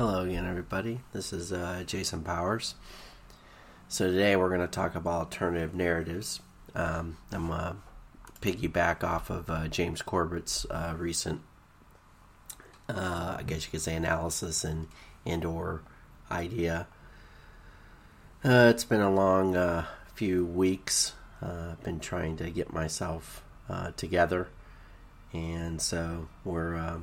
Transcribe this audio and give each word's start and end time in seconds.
Hello 0.00 0.22
again, 0.22 0.46
everybody. 0.46 1.00
This 1.12 1.30
is 1.30 1.52
uh, 1.52 1.82
Jason 1.86 2.22
Powers. 2.22 2.74
So 3.86 4.10
today 4.10 4.34
we're 4.34 4.48
going 4.48 4.62
to 4.62 4.66
talk 4.66 4.94
about 4.94 5.18
alternative 5.18 5.74
narratives. 5.74 6.40
Um, 6.74 7.18
I'm 7.30 7.48
going 7.48 7.60
to 7.60 7.76
piggyback 8.40 9.04
off 9.04 9.28
of 9.28 9.50
uh, 9.50 9.68
James 9.68 10.00
Corbett's 10.00 10.64
uh, 10.70 10.94
recent, 10.96 11.42
uh, 12.88 13.36
I 13.40 13.42
guess 13.46 13.66
you 13.66 13.72
could 13.72 13.82
say, 13.82 13.94
analysis 13.94 14.64
and 14.64 14.88
and 15.26 15.44
or 15.44 15.82
idea. 16.30 16.86
Uh, 18.42 18.72
it's 18.74 18.84
been 18.84 19.02
a 19.02 19.12
long 19.12 19.54
uh, 19.54 19.84
few 20.14 20.46
weeks. 20.46 21.12
I've 21.42 21.84
been 21.84 22.00
trying 22.00 22.38
to 22.38 22.48
get 22.48 22.72
myself 22.72 23.44
together, 23.98 24.48
and 25.34 25.78
so 25.82 26.28
we're 26.42 27.02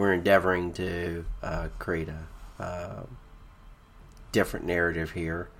we're 0.00 0.14
endeavoring 0.14 0.72
to 0.72 1.26
uh, 1.42 1.68
create 1.78 2.08
a 2.08 2.62
uh, 2.62 3.02
different 4.32 4.64
narrative 4.64 5.10
here. 5.10 5.50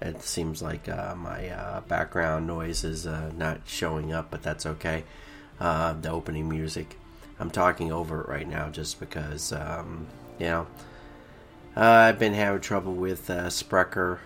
It 0.00 0.22
seems 0.22 0.62
like 0.62 0.88
uh, 0.88 1.16
my 1.16 1.48
uh, 1.48 1.80
background 1.80 2.46
noise 2.46 2.84
is 2.84 3.04
uh, 3.04 3.32
not 3.36 3.62
showing 3.66 4.12
up, 4.12 4.30
but 4.30 4.44
that's 4.44 4.64
okay. 4.64 5.02
Uh, 5.58 5.94
the 5.94 6.10
opening 6.10 6.48
music, 6.48 6.96
I'm 7.40 7.50
talking 7.50 7.90
over 7.90 8.20
it 8.20 8.28
right 8.28 8.48
now 8.48 8.68
just 8.68 9.00
because, 9.00 9.52
um, 9.52 10.06
you 10.38 10.46
know, 10.46 10.66
I've 11.74 12.20
been 12.20 12.34
having 12.34 12.60
trouble 12.60 12.94
with 12.94 13.26
Spreaker, 13.26 14.18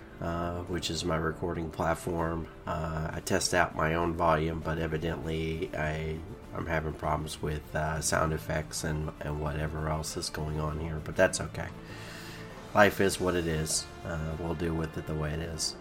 which 0.69 0.91
is 0.91 1.06
my 1.06 1.16
recording 1.16 1.70
platform. 1.70 2.48
I 2.66 3.22
test 3.24 3.55
out 3.55 3.74
my 3.74 3.94
own 3.94 4.12
volume, 4.12 4.60
but 4.62 4.77
evidently 4.77 5.70
I 5.74 6.19
I'm 6.54 6.66
having 6.66 6.92
problems 6.92 7.40
with 7.42 7.74
uh, 7.74 8.00
sound 8.00 8.32
effects 8.32 8.84
and, 8.84 9.10
and 9.20 9.40
whatever 9.40 9.88
else 9.88 10.16
is 10.16 10.30
going 10.30 10.60
on 10.60 10.80
here, 10.80 11.00
but 11.04 11.16
that's 11.16 11.40
okay. 11.40 11.68
Life 12.74 13.00
is 13.00 13.20
what 13.20 13.34
it 13.34 13.46
is. 13.46 13.86
Uh, 14.05 14.18
we'll 14.38 14.55
deal 14.55 14.74
with 14.74 14.96
it 14.98 15.06
the 15.06 15.14
way 15.14 15.30
it 15.32 15.40
is. 15.40 15.77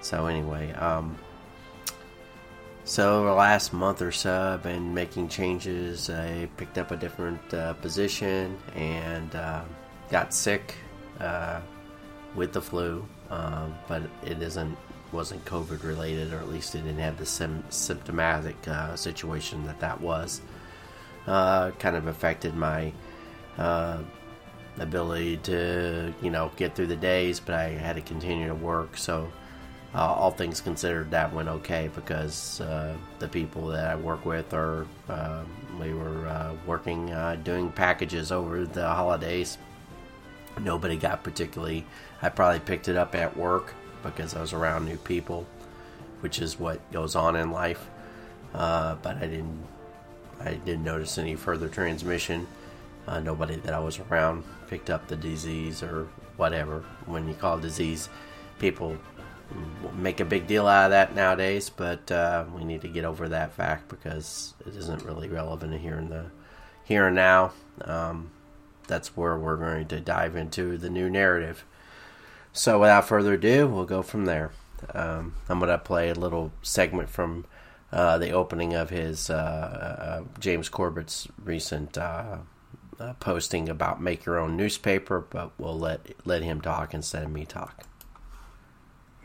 So, 0.00 0.26
anyway, 0.26 0.72
um, 0.72 1.18
so 2.84 3.24
the 3.24 3.32
last 3.32 3.72
month 3.72 4.00
or 4.00 4.12
so, 4.12 4.54
I've 4.54 4.62
been 4.62 4.94
making 4.94 5.28
changes. 5.28 6.08
I 6.08 6.48
picked 6.56 6.78
up 6.78 6.92
a 6.92 6.96
different 6.96 7.52
uh, 7.52 7.74
position 7.74 8.56
and 8.74 9.34
uh, 9.34 9.64
got 10.10 10.32
sick 10.32 10.74
uh, 11.18 11.60
with 12.34 12.52
the 12.52 12.60
flu, 12.60 13.06
um, 13.30 13.74
but 13.88 14.02
it 14.24 14.40
isn't 14.40 14.78
wasn't 15.16 15.42
COVID 15.46 15.82
related, 15.82 16.32
or 16.32 16.36
at 16.36 16.50
least 16.50 16.74
it 16.74 16.82
didn't 16.82 16.98
have 16.98 17.16
the 17.16 17.24
sim- 17.24 17.64
symptomatic 17.70 18.56
uh, 18.68 18.94
situation 18.94 19.64
that 19.64 19.80
that 19.80 19.98
was. 20.00 20.42
Uh, 21.26 21.70
kind 21.72 21.96
of 21.96 22.06
affected 22.06 22.54
my 22.54 22.92
uh, 23.56 23.98
ability 24.78 25.38
to, 25.38 26.14
you 26.22 26.30
know, 26.30 26.52
get 26.56 26.76
through 26.76 26.86
the 26.86 26.96
days, 26.96 27.40
but 27.40 27.54
I 27.54 27.70
had 27.70 27.96
to 27.96 28.02
continue 28.02 28.46
to 28.46 28.54
work. 28.54 28.98
So, 28.98 29.32
uh, 29.94 29.98
all 29.98 30.30
things 30.30 30.60
considered, 30.60 31.10
that 31.10 31.32
went 31.32 31.48
okay 31.48 31.88
because 31.94 32.60
uh, 32.60 32.94
the 33.18 33.26
people 33.26 33.68
that 33.68 33.86
I 33.86 33.96
work 33.96 34.26
with 34.26 34.52
are, 34.52 34.86
uh, 35.08 35.42
we 35.80 35.94
were 35.94 36.54
working, 36.66 37.06
doing 37.42 37.72
packages 37.72 38.30
over 38.30 38.66
the 38.66 38.86
holidays. 38.86 39.56
Nobody 40.60 40.96
got 40.96 41.24
particularly, 41.24 41.86
I 42.20 42.28
probably 42.28 42.60
picked 42.60 42.88
it 42.88 42.96
up 42.96 43.14
at 43.14 43.34
work 43.34 43.74
because 44.06 44.34
I 44.34 44.40
was 44.40 44.52
around 44.52 44.86
new 44.86 44.96
people, 44.96 45.46
which 46.20 46.40
is 46.40 46.58
what 46.58 46.90
goes 46.92 47.14
on 47.14 47.36
in 47.36 47.50
life. 47.50 47.88
Uh, 48.54 48.96
but 48.96 49.16
I 49.16 49.26
didn't, 49.26 49.66
I 50.40 50.54
didn't 50.54 50.84
notice 50.84 51.18
any 51.18 51.34
further 51.34 51.68
transmission. 51.68 52.46
Uh, 53.06 53.20
nobody 53.20 53.56
that 53.56 53.72
I 53.72 53.78
was 53.78 53.98
around 53.98 54.44
picked 54.68 54.90
up 54.90 55.08
the 55.08 55.16
disease 55.16 55.82
or 55.82 56.08
whatever. 56.36 56.84
When 57.06 57.28
you 57.28 57.34
call 57.34 57.58
disease, 57.58 58.08
people 58.58 58.96
make 59.96 60.20
a 60.20 60.24
big 60.24 60.46
deal 60.46 60.66
out 60.66 60.86
of 60.86 60.90
that 60.90 61.14
nowadays. 61.14 61.70
But 61.70 62.10
uh, 62.10 62.44
we 62.54 62.64
need 62.64 62.80
to 62.82 62.88
get 62.88 63.04
over 63.04 63.28
that 63.28 63.52
fact 63.52 63.88
because 63.88 64.54
it 64.66 64.74
isn't 64.74 65.04
really 65.04 65.28
relevant 65.28 65.80
here 65.80 65.98
in 65.98 66.08
the 66.08 66.26
here 66.84 67.06
and 67.06 67.16
now. 67.16 67.52
Um, 67.82 68.30
that's 68.86 69.16
where 69.16 69.36
we're 69.36 69.56
going 69.56 69.88
to 69.88 70.00
dive 70.00 70.36
into 70.36 70.78
the 70.78 70.88
new 70.88 71.10
narrative. 71.10 71.64
So 72.56 72.80
without 72.80 73.06
further 73.06 73.34
ado, 73.34 73.66
we'll 73.66 73.84
go 73.84 74.00
from 74.00 74.24
there. 74.24 74.50
Um, 74.94 75.34
I'm 75.46 75.58
going 75.58 75.68
to 75.68 75.76
play 75.76 76.08
a 76.08 76.14
little 76.14 76.52
segment 76.62 77.10
from 77.10 77.44
uh, 77.92 78.16
the 78.16 78.30
opening 78.30 78.72
of 78.72 78.88
his 78.88 79.28
uh, 79.28 79.34
uh, 79.34 80.24
James 80.40 80.70
Corbett's 80.70 81.28
recent 81.44 81.98
uh, 81.98 82.38
uh, 82.98 83.12
posting 83.20 83.68
about 83.68 84.00
make 84.00 84.24
your 84.24 84.38
own 84.38 84.56
newspaper, 84.56 85.20
but 85.20 85.52
we'll 85.58 85.78
let 85.78 86.00
let 86.24 86.42
him 86.42 86.62
talk 86.62 86.94
instead 86.94 87.24
of 87.24 87.30
me 87.30 87.44
talk. 87.44 87.84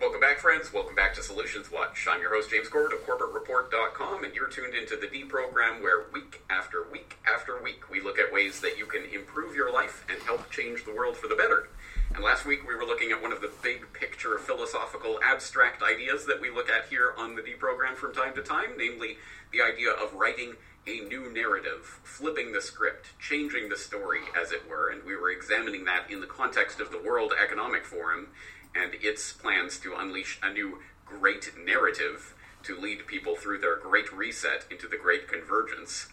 Welcome 0.02 0.20
back, 0.20 0.40
friends. 0.40 0.74
Welcome 0.74 0.96
back 0.96 1.14
to 1.14 1.24
Solutions 1.24 1.72
Watch. 1.72 2.06
I'm 2.10 2.20
your 2.20 2.36
host, 2.36 2.50
James 2.50 2.68
Corbett 2.68 3.00
of 3.00 3.06
CorbettReport.com, 3.08 4.26
and 4.26 4.36
you're 4.36 4.50
tuned 4.50 4.76
into 4.76 4.98
the 4.98 5.08
D 5.08 5.24
program 5.24 5.82
where 5.82 6.04
week 6.12 6.42
after 6.50 6.86
week 6.92 7.18
after 7.26 7.64
week 7.64 7.90
we 7.90 8.02
look 8.02 8.20
at 8.20 8.34
ways 8.34 8.60
that 8.60 8.78
you 8.78 8.88
can 8.88 9.06
improve 9.06 9.56
your 9.56 9.72
life 9.72 10.06
and 10.10 10.22
help 10.24 10.50
change 10.52 10.84
the 10.84 10.94
world 10.94 11.16
for 11.16 11.30
the 11.30 11.36
better. 11.36 11.70
And 12.14 12.24
last 12.24 12.46
week 12.46 12.68
we 12.68 12.76
were 12.76 12.86
looking 12.86 13.12
at 13.12 13.22
one 13.22 13.32
of 13.32 13.40
the 13.40 13.52
big 13.64 13.94
picture 13.94 14.38
philosophical 14.38 15.20
abstract 15.24 15.82
ideas 15.82 16.26
that 16.26 16.42
we 16.42 16.50
look 16.50 16.70
at 16.70 16.90
here 16.90 17.14
on 17.18 17.36
the 17.36 17.42
D 17.42 17.54
program 17.54 17.96
from 17.96 18.14
time 18.14 18.36
to 18.36 18.42
time, 18.42 18.72
namely 18.78 19.18
the 19.52 19.62
idea 19.62 19.92
of 19.92 20.14
writing 20.14 20.56
a 20.86 21.00
new 21.02 21.32
narrative, 21.32 22.00
flipping 22.04 22.52
the 22.52 22.62
script, 22.62 23.18
changing 23.20 23.70
the 23.70 23.78
story, 23.78 24.20
as 24.40 24.52
it 24.52 24.68
were. 24.70 24.90
And 24.90 25.04
we 25.06 25.16
were 25.16 25.32
examining 25.32 25.86
that 25.86 26.12
in 26.12 26.20
the 26.20 26.28
context 26.28 26.82
of 26.82 26.92
the 26.92 27.02
World 27.02 27.34
Economic 27.42 27.86
Forum 27.86 28.28
and 28.76 28.94
its 28.96 29.32
plans 29.32 29.78
to 29.80 29.96
unleash 29.96 30.38
a 30.44 30.52
new 30.52 30.80
great 31.06 31.52
narrative 31.66 32.34
to 32.64 32.78
lead 32.78 33.08
people 33.08 33.36
through 33.36 33.60
their 33.60 33.78
great 33.78 34.12
reset 34.12 34.66
into 34.70 34.88
the 34.88 34.98
great 34.98 35.28
convergence. 35.28 36.10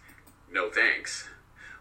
No 0.50 0.70
thanks. 0.70 1.28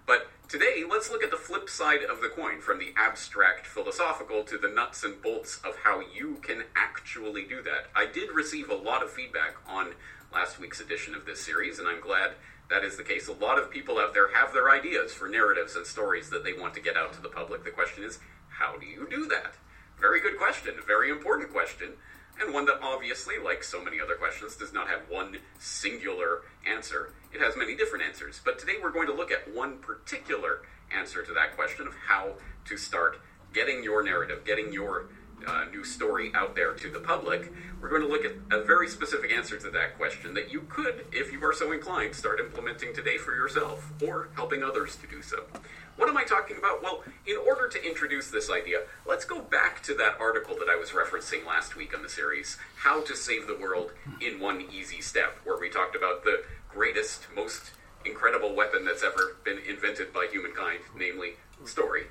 But 0.07 0.29
today, 0.47 0.85
let's 0.89 1.11
look 1.11 1.21
at 1.21 1.31
the 1.31 1.37
flip 1.37 1.69
side 1.69 2.01
of 2.01 2.21
the 2.21 2.29
coin 2.29 2.61
from 2.61 2.79
the 2.79 2.93
abstract 2.95 3.67
philosophical 3.67 4.45
to 4.45 4.57
the 4.57 4.69
nuts 4.69 5.03
and 5.03 5.21
bolts 5.21 5.59
of 5.65 5.75
how 5.83 5.99
you 5.99 6.37
can 6.41 6.63
actually 6.77 7.43
do 7.43 7.61
that. 7.63 7.87
I 7.93 8.05
did 8.05 8.31
receive 8.31 8.69
a 8.69 8.75
lot 8.75 9.03
of 9.03 9.11
feedback 9.11 9.57
on 9.67 9.95
last 10.33 10.59
week's 10.59 10.79
edition 10.79 11.13
of 11.13 11.25
this 11.25 11.45
series, 11.45 11.77
and 11.77 11.89
I'm 11.89 11.99
glad 11.99 12.31
that 12.69 12.85
is 12.85 12.95
the 12.95 13.03
case. 13.03 13.27
A 13.27 13.33
lot 13.33 13.59
of 13.59 13.69
people 13.69 13.99
out 13.99 14.13
there 14.13 14.33
have 14.33 14.53
their 14.53 14.71
ideas 14.71 15.13
for 15.13 15.27
narratives 15.27 15.75
and 15.75 15.85
stories 15.85 16.29
that 16.29 16.45
they 16.45 16.53
want 16.53 16.73
to 16.75 16.81
get 16.81 16.95
out 16.95 17.11
to 17.13 17.21
the 17.21 17.27
public. 17.27 17.65
The 17.65 17.71
question 17.71 18.05
is, 18.05 18.19
how 18.47 18.77
do 18.77 18.85
you 18.85 19.07
do 19.09 19.27
that? 19.27 19.55
Very 19.99 20.21
good 20.21 20.37
question, 20.37 20.75
very 20.85 21.09
important 21.09 21.51
question 21.51 21.93
and 22.39 22.53
one 22.53 22.65
that 22.65 22.79
obviously, 22.81 23.35
like 23.43 23.63
so 23.63 23.83
many 23.83 23.99
other 23.99 24.15
questions, 24.15 24.55
does 24.55 24.73
not 24.73 24.87
have 24.87 25.01
one 25.09 25.37
singular 25.59 26.41
answer. 26.67 27.13
It 27.33 27.41
has 27.41 27.55
many 27.55 27.75
different 27.75 28.05
answers. 28.05 28.41
But 28.43 28.59
today 28.59 28.73
we're 28.81 28.91
going 28.91 29.07
to 29.07 29.13
look 29.13 29.31
at 29.31 29.53
one 29.53 29.77
particular 29.79 30.61
answer 30.95 31.23
to 31.23 31.33
that 31.33 31.55
question 31.55 31.87
of 31.87 31.93
how 32.07 32.33
to 32.65 32.77
start 32.77 33.19
getting 33.53 33.83
your 33.83 34.03
narrative, 34.03 34.45
getting 34.45 34.71
your 34.71 35.09
uh, 35.45 35.65
new 35.71 35.83
story 35.83 36.31
out 36.33 36.55
there 36.55 36.73
to 36.73 36.89
the 36.89 36.99
public. 36.99 37.51
We're 37.81 37.89
going 37.89 38.01
to 38.01 38.07
look 38.07 38.25
at 38.25 38.33
a 38.51 38.63
very 38.63 38.87
specific 38.87 39.31
answer 39.31 39.57
to 39.57 39.69
that 39.71 39.97
question 39.97 40.33
that 40.33 40.51
you 40.51 40.61
could, 40.69 41.05
if 41.11 41.31
you 41.31 41.43
are 41.43 41.53
so 41.53 41.71
inclined, 41.71 42.15
start 42.15 42.39
implementing 42.39 42.93
today 42.93 43.17
for 43.17 43.35
yourself 43.35 43.91
or 44.03 44.29
helping 44.35 44.63
others 44.63 44.95
to 44.97 45.07
do 45.07 45.21
so. 45.21 45.43
What 45.97 46.09
am 46.09 46.17
I 46.17 46.25
talking 46.25 46.57
about? 46.57 46.83
Well, 46.83 47.03
in 47.25 47.37
order 47.37 47.67
to 47.67 47.83
introduce 47.83 48.29
this 48.29 48.51
idea, 48.51 48.83
let's 49.07 49.25
go 49.25 49.41
back 49.41 49.81
to 49.83 49.95
that 49.95 50.17
article 50.19 50.55
that 50.59 50.69
I 50.69 50.75
was 50.75 50.91
referencing 50.91 51.43
last 51.43 51.75
week 51.75 51.95
on 51.95 52.03
the 52.03 52.09
series, 52.09 52.57
How 52.75 53.01
to 53.01 53.15
Save 53.15 53.47
the 53.47 53.57
World 53.57 53.93
in 54.21 54.39
One 54.39 54.67
Easy 54.71 55.01
Step, 55.01 55.39
where 55.43 55.59
we 55.59 55.71
talked 55.71 55.95
about 55.95 56.23
the 56.23 56.43
greatest, 56.69 57.25
most 57.35 57.71
incredible 58.05 58.55
weapon 58.55 58.85
that's 58.85 59.03
ever 59.03 59.37
been 59.43 59.57
invented 59.67 60.13
by 60.13 60.27
humankind, 60.31 60.81
namely 60.95 61.33
story. 61.65 62.03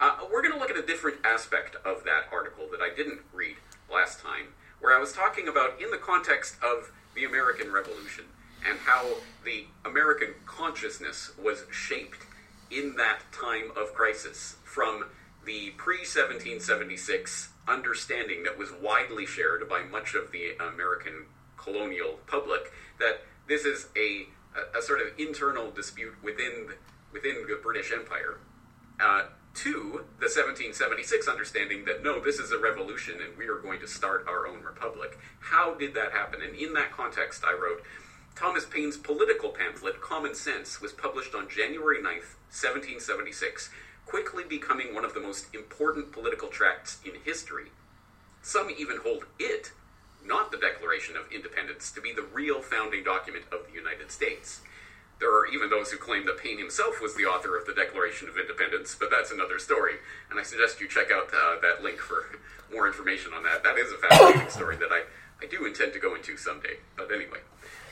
Uh, 0.00 0.16
we're 0.32 0.42
going 0.42 0.54
to 0.54 0.58
look 0.58 0.70
at 0.70 0.76
a 0.76 0.86
different 0.86 1.18
aspect 1.24 1.76
of 1.84 2.02
that 2.02 2.24
article 2.32 2.66
that 2.72 2.80
I 2.80 2.92
didn't 2.92 3.20
read 3.32 3.56
last 3.90 4.18
time, 4.18 4.48
where 4.80 4.96
I 4.96 4.98
was 4.98 5.12
talking 5.12 5.46
about 5.46 5.80
in 5.80 5.92
the 5.92 5.96
context 5.96 6.56
of 6.60 6.90
the 7.14 7.24
American 7.24 7.70
Revolution 7.70 8.24
and 8.68 8.80
how 8.80 9.06
the 9.44 9.66
American 9.84 10.34
consciousness 10.44 11.30
was 11.40 11.62
shaped 11.70 12.27
that 12.98 13.20
time 13.32 13.70
of 13.76 13.94
crisis 13.94 14.56
from 14.64 15.06
the 15.44 15.70
pre 15.76 15.98
1776 15.98 17.50
understanding 17.66 18.42
that 18.44 18.58
was 18.58 18.70
widely 18.82 19.26
shared 19.26 19.68
by 19.68 19.82
much 19.82 20.14
of 20.14 20.32
the 20.32 20.52
American 20.60 21.26
colonial 21.56 22.18
public 22.26 22.72
that 22.98 23.22
this 23.46 23.64
is 23.64 23.88
a, 23.96 24.26
a, 24.76 24.82
sort 24.82 25.00
of 25.00 25.08
internal 25.18 25.70
dispute 25.70 26.14
within, 26.22 26.68
within 27.12 27.46
the 27.48 27.58
British 27.62 27.92
Empire. 27.92 28.38
Uh, 29.00 29.24
to 29.54 30.04
the 30.20 30.30
1776 30.30 31.26
understanding 31.26 31.84
that 31.84 32.02
no, 32.02 32.20
this 32.20 32.38
is 32.38 32.52
a 32.52 32.58
revolution 32.58 33.14
and 33.20 33.36
we 33.36 33.48
are 33.48 33.58
going 33.58 33.80
to 33.80 33.88
start 33.88 34.24
our 34.28 34.46
own 34.46 34.62
republic. 34.62 35.18
How 35.40 35.74
did 35.74 35.94
that 35.94 36.12
happen? 36.12 36.40
And 36.42 36.54
in 36.54 36.74
that 36.74 36.92
context, 36.92 37.42
I 37.44 37.52
wrote 37.52 37.82
Thomas 38.38 38.64
Paine's 38.64 38.96
political 38.96 39.48
pamphlet, 39.50 40.00
Common 40.00 40.32
Sense, 40.32 40.80
was 40.80 40.92
published 40.92 41.34
on 41.34 41.48
January 41.48 41.98
9th, 41.98 42.38
1776, 42.54 43.68
quickly 44.06 44.44
becoming 44.48 44.94
one 44.94 45.04
of 45.04 45.12
the 45.12 45.18
most 45.18 45.52
important 45.52 46.12
political 46.12 46.46
tracts 46.46 47.00
in 47.04 47.20
history. 47.24 47.72
Some 48.40 48.70
even 48.70 48.98
hold 49.02 49.24
it, 49.40 49.72
not 50.24 50.52
the 50.52 50.56
Declaration 50.56 51.16
of 51.16 51.32
Independence, 51.32 51.90
to 51.90 52.00
be 52.00 52.12
the 52.12 52.22
real 52.22 52.62
founding 52.62 53.02
document 53.02 53.46
of 53.50 53.66
the 53.66 53.74
United 53.74 54.12
States. 54.12 54.60
There 55.18 55.36
are 55.36 55.48
even 55.48 55.68
those 55.68 55.90
who 55.90 55.98
claim 55.98 56.24
that 56.26 56.38
Paine 56.38 56.58
himself 56.58 57.02
was 57.02 57.16
the 57.16 57.24
author 57.24 57.58
of 57.58 57.66
the 57.66 57.74
Declaration 57.74 58.28
of 58.28 58.38
Independence, 58.38 58.94
but 58.94 59.10
that's 59.10 59.32
another 59.32 59.58
story. 59.58 59.94
And 60.30 60.38
I 60.38 60.44
suggest 60.44 60.80
you 60.80 60.86
check 60.86 61.10
out 61.10 61.26
uh, 61.34 61.56
that 61.60 61.82
link 61.82 61.98
for 61.98 62.38
more 62.72 62.86
information 62.86 63.32
on 63.34 63.42
that. 63.42 63.64
That 63.64 63.76
is 63.78 63.90
a 63.90 63.98
fascinating 63.98 64.48
story 64.48 64.76
that 64.76 64.92
I, 64.92 65.02
I 65.42 65.46
do 65.50 65.66
intend 65.66 65.92
to 65.94 65.98
go 65.98 66.14
into 66.14 66.36
someday. 66.36 66.78
But 66.96 67.10
anyway, 67.10 67.40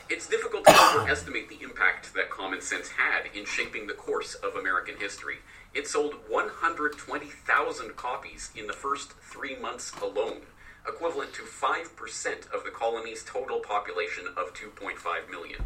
it's 0.09 0.29
difficult 0.29 0.65
to 0.65 0.95
overestimate 0.95 1.49
the 1.49 1.61
impact 1.63 2.15
that 2.15 2.31
common 2.31 2.61
sense 2.61 2.89
had 2.89 3.27
in 3.35 3.45
shaping 3.45 3.87
the 3.87 3.95
course 3.95 4.35
of 4.35 4.55
American 4.55 4.97
history. 4.99 5.39
It 5.75 5.89
sold 5.89 6.15
120,000 6.29 7.97
copies 7.97 8.51
in 8.55 8.69
the 8.69 8.73
first 8.73 9.13
three 9.13 9.57
months 9.57 9.93
alone, 10.01 10.43
equivalent 10.87 11.33
to 11.35 11.43
5% 11.43 12.55
of 12.55 12.65
the 12.65 12.71
colony's 12.71 13.25
total 13.25 13.59
population 13.59 14.27
of 14.37 14.55
2.5 14.55 15.29
million. 15.29 15.65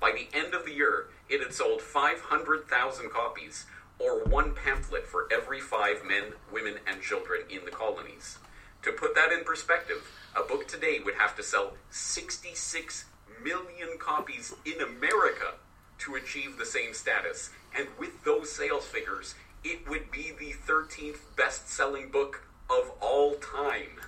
By 0.00 0.12
the 0.12 0.36
end 0.36 0.54
of 0.54 0.64
the 0.64 0.74
year, 0.74 1.08
it 1.28 1.42
had 1.42 1.52
sold 1.52 1.82
500,000 1.82 3.10
copies, 3.10 3.66
or 3.98 4.24
one 4.24 4.54
pamphlet 4.54 5.06
for 5.06 5.28
every 5.32 5.60
five 5.60 6.04
men, 6.04 6.34
women, 6.52 6.74
and 6.86 7.02
children 7.02 7.42
in 7.50 7.64
the 7.64 7.70
colonies. 7.70 8.38
To 8.82 8.92
put 8.92 9.14
that 9.14 9.32
in 9.32 9.44
perspective, 9.44 10.08
a 10.36 10.42
book 10.42 10.66
today 10.66 11.00
would 11.04 11.14
have 11.14 11.36
to 11.36 11.42
sell 11.42 11.74
66 11.90 13.04
million 13.42 13.98
copies 13.98 14.54
in 14.64 14.80
America 14.80 15.54
to 15.98 16.14
achieve 16.14 16.58
the 16.58 16.66
same 16.66 16.94
status. 16.94 17.50
And 17.76 17.88
with 17.98 18.24
those 18.24 18.50
sales 18.50 18.86
figures, 18.86 19.34
it 19.64 19.88
would 19.88 20.10
be 20.10 20.32
the 20.38 20.54
13th 20.66 21.18
best 21.36 21.68
selling 21.68 22.08
book 22.08 22.46
of 22.68 22.92
all 23.00 23.34
time. 23.34 24.00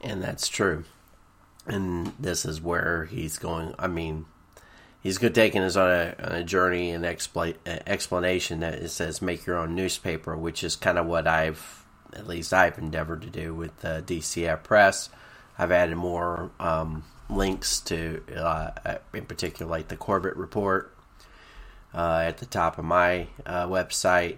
And 0.00 0.22
that's 0.22 0.48
true. 0.48 0.84
And 1.66 2.12
this 2.18 2.44
is 2.44 2.60
where 2.60 3.04
he's 3.04 3.38
going. 3.38 3.74
I 3.78 3.86
mean, 3.86 4.26
he's 5.02 5.18
good 5.18 5.34
taking 5.34 5.62
us 5.62 5.76
on 5.76 5.90
a, 5.90 6.14
on 6.22 6.32
a 6.32 6.44
journey 6.44 6.90
and 6.90 7.04
expla- 7.04 7.56
explanation 7.66 8.60
that 8.60 8.74
it 8.74 8.88
says 8.88 9.22
make 9.22 9.46
your 9.46 9.58
own 9.58 9.74
newspaper, 9.74 10.36
which 10.36 10.64
is 10.64 10.76
kind 10.76 10.98
of 10.98 11.06
what 11.06 11.26
I've, 11.26 11.84
at 12.12 12.26
least 12.26 12.52
I've 12.52 12.78
endeavored 12.78 13.22
to 13.22 13.30
do 13.30 13.54
with 13.54 13.84
uh, 13.84 14.02
DCF 14.02 14.62
Press. 14.62 15.08
I've 15.58 15.72
added 15.72 15.96
more 15.96 16.50
um, 16.58 17.04
links 17.32 17.80
to, 17.80 18.22
uh, 18.36 18.70
in 19.14 19.24
particular, 19.26 19.70
like 19.70 19.88
the 19.88 19.96
Corbett 19.96 20.36
Report 20.36 20.94
uh, 21.94 22.24
at 22.26 22.38
the 22.38 22.46
top 22.46 22.78
of 22.78 22.84
my 22.84 23.28
uh, 23.46 23.66
website. 23.66 24.36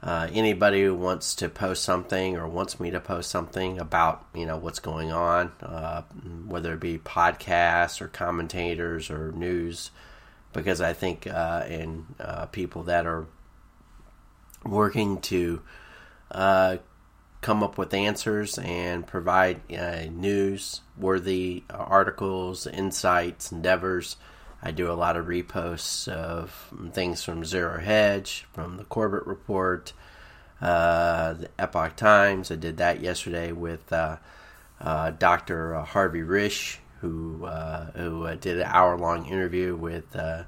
Uh, 0.00 0.28
anybody 0.32 0.84
who 0.84 0.94
wants 0.94 1.34
to 1.34 1.48
post 1.48 1.82
something 1.82 2.36
or 2.36 2.46
wants 2.46 2.78
me 2.78 2.90
to 2.90 3.00
post 3.00 3.28
something 3.30 3.80
about 3.80 4.24
you 4.32 4.46
know 4.46 4.56
what's 4.56 4.78
going 4.78 5.10
on, 5.10 5.50
uh, 5.60 6.02
whether 6.46 6.74
it 6.74 6.80
be 6.80 6.98
podcasts 6.98 8.00
or 8.00 8.06
commentators 8.06 9.10
or 9.10 9.32
news, 9.32 9.90
because 10.52 10.80
I 10.80 10.92
think 10.92 11.26
uh, 11.26 11.64
in 11.68 12.06
uh, 12.20 12.46
people 12.46 12.84
that 12.84 13.06
are 13.06 13.26
working 14.64 15.20
to 15.22 15.62
uh, 16.30 16.76
come 17.40 17.62
up 17.62 17.78
with 17.78 17.94
answers 17.94 18.58
and 18.58 19.06
provide 19.06 19.60
uh, 19.72 20.04
news 20.10 20.80
worthy 20.96 21.62
articles, 21.70 22.66
insights, 22.66 23.52
endeavors. 23.52 24.16
I 24.62 24.72
do 24.72 24.90
a 24.90 24.94
lot 24.94 25.16
of 25.16 25.26
reposts 25.26 26.08
of 26.08 26.72
things 26.92 27.22
from 27.22 27.44
Zero 27.44 27.78
Hedge, 27.80 28.46
from 28.52 28.76
the 28.76 28.84
Corbett 28.84 29.26
Report, 29.26 29.92
uh, 30.60 31.34
the 31.34 31.48
Epoch 31.58 31.94
Times. 31.94 32.50
I 32.50 32.56
did 32.56 32.78
that 32.78 33.00
yesterday 33.00 33.52
with 33.52 33.92
uh, 33.92 34.16
uh, 34.80 35.12
Dr. 35.12 35.74
Harvey 35.74 36.22
Risch, 36.22 36.78
who 37.00 37.44
uh, 37.44 37.92
who 37.92 38.24
uh, 38.24 38.34
did 38.34 38.58
an 38.58 38.66
hour 38.66 38.98
long 38.98 39.26
interview 39.26 39.76
with. 39.76 40.14
Uh, 40.16 40.44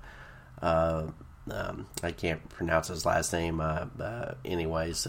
um, 0.63 1.87
I 2.03 2.13
can't 2.13 2.49
pronounce 2.51 2.89
his 2.89 3.07
last 3.07 3.33
name. 3.33 3.63
anyways, 4.45 5.07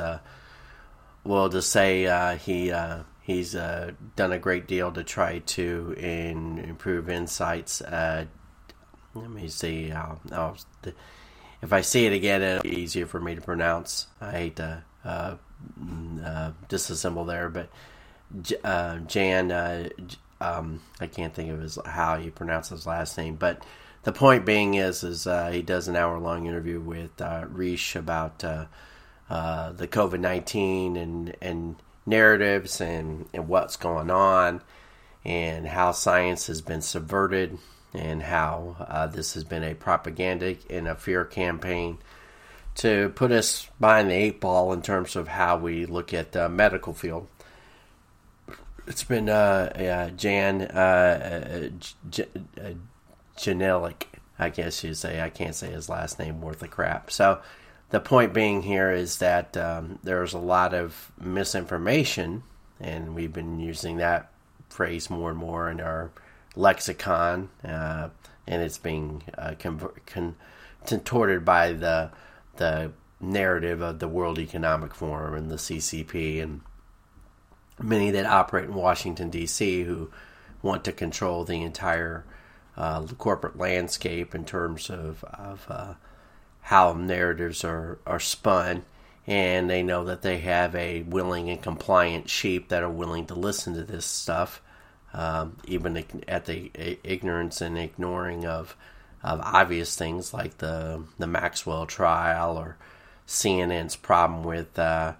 we'll 1.23 1.49
just 1.49 1.71
say 1.71 2.37
he 2.37 2.73
he's 3.21 3.53
done 3.53 4.31
a 4.31 4.39
great 4.39 4.67
deal 4.67 4.91
to 4.91 5.03
try 5.03 5.39
to 5.39 5.95
in, 5.97 6.57
improve 6.59 7.09
insights 7.09 7.81
let 9.13 9.29
me 9.29 9.47
see. 9.47 9.91
I'll, 9.91 10.19
I'll, 10.31 10.57
if 11.61 11.73
I 11.73 11.81
see 11.81 12.05
it 12.05 12.13
again, 12.13 12.41
it'll 12.41 12.63
be 12.63 12.81
easier 12.81 13.05
for 13.05 13.19
me 13.19 13.35
to 13.35 13.41
pronounce. 13.41 14.07
I 14.19 14.31
hate 14.31 14.55
to 14.57 14.83
uh, 15.03 15.35
mm, 15.79 16.25
uh, 16.25 16.51
disassemble 16.69 17.27
there, 17.27 17.49
but 17.49 17.69
uh, 18.63 18.99
Jan, 18.99 19.51
uh, 19.51 19.89
um, 20.39 20.81
I 20.99 21.07
can't 21.07 21.33
think 21.33 21.51
of 21.51 21.61
his 21.61 21.77
how 21.85 22.15
you 22.15 22.31
pronounce 22.31 22.69
his 22.69 22.87
last 22.87 23.17
name, 23.17 23.35
but 23.35 23.63
the 24.03 24.11
point 24.11 24.45
being 24.45 24.75
is, 24.75 25.03
is 25.03 25.27
uh, 25.27 25.51
he 25.51 25.61
does 25.61 25.87
an 25.87 25.95
hour 25.95 26.17
long 26.17 26.47
interview 26.47 26.79
with 26.79 27.21
uh, 27.21 27.45
about 27.95 28.43
the 29.31 29.87
COVID 29.87 30.19
nineteen 30.19 30.97
and 30.97 31.35
and 31.41 31.75
narratives 32.05 32.81
and 32.81 33.27
and 33.33 33.47
what's 33.47 33.75
going 33.75 34.09
on 34.09 34.61
and 35.23 35.67
how 35.67 35.91
science 35.91 36.47
has 36.47 36.61
been 36.61 36.81
subverted 36.81 37.57
and 37.93 38.23
how 38.23 38.75
uh, 38.79 39.07
this 39.07 39.33
has 39.33 39.43
been 39.43 39.63
a 39.63 39.75
propaganda 39.75 40.55
and 40.69 40.87
a 40.87 40.95
fear 40.95 41.23
campaign 41.25 41.97
to 42.73 43.09
put 43.15 43.31
us 43.31 43.67
behind 43.79 44.09
the 44.09 44.15
eight 44.15 44.39
ball 44.39 44.71
in 44.73 44.81
terms 44.81 45.15
of 45.15 45.27
how 45.27 45.57
we 45.57 45.85
look 45.85 46.13
at 46.13 46.31
the 46.31 46.47
medical 46.49 46.93
field. 46.93 47.27
It's 48.87 49.03
been 49.03 49.29
uh, 49.29 49.71
uh, 49.75 50.09
Jan 50.11 50.63
uh, 50.63 51.69
G- 52.09 52.25
Jenelik, 53.37 54.07
I 54.39 54.49
guess 54.49 54.83
you 54.83 54.93
say. 54.93 55.21
I 55.21 55.29
can't 55.29 55.53
say 55.53 55.69
his 55.69 55.89
last 55.89 56.17
name 56.17 56.41
worth 56.41 56.63
of 56.63 56.71
crap. 56.71 57.11
So 57.11 57.41
the 57.91 57.99
point 57.99 58.33
being 58.33 58.61
here 58.61 58.91
is 58.91 59.17
that 59.17 59.55
um, 59.57 59.99
there's 60.01 60.33
a 60.33 60.39
lot 60.39 60.73
of 60.73 61.11
misinformation, 61.19 62.43
and 62.79 63.13
we've 63.13 63.33
been 63.33 63.59
using 63.59 63.97
that 63.97 64.31
phrase 64.69 65.09
more 65.09 65.29
and 65.29 65.37
more 65.37 65.69
in 65.69 65.81
our 65.81 66.11
lexicon, 66.55 67.49
uh, 67.65 68.09
and 68.47 68.61
it's 68.61 68.77
being 68.77 69.23
uh, 69.37 69.53
con- 69.59 70.35
contorted 70.85 71.45
by 71.45 71.73
the 71.73 72.11
the 72.57 72.91
narrative 73.19 73.81
of 73.81 73.99
the 73.99 74.07
World 74.07 74.39
Economic 74.39 74.95
Forum 74.95 75.35
and 75.35 75.51
the 75.51 75.55
CCP 75.55 76.41
and 76.41 76.61
many 77.79 78.11
that 78.11 78.25
operate 78.25 78.65
in 78.65 78.73
Washington 78.73 79.29
D.C. 79.29 79.83
who 79.83 80.09
want 80.61 80.83
to 80.85 80.91
control 80.91 81.43
the 81.43 81.61
entire 81.61 82.25
uh, 82.77 83.03
corporate 83.17 83.57
landscape 83.57 84.33
in 84.33 84.45
terms 84.45 84.89
of 84.89 85.23
of 85.25 85.65
uh, 85.69 85.93
how 86.61 86.93
narratives 86.93 87.63
are 87.63 87.99
are 88.05 88.19
spun. 88.19 88.83
And 89.27 89.69
they 89.69 89.83
know 89.83 90.03
that 90.05 90.23
they 90.23 90.39
have 90.39 90.75
a 90.75 91.03
willing 91.03 91.49
and 91.49 91.61
compliant 91.61 92.29
sheep 92.29 92.69
that 92.69 92.83
are 92.83 92.89
willing 92.89 93.27
to 93.27 93.35
listen 93.35 93.75
to 93.75 93.83
this 93.83 94.05
stuff 94.05 94.61
um, 95.13 95.57
even 95.65 96.03
at 96.27 96.45
the 96.45 96.71
ignorance 97.03 97.61
and 97.61 97.77
ignoring 97.77 98.45
of 98.45 98.75
of 99.23 99.39
obvious 99.41 99.95
things 99.95 100.33
like 100.33 100.57
the 100.57 101.03
the 101.19 101.27
Maxwell 101.27 101.85
trial 101.85 102.57
or 102.57 102.77
CNN's 103.27 103.95
problem 103.95 104.43
with 104.43 104.77
uh, 104.79 105.13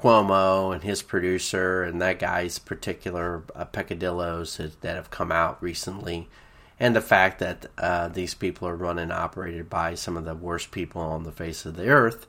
Cuomo 0.00 0.72
and 0.72 0.82
his 0.82 1.02
producer 1.02 1.82
and 1.82 2.00
that 2.00 2.18
guy's 2.18 2.58
particular 2.58 3.42
uh, 3.54 3.64
peccadillos 3.66 4.56
that 4.56 4.96
have 4.96 5.10
come 5.10 5.30
out 5.30 5.62
recently, 5.62 6.28
and 6.78 6.94
the 6.94 7.00
fact 7.00 7.38
that 7.38 7.66
uh, 7.78 8.08
these 8.08 8.34
people 8.34 8.66
are 8.68 8.76
run 8.76 8.98
and 8.98 9.12
operated 9.12 9.70
by 9.70 9.94
some 9.94 10.16
of 10.16 10.24
the 10.24 10.34
worst 10.34 10.70
people 10.70 11.00
on 11.00 11.24
the 11.24 11.32
face 11.32 11.64
of 11.64 11.76
the 11.76 11.88
earth. 11.88 12.26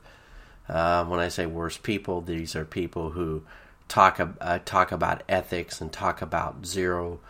Uh, 0.68 1.04
when 1.04 1.20
I 1.20 1.28
say 1.28 1.46
worst 1.46 1.82
people, 1.82 2.20
these 2.20 2.56
are 2.56 2.64
people 2.64 3.10
who 3.10 3.42
talk 3.88 4.20
uh, 4.40 4.58
talk 4.64 4.92
about 4.92 5.22
ethics 5.28 5.80
and 5.80 5.92
talk 5.92 6.20
about 6.20 6.66
zero 6.66 7.20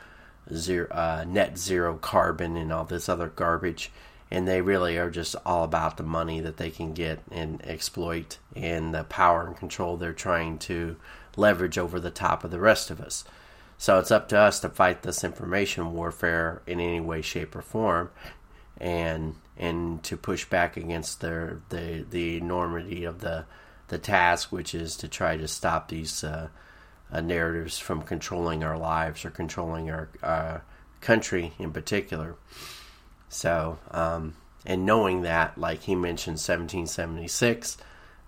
zero 0.52 0.88
uh, 0.90 1.24
net 1.26 1.58
zero 1.58 1.96
carbon 1.96 2.56
and 2.56 2.72
all 2.72 2.84
this 2.84 3.08
other 3.08 3.28
garbage 3.28 3.90
and 4.30 4.48
they 4.48 4.60
really 4.60 4.96
are 4.96 5.10
just 5.10 5.36
all 5.44 5.62
about 5.62 5.96
the 5.96 6.02
money 6.02 6.40
that 6.40 6.56
they 6.56 6.70
can 6.70 6.92
get 6.92 7.20
and 7.30 7.64
exploit 7.64 8.38
and 8.54 8.94
the 8.94 9.04
power 9.04 9.46
and 9.46 9.56
control 9.56 9.96
they're 9.96 10.12
trying 10.12 10.58
to 10.58 10.96
leverage 11.36 11.78
over 11.78 12.00
the 12.00 12.10
top 12.10 12.42
of 12.42 12.50
the 12.50 12.60
rest 12.60 12.90
of 12.90 13.00
us 13.00 13.24
so 13.78 13.98
it's 13.98 14.10
up 14.10 14.28
to 14.28 14.38
us 14.38 14.60
to 14.60 14.68
fight 14.68 15.02
this 15.02 15.24
information 15.24 15.92
warfare 15.92 16.62
in 16.66 16.80
any 16.80 17.00
way 17.00 17.22
shape 17.22 17.54
or 17.54 17.62
form 17.62 18.10
and 18.78 19.34
and 19.56 20.02
to 20.02 20.16
push 20.16 20.44
back 20.44 20.76
against 20.76 21.20
the 21.20 21.58
the 21.70 22.04
the 22.10 22.36
enormity 22.36 23.04
of 23.04 23.20
the 23.20 23.44
the 23.88 23.98
task, 23.98 24.50
which 24.50 24.74
is 24.74 24.96
to 24.96 25.08
try 25.08 25.36
to 25.36 25.48
stop 25.48 25.88
these 25.88 26.24
uh, 26.24 26.48
uh, 27.12 27.20
narratives 27.20 27.78
from 27.78 28.02
controlling 28.02 28.64
our 28.64 28.76
lives 28.76 29.24
or 29.24 29.30
controlling 29.30 29.90
our 29.90 30.08
uh, 30.22 30.58
country 31.00 31.52
in 31.58 31.72
particular. 31.72 32.34
So, 33.28 33.78
um, 33.90 34.34
and 34.64 34.84
knowing 34.84 35.22
that, 35.22 35.56
like 35.56 35.82
he 35.82 35.94
mentioned, 35.94 36.34
1776, 36.34 37.76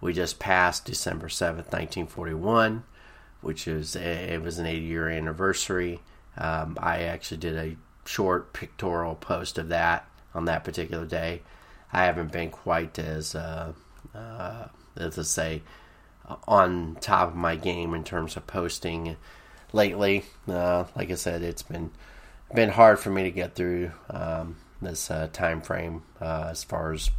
we 0.01 0.13
just 0.13 0.39
passed 0.39 0.85
December 0.85 1.29
7th, 1.29 1.73
1941, 1.73 2.85
which 3.41 3.69
is 3.69 3.97
a, 3.97 4.35
it 4.35 4.43
was 4.43 4.59
an 4.59 4.67
80 4.67 4.85
year 4.85 5.09
anniversary. 5.09 6.01
Um, 6.37 6.79
I 6.81 7.03
actually 7.03 7.39
did 7.39 7.57
a 7.57 7.77
short 8.07 8.53
pictorial 8.53 9.15
post 9.15 9.59
of 9.59 9.69
that 9.69 10.09
on 10.35 10.47
that 10.47 10.65
particular 10.65 11.05
day. 11.05 11.43
I 11.93 12.05
haven't 12.05 12.33
been 12.33 12.51
quite 12.51 12.99
as, 12.99 13.35
uh, 13.35 13.73
uh, 14.15 14.69
say, 15.23 15.63
on 16.47 16.97
top 17.01 17.29
of 17.29 17.37
my 17.37 17.57
game 17.57 17.95
in 17.95 18.05
terms 18.05 18.37
of 18.37 18.47
posting 18.47 19.17
lately. 19.73 20.25
Uh, 20.47 20.85
like 20.95 21.11
I 21.11 21.15
said, 21.15 21.43
it's 21.43 21.63
been 21.63 21.91
been 22.55 22.71
hard 22.71 22.99
for 22.99 23.11
me 23.11 23.25
to 23.25 23.31
get 23.31 23.55
through 23.55 23.91
um, 24.09 24.57
this 24.81 25.11
uh, 25.11 25.29
time 25.33 25.61
frame 25.61 26.03
uh, 26.21 26.49
as 26.51 26.65
far 26.65 26.93
as 26.93 27.11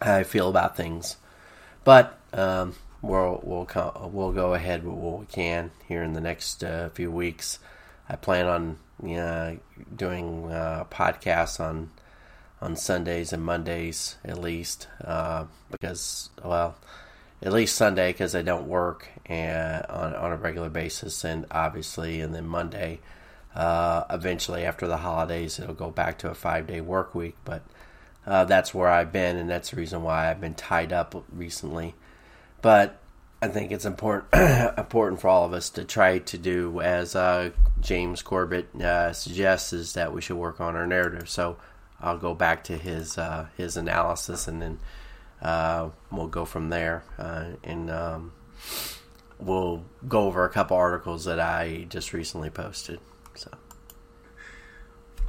how 0.00 0.16
I 0.16 0.24
feel 0.24 0.48
about 0.48 0.76
things. 0.76 1.16
But 1.84 2.18
um, 2.32 2.74
we'll 3.06 3.40
we'll 3.42 4.10
we'll 4.12 4.32
go 4.32 4.54
ahead 4.54 4.84
with 4.84 4.94
what 4.94 5.20
we 5.20 5.26
can 5.26 5.70
here 5.88 6.02
in 6.02 6.12
the 6.12 6.20
next 6.20 6.62
uh, 6.62 6.88
few 6.90 7.10
weeks. 7.10 7.58
I 8.08 8.16
plan 8.16 8.46
on 8.46 8.78
know, 9.16 9.58
doing 9.94 10.50
uh, 10.50 10.84
podcasts 10.90 11.60
on 11.60 11.90
on 12.60 12.76
Sundays 12.76 13.32
and 13.32 13.42
Mondays 13.42 14.16
at 14.24 14.38
least 14.38 14.88
uh, 15.04 15.46
because 15.70 16.30
well 16.42 16.76
at 17.42 17.52
least 17.52 17.76
Sunday 17.76 18.12
because 18.12 18.34
I 18.34 18.42
don't 18.42 18.66
work 18.66 19.08
and 19.26 19.84
on 19.86 20.14
on 20.14 20.32
a 20.32 20.36
regular 20.36 20.70
basis 20.70 21.24
and 21.24 21.46
obviously 21.50 22.20
and 22.20 22.34
then 22.34 22.46
Monday 22.46 23.00
uh, 23.56 24.04
eventually, 24.10 24.64
after 24.64 24.86
the 24.86 24.98
holidays, 24.98 25.58
it'll 25.58 25.74
go 25.74 25.90
back 25.90 26.18
to 26.18 26.30
a 26.30 26.34
five 26.34 26.66
day 26.66 26.82
work 26.82 27.14
week, 27.14 27.36
but 27.46 27.62
uh, 28.26 28.44
that's 28.44 28.74
where 28.74 28.88
I've 28.88 29.12
been, 29.12 29.36
and 29.36 29.48
that's 29.48 29.70
the 29.70 29.76
reason 29.76 30.02
why 30.02 30.30
I've 30.30 30.42
been 30.42 30.54
tied 30.54 30.92
up 30.92 31.24
recently. 31.32 31.94
But 32.62 32.98
I 33.42 33.48
think 33.48 33.70
it's 33.70 33.84
important 33.84 34.28
important 34.78 35.20
for 35.20 35.28
all 35.28 35.44
of 35.44 35.52
us 35.52 35.70
to 35.70 35.84
try 35.84 36.18
to 36.18 36.38
do 36.38 36.80
as 36.80 37.14
uh, 37.14 37.50
James 37.80 38.22
Corbett 38.22 38.74
uh, 38.80 39.12
suggests 39.12 39.72
is 39.72 39.92
that 39.92 40.12
we 40.12 40.20
should 40.20 40.36
work 40.36 40.60
on 40.60 40.74
our 40.74 40.86
narrative. 40.86 41.28
So 41.28 41.56
I'll 42.00 42.18
go 42.18 42.34
back 42.34 42.64
to 42.64 42.76
his 42.76 43.18
uh, 43.18 43.46
his 43.56 43.76
analysis, 43.76 44.48
and 44.48 44.62
then 44.62 44.78
uh, 45.42 45.90
we'll 46.10 46.28
go 46.28 46.44
from 46.44 46.70
there. 46.70 47.04
and 47.62 47.90
um, 47.90 48.32
we'll 49.38 49.84
go 50.08 50.22
over 50.22 50.44
a 50.44 50.50
couple 50.50 50.76
articles 50.76 51.24
that 51.26 51.40
I 51.40 51.86
just 51.88 52.12
recently 52.12 52.50
posted. 52.50 53.00
So. 53.34 53.50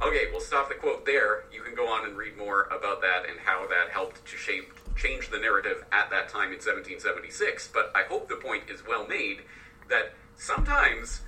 Okay, 0.00 0.26
we'll 0.30 0.40
stop 0.40 0.68
the 0.68 0.76
quote 0.76 1.04
there. 1.04 1.44
You 1.52 1.60
can 1.60 1.74
go 1.74 1.88
on 1.88 2.06
and 2.06 2.16
read 2.16 2.36
more 2.38 2.64
about 2.64 3.00
that 3.02 3.28
and 3.28 3.38
how 3.40 3.66
that 3.66 3.90
helped 3.90 4.24
to 4.24 4.36
shape 4.36 4.72
change 4.98 5.30
the 5.30 5.38
narrative 5.38 5.84
at 5.92 6.10
that 6.10 6.28
time 6.28 6.52
in 6.52 6.60
1776. 6.60 7.68
But 7.72 7.92
I 7.94 8.02
hope 8.02 8.28
the 8.28 8.36
point 8.36 8.64
is 8.68 8.86
well 8.86 9.06
made 9.06 9.42
that 9.88 10.12
sometimes, 10.36 11.22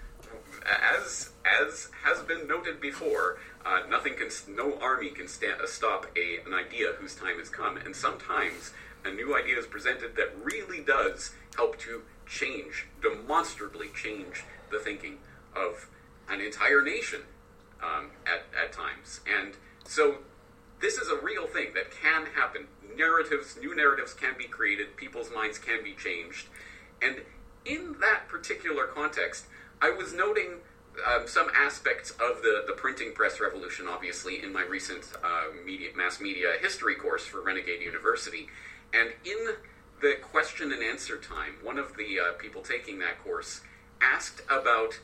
as 0.65 1.31
as 1.45 1.89
has 2.05 2.21
been 2.23 2.47
noted 2.47 2.81
before, 2.81 3.39
uh, 3.65 3.81
nothing 3.89 4.15
can, 4.15 4.29
no 4.55 4.79
army 4.81 5.11
can 5.11 5.29
stand, 5.29 5.61
uh, 5.61 5.67
stop 5.67 6.07
a, 6.17 6.47
an 6.47 6.55
idea 6.55 6.93
whose 6.99 7.15
time 7.15 7.39
has 7.39 7.49
come, 7.49 7.77
and 7.77 7.95
sometimes 7.95 8.73
a 9.05 9.11
new 9.11 9.37
idea 9.37 9.59
is 9.59 9.67
presented 9.67 10.17
that 10.17 10.35
really 10.43 10.81
does 10.83 11.33
help 11.57 11.79
to 11.79 12.03
change, 12.27 12.87
demonstrably 13.03 13.89
change 13.95 14.45
the 14.71 14.79
thinking 14.79 15.19
of 15.57 15.89
an 16.29 16.41
entire 16.41 16.83
nation 16.83 17.21
um, 17.83 18.11
at, 18.27 18.45
at 18.59 18.73
times. 18.73 19.21
And 19.27 19.55
so 19.85 20.19
this 20.81 20.97
is 20.97 21.09
a 21.09 21.17
real 21.17 21.47
thing 21.47 21.69
that 21.75 21.91
can 21.91 22.27
happen. 22.35 22.67
Narratives, 22.97 23.57
new 23.61 23.75
narratives 23.75 24.15
can 24.15 24.35
be 24.37 24.45
created, 24.45 24.97
people's 24.97 25.31
minds 25.35 25.59
can 25.59 25.83
be 25.83 25.93
changed. 25.93 26.47
And 27.03 27.23
in 27.65 27.97
that 28.01 28.29
particular 28.29 28.87
context, 28.87 29.47
I 29.81 29.91
was 29.91 30.13
noting 30.13 30.59
um, 31.07 31.27
some 31.27 31.49
aspects 31.55 32.11
of 32.13 32.43
the, 32.43 32.65
the 32.67 32.75
printing 32.75 33.13
press 33.13 33.41
revolution, 33.41 33.87
obviously, 33.89 34.43
in 34.43 34.53
my 34.53 34.63
recent 34.63 35.05
uh, 35.23 35.45
media, 35.65 35.91
mass 35.97 36.21
media 36.21 36.55
history 36.61 36.95
course 36.95 37.25
for 37.25 37.41
Renegade 37.41 37.81
University. 37.81 38.49
And 38.93 39.13
in 39.25 39.55
the 40.01 40.17
question 40.21 40.73
and 40.73 40.83
answer 40.83 41.17
time, 41.17 41.55
one 41.63 41.79
of 41.79 41.97
the 41.97 42.19
uh, 42.19 42.33
people 42.39 42.63
taking 42.63 42.99
that 42.99 43.23
course 43.23 43.61
asked 44.01 44.43
about 44.51 44.99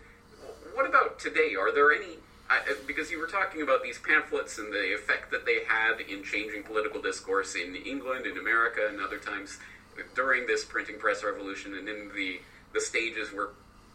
what 0.75 0.87
about 0.87 1.19
today? 1.19 1.55
Are 1.59 1.73
there 1.73 1.93
any? 1.93 2.19
Uh, 2.49 2.55
because 2.87 3.11
you 3.11 3.19
were 3.19 3.27
talking 3.27 3.63
about 3.63 3.83
these 3.83 3.99
pamphlets 3.99 4.59
and 4.59 4.73
the 4.73 4.95
effect 4.95 5.33
that 5.33 5.45
they 5.45 5.65
had 5.67 6.01
in 6.01 6.23
changing 6.23 6.63
political 6.63 7.03
discourse 7.03 7.57
in 7.57 7.75
England, 7.75 8.25
in 8.25 8.39
America, 8.39 8.87
and 8.89 9.01
other 9.01 9.19
times 9.19 9.59
during 10.15 10.47
this 10.47 10.65
printing 10.65 10.99
press 10.99 11.25
revolution, 11.25 11.75
and 11.77 11.89
in 11.89 12.11
the 12.15 12.41
the 12.73 12.81
stages 12.81 13.33
where 13.33 13.49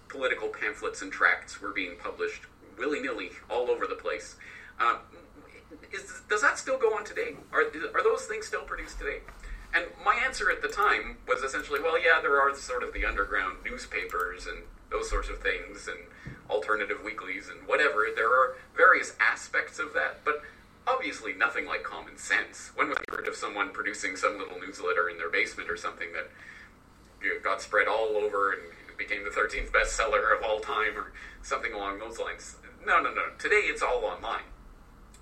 political 0.10 0.50
pamphlets 0.50 1.02
and 1.02 1.12
tracts 1.12 1.62
were 1.62 1.72
being 1.72 1.96
published 1.98 2.44
willy 2.78 3.00
nilly 3.00 3.30
all 3.50 3.70
over 3.70 3.86
the 3.88 3.96
place. 3.96 4.36
Um, 4.80 4.98
is, 5.94 6.22
does 6.30 6.42
that 6.42 6.58
still 6.58 6.78
go 6.78 6.96
on 6.96 7.06
today? 7.06 7.36
Are, 7.54 7.62
are 7.94 8.04
those 8.04 8.26
things 8.26 8.48
still 8.48 8.64
produced 8.64 8.98
today? 9.00 9.20
And 9.74 9.86
my 10.04 10.16
answer 10.26 10.52
at 10.52 10.62
the 10.62 10.68
time 10.68 11.18
was 11.28 11.44
essentially, 11.44 11.80
well, 11.82 12.02
yeah, 12.02 12.20
there 12.22 12.42
are 12.42 12.54
sort 12.56 12.84
of 12.84 12.94
the 12.94 13.06
underground 13.06 13.60
newspapers 13.64 14.48
and 14.48 14.64
those 14.92 15.10
sorts 15.10 15.30
of 15.30 15.40
things, 15.40 15.88
and 15.88 16.00
alternative 16.50 17.00
weeklies 17.04 17.48
and 17.50 17.68
whatever. 17.68 18.08
There 18.14 18.30
are 18.30 18.56
various 18.76 19.16
aspects 19.20 19.80
of 19.80 19.94
that, 19.94 20.24
but 20.24 20.44
obviously 20.88 21.34
nothing 21.34 21.66
like 21.66 21.84
common 21.84 22.18
sense. 22.18 22.72
When 22.76 22.90
we 22.90 22.96
heard 23.10 23.28
of 23.28 23.36
someone 23.36 23.72
producing 23.72 24.16
some 24.16 24.38
little 24.38 24.60
newsletter 24.60 25.10
in 25.10 25.18
their 25.18 25.30
basement 25.30 25.70
or 25.70 25.78
something 25.78 26.10
that 26.14 26.30
got 27.44 27.62
spread 27.62 27.88
all 27.88 28.18
over 28.18 28.52
and 28.52 28.62
became 28.98 29.24
the 29.24 29.30
13th 29.30 29.72
bestseller 29.72 30.38
of 30.38 30.44
all 30.44 30.60
time 30.60 30.98
or 30.98 31.12
something 31.42 31.74
along 31.74 32.00
those 32.00 32.20
lines? 32.20 32.58
No, 32.86 33.02
no, 33.02 33.14
no. 33.14 33.30
Today 33.40 33.64
it's 33.66 33.82
all 33.82 34.04
online. 34.06 34.44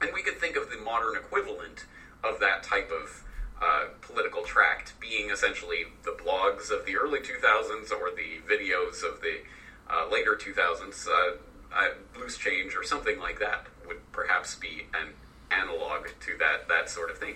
And 0.02 0.12
we 0.14 0.24
could 0.24 0.40
think 0.40 0.56
of 0.56 0.70
the 0.70 0.78
modern 0.78 1.16
equivalent 1.16 1.86
of 2.24 2.40
that 2.40 2.64
type 2.64 2.90
of 2.92 3.24
uh, 3.62 3.88
political 4.02 4.44
tract 4.44 4.94
being 5.00 5.30
essentially 5.30 5.84
the 6.04 6.12
blogs 6.12 6.72
of 6.72 6.86
the 6.86 6.96
early 6.96 7.20
2000s 7.20 7.92
or 7.92 8.10
the 8.16 8.40
videos 8.50 9.04
of 9.04 9.22
the 9.22 9.40
uh, 9.90 10.08
later 10.12 10.36
2000s, 10.40 11.08
uh, 11.08 11.38
uh, 11.74 11.88
Loose 12.20 12.38
Change 12.38 12.76
or 12.76 12.84
something 12.84 13.20
like 13.20 13.40
that 13.40 13.66
would 13.88 14.00
perhaps 14.12 14.56
be 14.56 14.88
an 14.94 15.14
analog 15.52 16.08
to 16.22 16.38
that, 16.38 16.68
that 16.68 16.90
sort 16.90 17.10
of 17.10 17.18
thing. 17.18 17.36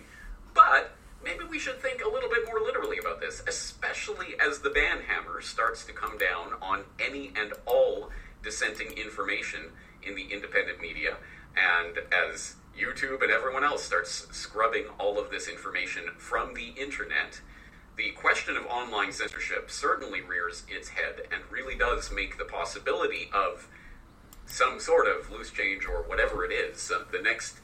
But 0.54 0.96
maybe 1.24 1.44
we 1.50 1.60
should 1.60 1.82
think 1.82 2.04
a 2.04 2.10
little 2.10 2.30
bit 2.30 2.46
more 2.46 2.60
literally 2.60 2.98
about 2.98 3.20
this, 3.20 3.42
especially 3.48 4.36
as 4.40 4.60
the 4.60 4.70
ban 4.70 5.00
hammer 5.08 5.42
starts 5.42 5.84
to 5.86 5.94
come 5.94 6.18
down 6.18 6.54
on 6.62 6.84
any 7.00 7.32
and 7.36 7.54
all 7.66 8.10
dissenting 8.44 8.92
information 8.98 9.72
in 10.04 10.16
the 10.16 10.28
independent 10.32 10.82
media, 10.82 11.16
and 11.56 12.00
as 12.12 12.56
YouTube 12.78 13.22
and 13.22 13.32
everyone 13.32 13.64
else 13.64 13.84
starts 13.84 14.28
scrubbing 14.32 14.86
all 15.00 15.20
of 15.20 15.30
this 15.32 15.48
information 15.48 16.10
from 16.18 16.54
the 16.54 16.74
internet 16.80 17.40
the 17.96 18.12
question 18.12 18.58
of 18.58 18.66
online 18.66 19.12
censorship 19.12 19.70
certainly 19.70 20.22
rears 20.22 20.64
its 20.68 20.90
head 20.90 21.28
and 21.32 21.44
really 21.52 21.76
does 21.76 22.12
make 22.12 22.38
the 22.38 22.46
possibility 22.46 23.30
of 23.34 23.68
some 24.46 24.80
sort 24.80 25.08
of 25.08 25.32
loose 25.32 25.52
change 25.52 25.86
or 25.86 26.04
whatever 26.04 26.44
it 26.44 26.52
is, 26.52 26.92
uh, 26.92 27.04
the 27.12 27.22
next 27.22 27.60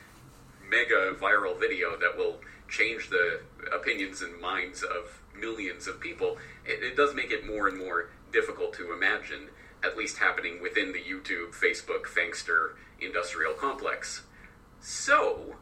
mega 0.70 1.14
viral 1.20 1.60
video 1.60 1.98
that 1.98 2.18
will 2.18 2.40
change 2.68 3.10
the 3.10 3.42
opinions 3.74 4.22
and 4.22 4.40
minds 4.40 4.84
of 4.84 5.22
millions 5.38 5.88
of 5.88 6.00
people, 6.00 6.38
it, 6.66 6.84
it 6.84 6.96
does 6.96 7.16
make 7.16 7.32
it 7.32 7.46
more 7.46 7.68
and 7.68 7.78
more 7.78 8.10
difficult 8.32 8.74
to 8.74 8.94
imagine, 8.94 9.50
at 9.84 9.98
least 9.98 10.18
happening 10.18 10.62
within 10.62 10.92
the 10.92 11.00
YouTube, 11.00 11.54
Facebook, 11.54 12.04
Fangster 12.04 12.72
industrial 13.02 13.54
complex. 13.54 14.24
So, 14.82 15.56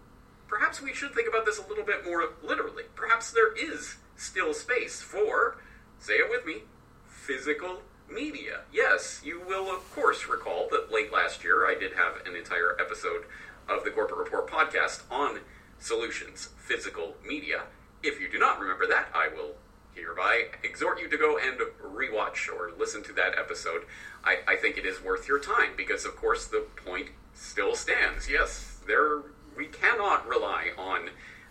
perhaps 0.48 0.82
we 0.82 0.94
should 0.94 1.14
think 1.14 1.30
about 1.30 1.46
this 1.46 1.60
a 1.60 1.68
little 1.68 1.86
bit 1.86 2.06
more 2.06 2.24
literally. 2.44 2.84
Perhaps 2.96 3.32
there 3.32 3.56
is 3.56 3.98
still 4.18 4.54
space 4.54 5.02
for, 5.02 5.58
say 6.00 6.16
it 6.16 6.30
with 6.30 6.46
me, 6.46 6.64
physical 7.08 7.82
media. 8.10 8.62
Yes, 8.74 9.22
you 9.24 9.42
will, 9.46 9.74
of 9.74 9.90
course, 9.94 10.28
recall 10.28 10.68
that 10.72 10.92
late 10.92 11.14
last 11.14 11.44
year 11.44 11.66
I 11.66 11.76
did 11.80 11.94
have 11.94 12.26
an 12.26 12.36
entire 12.36 12.76
episode 12.80 13.26
of 13.70 13.84
the 13.84 13.92
Corbett 13.92 14.18
Report 14.18 14.50
podcast 14.50 15.04
on 15.12 15.40
solutions, 15.80 16.50
physical 16.58 17.16
media. 17.26 17.64
If 18.02 18.20
you 18.20 18.30
do 18.30 18.40
not 18.40 18.60
remember 18.60 18.88
that, 18.88 19.08
I 19.14 19.28
will 19.28 19.56
hereby 19.94 20.46
exhort 20.64 21.02
you 21.02 21.10
to 21.10 21.18
go 21.18 21.38
and 21.38 21.60
rewatch 21.84 22.48
or 22.48 22.72
listen 22.78 23.04
to 23.04 23.14
that 23.14 23.38
episode. 23.38 23.84
I, 24.24 24.38
I 24.48 24.56
think 24.56 24.78
it 24.78 24.86
is 24.86 25.04
worth 25.04 25.28
your 25.28 25.40
time 25.40 25.72
because, 25.76 26.06
of 26.06 26.16
course, 26.16 26.46
the 26.46 26.66
point 26.86 27.10
still 27.34 27.76
stands. 27.76 28.30
Yes, 28.30 28.80
there 28.88 29.22
we 29.56 29.66
cannot 29.66 30.28
rely 30.28 30.70
on 30.78 31.10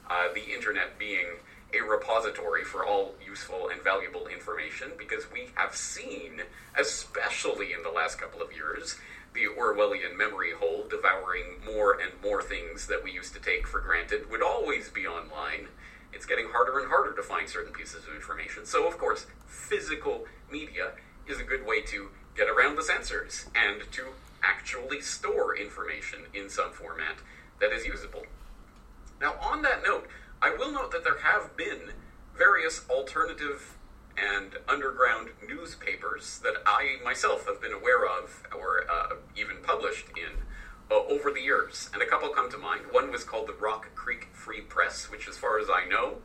uh, 0.08 0.28
the 0.32 0.54
internet 0.54 0.98
being 0.98 1.26
a 1.78 1.84
repository 1.84 2.64
for 2.64 2.84
all 2.84 3.14
useful 3.24 3.68
and 3.68 3.82
valuable 3.82 4.26
information 4.26 4.92
because 4.98 5.30
we 5.32 5.48
have 5.54 5.74
seen, 5.74 6.42
especially 6.78 7.72
in 7.72 7.82
the 7.82 7.90
last 7.90 8.18
couple 8.18 8.42
of 8.42 8.52
years, 8.52 8.96
the 9.34 9.46
Orwellian 9.46 10.16
memory 10.16 10.52
hole 10.52 10.86
devouring 10.88 11.60
more 11.64 11.98
and 12.00 12.12
more 12.22 12.42
things 12.42 12.86
that 12.86 13.04
we 13.04 13.12
used 13.12 13.34
to 13.34 13.40
take 13.40 13.66
for 13.66 13.80
granted 13.80 14.30
would 14.30 14.42
always 14.42 14.88
be 14.88 15.06
online. 15.06 15.68
it's 16.12 16.24
getting 16.24 16.48
harder 16.48 16.78
and 16.78 16.88
harder 16.88 17.14
to 17.14 17.22
find 17.22 17.46
certain 17.46 17.74
pieces 17.74 18.06
of 18.08 18.14
information. 18.14 18.64
So, 18.64 18.88
of 18.88 18.96
course, 18.96 19.26
physical 19.46 20.24
media 20.50 20.92
is 21.28 21.38
a 21.38 21.42
good 21.42 21.66
way 21.66 21.82
to 21.82 22.08
get 22.34 22.48
around 22.48 22.76
the 22.76 22.82
censors 22.82 23.46
and 23.54 23.82
to 23.92 24.04
actually 24.42 25.02
store 25.02 25.54
information 25.54 26.20
in 26.32 26.48
some 26.48 26.72
format 26.72 27.16
that 27.60 27.72
is 27.72 27.84
usable. 27.84 28.24
Now, 29.20 29.34
on 29.42 29.60
that 29.62 29.82
note, 29.84 30.08
I 30.42 30.54
will 30.54 30.70
note 30.70 30.92
that 30.92 31.02
there 31.04 31.18
have 31.18 31.56
been 31.56 31.92
various 32.36 32.84
alternative 32.90 33.76
and 34.18 34.56
underground 34.68 35.30
newspapers 35.46 36.40
that 36.40 36.54
I 36.66 36.96
myself 37.04 37.46
have 37.46 37.60
been 37.60 37.72
aware 37.72 38.04
of 38.06 38.42
or 38.54 38.84
uh, 38.90 39.16
even 39.36 39.56
published 39.62 40.06
in 40.16 40.42
uh, 40.90 40.94
over 41.08 41.30
the 41.30 41.40
years. 41.40 41.90
And 41.92 42.02
a 42.02 42.06
couple 42.06 42.28
come 42.28 42.50
to 42.50 42.58
mind. 42.58 42.82
One 42.90 43.10
was 43.10 43.24
called 43.24 43.48
the 43.48 43.54
Rock 43.54 43.94
Creek 43.94 44.28
Free 44.32 44.60
Press, 44.60 45.10
which, 45.10 45.26
as 45.26 45.36
far 45.36 45.58
as 45.58 45.68
I 45.70 45.88
know, 45.88 46.18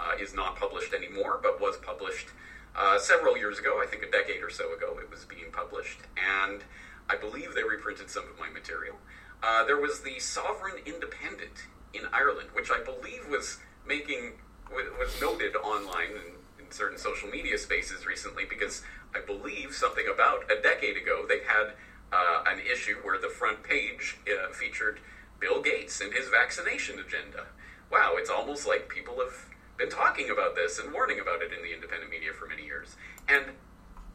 uh, 0.00 0.12
is 0.18 0.34
not 0.34 0.56
published 0.56 0.94
anymore, 0.94 1.38
but 1.42 1.60
was 1.60 1.76
published 1.76 2.28
uh, 2.74 2.98
several 2.98 3.36
years 3.36 3.58
ago. 3.58 3.80
I 3.82 3.86
think 3.86 4.02
a 4.02 4.10
decade 4.10 4.42
or 4.42 4.50
so 4.50 4.74
ago, 4.74 4.98
it 5.00 5.10
was 5.10 5.24
being 5.24 5.52
published. 5.52 6.00
And 6.16 6.64
I 7.08 7.16
believe 7.16 7.54
they 7.54 7.64
reprinted 7.64 8.10
some 8.10 8.24
of 8.24 8.38
my 8.38 8.48
material. 8.48 8.96
Uh, 9.42 9.64
there 9.64 9.80
was 9.80 10.00
the 10.00 10.18
Sovereign 10.18 10.76
Independent 10.84 11.66
in 11.94 12.02
Ireland, 12.12 12.48
which 12.52 12.70
I 12.70 12.82
believe 12.82 13.28
was 13.28 13.58
making 13.86 14.32
was 14.70 15.18
noted 15.20 15.56
online 15.56 16.10
in, 16.10 16.64
in 16.64 16.70
certain 16.70 16.98
social 16.98 17.28
media 17.30 17.56
spaces 17.56 18.04
recently 18.04 18.44
because 18.44 18.82
I 19.14 19.20
believe 19.20 19.72
something 19.72 20.04
about 20.12 20.50
a 20.50 20.60
decade 20.60 20.96
ago 20.96 21.24
they 21.26 21.40
had 21.40 21.72
uh, 22.12 22.44
an 22.46 22.60
issue 22.60 22.96
where 23.02 23.18
the 23.18 23.28
front 23.28 23.62
page 23.62 24.18
uh, 24.28 24.52
featured 24.52 25.00
Bill 25.40 25.62
Gates 25.62 26.00
and 26.00 26.12
his 26.12 26.28
vaccination 26.28 26.98
agenda. 26.98 27.46
Wow, 27.90 28.14
it's 28.16 28.30
almost 28.30 28.66
like 28.66 28.88
people 28.88 29.16
have 29.20 29.46
been 29.78 29.88
talking 29.88 30.30
about 30.30 30.54
this 30.54 30.78
and 30.78 30.92
warning 30.92 31.20
about 31.20 31.42
it 31.42 31.52
in 31.52 31.62
the 31.62 31.72
independent 31.72 32.10
media 32.10 32.32
for 32.32 32.46
many 32.46 32.64
years. 32.64 32.96
And 33.28 33.44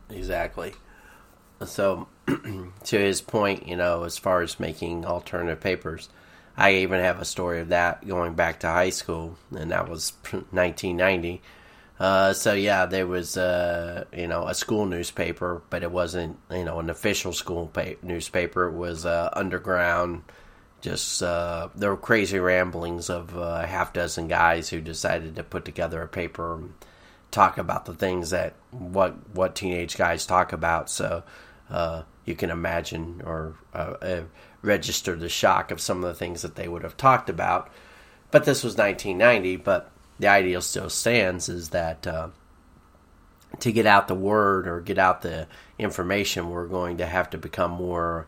exactly. 0.10 0.74
So, 1.66 2.08
to 2.28 3.00
his 3.00 3.22
point, 3.22 3.68
you 3.68 3.76
know, 3.76 4.04
as 4.04 4.18
far 4.18 4.42
as 4.42 4.60
making 4.60 5.06
alternative 5.06 5.62
papers, 5.62 6.10
I 6.56 6.76
even 6.76 7.00
have 7.00 7.20
a 7.20 7.26
story 7.26 7.62
of 7.62 7.70
that 7.70 8.08
going 8.08 8.36
back 8.36 8.60
to 8.60 8.68
high 8.68 8.92
school, 8.92 9.38
and 9.56 9.72
that 9.72 9.90
was 9.90 10.14
1990. 10.32 11.42
Uh, 12.00 12.34
so 12.34 12.54
yeah, 12.54 12.86
there 12.86 13.08
was 13.08 13.38
uh, 13.38 14.06
you 14.16 14.28
know 14.28 14.48
a 14.48 14.54
school 14.54 14.86
newspaper, 14.86 15.62
but 15.70 15.84
it 15.84 15.92
wasn't 15.92 16.38
you 16.52 16.64
know 16.64 16.80
an 16.80 16.90
official 16.90 17.34
school 17.34 17.68
pa- 17.68 17.96
newspaper. 18.02 18.68
It 18.68 18.74
was 18.74 19.06
uh, 19.06 19.30
underground. 19.34 20.24
Just 20.82 21.24
uh, 21.24 21.70
there 21.76 21.90
were 21.90 21.98
crazy 21.98 22.40
ramblings 22.40 23.10
of 23.10 23.38
uh, 23.38 23.62
a 23.64 23.68
half 23.68 23.94
dozen 23.94 24.28
guys 24.28 24.70
who 24.70 24.82
decided 24.82 25.36
to 25.36 25.44
put 25.44 25.66
together 25.66 26.02
a 26.02 26.08
paper 26.08 26.56
and 26.56 26.74
talk 27.32 27.58
about 27.58 27.86
the 27.86 27.94
things 27.94 28.32
that 28.32 28.56
what 28.72 29.16
what 29.34 29.56
teenage 29.56 29.96
guys 29.96 30.26
talk 30.26 30.52
about. 30.52 30.90
So 30.90 31.24
uh, 31.70 32.04
you 32.26 32.36
can 32.36 32.50
imagine 32.50 33.22
or 33.26 33.56
register 34.64 35.16
the 35.16 35.30
shock 35.30 35.70
of 35.70 35.80
some 35.80 35.98
of 35.98 36.10
the 36.10 36.18
things 36.18 36.42
that 36.42 36.56
they 36.56 36.68
would 36.68 36.84
have 36.84 36.98
talked 36.98 37.30
about. 37.30 37.70
But 38.32 38.46
this 38.46 38.64
was 38.64 38.76
1990, 38.76 39.58
but 39.58 39.92
the 40.18 40.28
idea 40.28 40.60
still 40.62 40.90
stands 40.90 41.50
is 41.50 41.70
that 41.70 42.08
uh, 42.08 42.30
to 43.60 43.72
get 43.72 43.86
out 43.86 44.08
the 44.08 44.16
word 44.16 44.68
or 44.68 44.82
get 44.82 44.98
out 44.98 45.22
the 45.22 45.48
information, 45.78 46.50
we're 46.50 46.68
going 46.68 46.98
to 46.98 47.06
have 47.06 47.30
to 47.32 47.38
become 47.38 47.72
more 47.72 48.26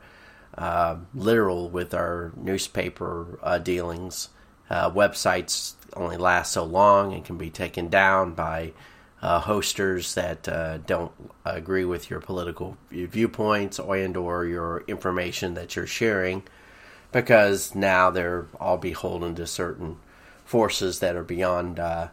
uh, 0.58 0.98
literal 1.14 1.70
with 1.70 1.94
our 1.94 2.32
newspaper 2.36 3.40
uh, 3.42 3.58
dealings. 3.58 4.30
Uh, 4.70 4.90
websites 4.90 5.76
only 5.96 6.18
last 6.18 6.52
so 6.52 6.64
long 6.64 7.14
and 7.14 7.24
can 7.24 7.38
be 7.38 7.50
taken 7.50 7.88
down 7.88 8.34
by 8.34 8.74
uh, 9.22 9.40
hosters 9.40 10.14
that 10.16 10.48
uh, 10.48 10.78
don't 10.80 11.12
agree 11.44 11.86
with 11.86 12.10
your 12.10 12.20
political 12.20 12.78
viewpoints 12.92 13.80
and 13.80 14.18
or 14.18 14.46
your 14.46 14.84
information 14.88 15.54
that 15.54 15.76
you're 15.76 15.88
sharing 15.88 16.44
because 17.12 17.74
now 17.74 18.10
they're 18.10 18.46
all 18.60 18.78
beholden 18.78 19.36
to 19.36 19.48
certain 19.48 19.98
forces 20.44 21.00
that 21.00 21.16
are 21.16 21.24
beyond 21.24 21.80
uh, 21.80 22.08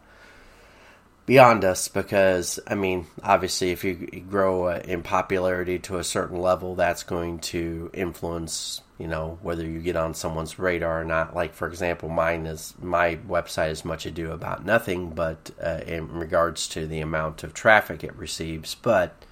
beyond 1.26 1.64
us 1.64 1.88
because 1.88 2.61
I 2.66 2.74
mean 2.74 3.07
obviously 3.22 3.70
if 3.70 3.85
you 3.85 3.94
grow 4.29 4.68
uh, 4.68 4.81
in 4.85 5.03
popularity 5.03 5.79
to 5.81 5.98
a 5.98 6.05
certain 6.05 6.38
level 6.38 6.74
that's 6.74 7.03
going 7.03 7.40
to 7.40 7.90
influence 7.92 8.81
you 9.02 9.08
know 9.08 9.36
whether 9.42 9.66
you 9.66 9.80
get 9.80 9.96
on 9.96 10.14
someone's 10.14 10.60
radar 10.60 11.00
or 11.00 11.04
not. 11.04 11.34
Like 11.34 11.54
for 11.54 11.66
example 11.66 12.08
mine 12.08 12.46
is 12.46 12.74
my 12.80 13.16
website 13.28 13.70
is 13.70 13.84
much 13.84 14.06
ado 14.06 14.30
about 14.30 14.64
nothing 14.64 15.10
but 15.10 15.50
uh, 15.60 15.80
in 15.86 16.08
regards 16.12 16.68
to 16.68 16.86
the 16.86 17.00
amount 17.00 17.42
of 17.42 17.52
traffic 17.52 18.04
it 18.04 18.14
receives. 18.16 18.76
But 18.76 19.24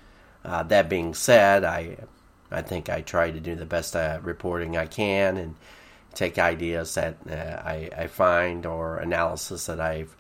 uh, 0.45 0.63
that 0.65 0.89
being 0.89 1.15
said 1.15 1.65
i 1.65 1.97
i 2.51 2.63
think 2.63 2.89
i 2.89 3.01
try 3.01 3.31
to 3.31 3.41
do 3.41 3.55
the 3.55 3.67
best 3.67 3.95
uh, 3.95 4.19
reporting 4.23 4.77
i 4.77 4.87
can 4.87 5.37
and 5.37 5.55
take 6.15 6.39
ideas 6.39 6.95
that 6.95 7.17
uh, 7.31 7.63
I, 7.65 7.89
I, 7.97 8.07
find 8.09 8.67
or 8.67 8.97
analysis 8.99 9.67
that 9.67 9.81
i've 9.81 10.17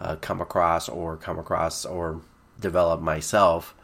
uh, 0.00 0.16
come 0.16 0.40
across 0.40 0.88
or 0.88 1.16
come 1.16 1.38
across 1.38 1.84
or 1.84 2.20
develop 2.58 3.00
myself 3.00 3.74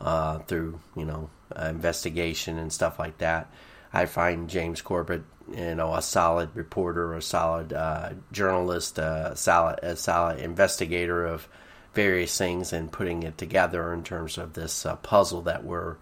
uh, 0.00 0.40
through 0.40 0.80
you 0.96 1.04
know 1.04 1.30
investigation 1.58 2.58
and 2.58 2.72
stuff 2.72 2.98
like 2.98 3.18
that 3.18 3.50
I 3.92 4.06
find 4.06 4.48
James 4.48 4.82
Corbett, 4.82 5.22
you 5.52 5.74
know, 5.74 5.94
a 5.94 6.02
solid 6.02 6.50
reporter, 6.54 7.14
a 7.14 7.22
solid 7.22 7.72
uh, 7.72 8.10
journalist, 8.30 8.98
a 8.98 9.32
solid, 9.34 9.80
a 9.82 9.96
solid 9.96 10.38
investigator 10.38 11.26
of 11.26 11.48
various 11.92 12.36
things, 12.38 12.72
and 12.72 12.92
putting 12.92 13.24
it 13.24 13.36
together 13.36 13.92
in 13.92 14.04
terms 14.04 14.38
of 14.38 14.52
this 14.52 14.86
uh, 14.86 14.96
puzzle 14.96 15.42
that 15.42 15.64
we're 15.64 15.96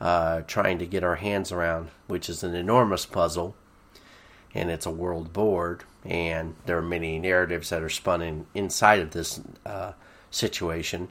uh, 0.00 0.42
trying 0.42 0.78
to 0.78 0.86
get 0.86 1.04
our 1.04 1.16
hands 1.16 1.52
around, 1.52 1.88
which 2.06 2.28
is 2.28 2.42
an 2.42 2.54
enormous 2.54 3.06
puzzle, 3.06 3.56
and 4.54 4.70
it's 4.70 4.86
a 4.86 4.90
world 4.90 5.32
board, 5.32 5.84
and 6.04 6.54
there 6.66 6.76
are 6.76 6.82
many 6.82 7.18
narratives 7.18 7.70
that 7.70 7.82
are 7.82 7.88
spun 7.88 8.20
in, 8.20 8.46
inside 8.54 9.00
of 9.00 9.12
this 9.12 9.40
uh, 9.64 9.92
situation, 10.30 11.08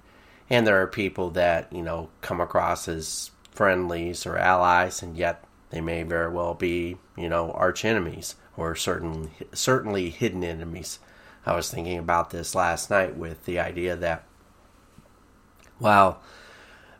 and 0.52 0.68
there 0.68 0.80
are 0.80 0.88
people 0.88 1.32
that 1.32 1.74
you 1.74 1.82
know 1.82 2.10
come 2.22 2.40
across 2.40 2.88
as 2.88 3.32
friendlies 3.50 4.28
or 4.28 4.38
allies, 4.38 5.02
and 5.02 5.18
yet 5.18 5.44
they 5.70 5.82
may 5.82 6.04
very 6.04 6.32
well 6.32 6.54
be, 6.54 6.98
you 7.18 7.30
know, 7.30 7.52
arch 7.52 7.86
enemies 7.86 8.36
or 8.58 8.76
certain 8.76 9.32
certainly 9.54 10.10
hidden 10.10 10.44
enemies. 10.44 11.00
I 11.46 11.56
was 11.56 11.70
thinking 11.70 11.98
about 11.98 12.30
this 12.30 12.56
last 12.56 12.90
night 12.90 13.16
with 13.18 13.46
the 13.46 13.60
idea 13.60 13.96
that 13.96 14.24
while 15.78 16.22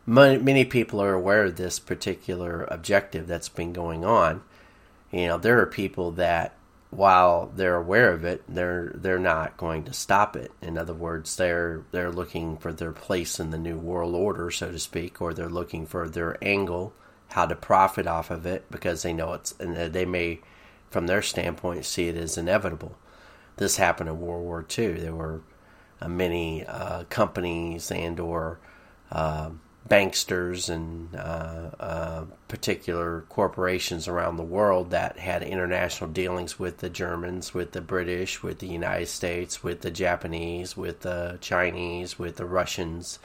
many 0.04 0.64
people 0.64 1.02
are 1.02 1.14
aware 1.14 1.44
of 1.44 1.56
this 1.56 1.78
particular 1.78 2.64
objective 2.70 3.26
that's 3.26 3.48
been 3.48 3.72
going 3.72 4.04
on, 4.04 4.42
you 5.10 5.26
know, 5.26 5.38
there 5.38 5.60
are 5.60 5.66
people 5.66 6.12
that 6.12 6.54
while 6.90 7.50
they're 7.54 7.76
aware 7.76 8.12
of 8.12 8.24
it, 8.24 8.42
they're 8.48 8.92
they're 8.94 9.18
not 9.18 9.56
going 9.56 9.84
to 9.84 9.92
stop 9.92 10.36
it. 10.36 10.52
In 10.62 10.78
other 10.78 10.94
words, 10.94 11.36
they're 11.36 11.82
they're 11.90 12.12
looking 12.12 12.56
for 12.56 12.72
their 12.72 12.92
place 12.92 13.40
in 13.40 13.50
the 13.50 13.58
new 13.58 13.78
world 13.78 14.14
order, 14.14 14.50
so 14.50 14.70
to 14.70 14.78
speak, 14.78 15.20
or 15.20 15.34
they're 15.34 15.48
looking 15.48 15.86
for 15.86 16.08
their 16.08 16.42
angle 16.42 16.92
how 17.28 17.46
to 17.46 17.54
profit 17.54 18.06
off 18.06 18.30
of 18.30 18.46
it 18.46 18.64
because 18.70 19.02
they 19.02 19.12
know 19.12 19.32
it's 19.32 19.54
and 19.58 19.76
they 19.92 20.04
may 20.04 20.40
from 20.90 21.06
their 21.06 21.22
standpoint 21.22 21.84
see 21.84 22.08
it 22.08 22.16
as 22.16 22.38
inevitable. 22.38 22.96
This 23.56 23.76
happened 23.76 24.08
in 24.08 24.20
world 24.20 24.44
war 24.44 24.64
ii 24.78 24.92
there 24.92 25.14
were 25.14 25.40
uh, 26.00 26.08
many 26.08 26.64
uh, 26.66 27.04
companies 27.04 27.90
and 27.90 28.20
or 28.20 28.58
uh, 29.10 29.50
banksters 29.88 30.68
and 30.68 31.14
uh, 31.14 31.70
uh, 31.78 32.24
particular 32.48 33.24
corporations 33.28 34.08
around 34.08 34.36
the 34.36 34.42
world 34.42 34.90
that 34.90 35.18
had 35.18 35.42
international 35.42 36.10
dealings 36.10 36.58
with 36.58 36.78
the 36.78 36.90
Germans, 36.90 37.54
with 37.54 37.72
the 37.72 37.80
British, 37.80 38.42
with 38.42 38.58
the 38.58 38.66
United 38.66 39.06
States, 39.06 39.62
with 39.62 39.82
the 39.82 39.90
Japanese, 39.90 40.76
with 40.76 41.00
the 41.00 41.38
Chinese, 41.40 42.18
with 42.18 42.36
the 42.36 42.46
Russians, 42.46 43.18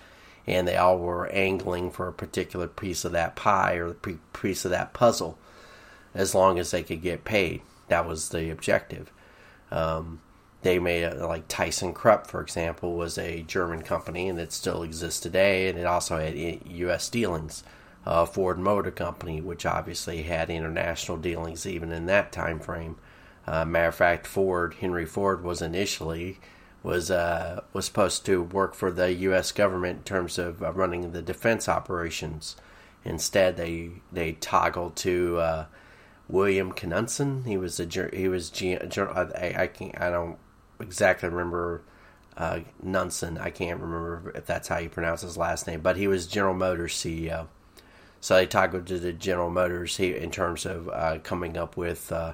and 0.48 0.68
they 0.68 0.76
all 0.76 0.98
were 0.98 1.28
angling 1.28 1.92
for 1.92 2.08
a 2.08 2.14
particular 2.14 2.68
piece 2.68 3.06
of 3.06 3.12
that 3.12 3.36
pie 3.36 3.76
or 3.76 3.94
the 3.94 4.18
piece 4.34 4.66
of 4.66 4.72
that 4.72 4.94
puzzle 4.94 5.38
as 6.14 6.36
long 6.36 6.60
as 6.60 6.72
they 6.72 6.84
could 6.84 7.02
get 7.02 7.24
paid. 7.24 7.62
That 7.88 8.08
was 8.08 8.30
the 8.30 8.50
objective. 8.50 9.12
Um, 9.72 10.22
they 10.62 10.80
made 10.80 11.14
like 11.14 11.48
Thyssen 11.48 11.94
Krupp, 11.94 12.28
for 12.28 12.42
example, 12.42 12.96
was 12.96 13.18
a 13.18 13.42
German 13.44 13.82
company 13.82 14.28
and 14.30 14.40
it 14.40 14.52
still 14.52 14.84
exists 14.84 15.20
today, 15.20 15.68
and 15.68 15.78
it 15.78 15.86
also 15.86 16.18
had 16.18 16.36
U.S. 16.66 17.10
dealings. 17.10 17.64
Uh, 18.04 18.26
Ford 18.26 18.58
Motor 18.58 18.90
Company, 18.90 19.42
which 19.42 19.64
obviously 19.64 20.24
had 20.24 20.50
international 20.50 21.18
dealings 21.18 21.68
even 21.68 21.92
in 21.92 22.08
that 22.08 22.32
time 22.32 22.60
frame. 22.60 22.96
Uh, 23.46 23.64
matter 23.64 23.90
of 23.90 23.96
fact, 23.96 24.26
Ford 24.26 24.76
Henry 24.80 25.06
Ford 25.06 25.44
was 25.44 25.62
initially 25.62 26.40
was 26.84 27.12
uh, 27.12 27.62
was 27.74 27.86
supposed 27.86 28.26
to 28.26 28.42
work 28.42 28.74
for 28.74 28.92
the 28.92 29.14
U.S. 29.14 29.52
government 29.52 30.00
in 30.00 30.04
terms 30.04 30.38
of 30.38 30.64
uh, 30.64 30.72
running 30.72 31.12
the 31.12 31.22
defense 31.22 31.70
operations. 31.70 32.56
Instead, 33.04 33.58
they 33.58 33.92
they 34.12 34.34
toggled 34.34 34.96
to 34.98 35.38
uh, 35.38 35.66
William 36.28 36.72
Knudsen. 36.72 37.46
He 37.46 37.58
was 37.58 37.80
a 37.80 38.10
he 38.14 38.28
was 38.28 38.50
G, 38.50 38.78
I, 38.78 39.54
I 39.58 39.68
can't 39.68 40.00
I 40.00 40.10
don't 40.10 40.38
exactly 40.80 41.30
remember 41.30 41.84
uh. 42.38 42.62
I 42.84 43.50
can't 43.52 43.80
remember 43.80 44.32
if 44.34 44.46
that's 44.46 44.68
how 44.68 44.80
you 44.80 44.90
pronounce 44.90 45.22
his 45.22 45.38
last 45.38 45.68
name, 45.68 45.82
but 45.82 45.98
he 45.98 46.08
was 46.08 46.26
General 46.26 46.56
Motors 46.56 46.94
CEO. 46.94 47.48
So 48.20 48.36
they 48.36 48.46
toggled 48.46 48.88
to 48.88 49.00
the 49.00 49.14
General 49.14 49.50
Motors 49.50 50.00
in 50.00 50.32
terms 50.32 50.66
of 50.66 50.90
uh, 50.90 51.20
coming 51.24 51.58
up 51.58 51.76
with 51.76 52.12
uh, 52.12 52.34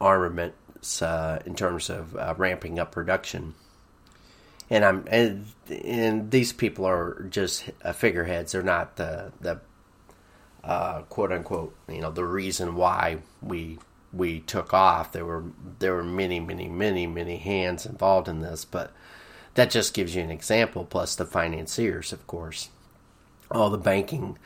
armaments 0.00 1.02
uh, 1.02 1.42
in 1.44 1.54
terms 1.54 1.90
of 1.90 2.14
ramping 2.38 2.78
up 2.78 2.92
production. 2.92 3.54
And 4.70 4.84
I'm 4.84 5.04
and, 5.10 5.46
and 5.68 6.30
these 6.30 6.52
people 6.52 6.84
are 6.84 7.26
just 7.30 7.70
uh, 7.82 7.92
figureheads. 7.92 8.52
They're 8.52 8.62
not 8.62 8.96
the 8.96 9.32
the 9.40 9.60
uh, 10.62 11.02
quote 11.02 11.32
unquote 11.32 11.74
you 11.88 12.00
know 12.00 12.10
the 12.10 12.24
reason 12.24 12.74
why 12.74 13.18
we 13.42 13.78
we 14.12 14.40
took 14.40 14.74
off. 14.74 15.12
There 15.12 15.24
were 15.24 15.44
there 15.78 15.94
were 15.94 16.04
many 16.04 16.40
many 16.40 16.68
many 16.68 17.06
many 17.06 17.36
hands 17.38 17.86
involved 17.86 18.28
in 18.28 18.40
this, 18.40 18.64
but 18.64 18.92
that 19.54 19.70
just 19.70 19.94
gives 19.94 20.14
you 20.14 20.22
an 20.22 20.30
example. 20.30 20.84
Plus 20.84 21.14
the 21.16 21.24
financiers, 21.24 22.12
of 22.12 22.26
course, 22.26 22.68
all 23.50 23.70
the 23.70 23.78
banking 23.78 24.38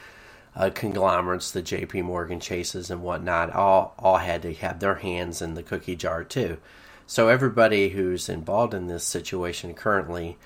uh, 0.55 0.71
conglomerates, 0.75 1.51
the 1.51 1.63
J.P. 1.63 2.03
Morgan 2.03 2.41
Chases 2.41 2.91
and 2.91 3.03
whatnot, 3.03 3.53
all 3.53 3.95
all 3.99 4.19
had 4.19 4.43
to 4.43 4.55
have 4.55 4.81
their 4.81 4.97
hands 4.97 5.43
in 5.43 5.55
the 5.55 5.63
cookie 5.63 5.97
jar 5.97 6.25
too. 6.25 6.59
So 7.07 7.29
everybody 7.29 7.91
who's 7.91 8.29
involved 8.29 8.75
in 8.75 8.87
this 8.87 9.05
situation 9.05 9.75
currently, 9.75 10.39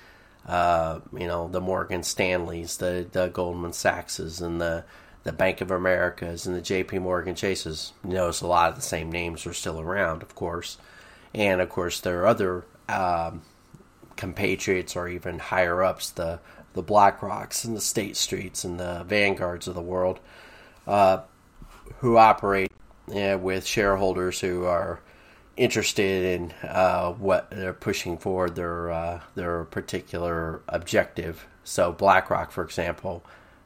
uh, 0.47 0.99
you 1.13 1.27
know, 1.27 1.47
the 1.47 1.61
Morgan 1.61 2.03
Stanleys, 2.03 2.77
the 2.77 3.07
the 3.11 3.27
Goldman 3.27 3.73
Sachses, 3.73 4.41
and 4.41 4.59
the 4.59 4.83
the 5.23 5.33
Bank 5.33 5.59
of 5.61 5.71
Americas 5.71 6.47
and 6.47 6.55
the 6.55 6.61
J.P. 6.61 6.99
Morgan 6.99 7.35
Chases. 7.35 7.93
You 8.07 8.15
a 8.17 8.47
lot 8.47 8.69
of 8.69 8.75
the 8.75 8.81
same 8.81 9.11
names 9.11 9.45
are 9.45 9.53
still 9.53 9.79
around, 9.79 10.21
of 10.21 10.35
course, 10.35 10.77
and 11.33 11.61
of 11.61 11.69
course 11.69 11.99
there 11.99 12.21
are 12.21 12.27
other 12.27 12.65
um, 12.87 13.41
compatriots 14.15 14.95
or 14.95 15.07
even 15.07 15.39
higher 15.39 15.83
ups, 15.83 16.09
the 16.11 16.39
the 16.73 16.81
Black 16.81 17.21
Rocks 17.21 17.65
and 17.65 17.75
the 17.75 17.81
State 17.81 18.15
Streets 18.15 18.63
and 18.63 18.79
the 18.79 19.03
Vanguards 19.05 19.67
of 19.67 19.75
the 19.75 19.81
world, 19.81 20.19
uh, 20.85 21.19
who 21.99 22.17
operate 22.17 22.71
with 23.07 23.65
shareholders 23.65 24.39
who 24.39 24.65
are 24.65 25.01
interested 25.57 26.39
in 26.39 26.53
uh, 26.67 27.11
what 27.13 27.49
they're 27.49 27.73
pushing 27.73 28.17
forward 28.17 28.55
their 28.55 28.91
uh, 28.91 29.21
their 29.35 29.65
particular 29.65 30.61
objective. 30.69 31.45
So 31.63 31.91
BlackRock, 31.91 32.51
for 32.51 32.63
example, 32.63 33.23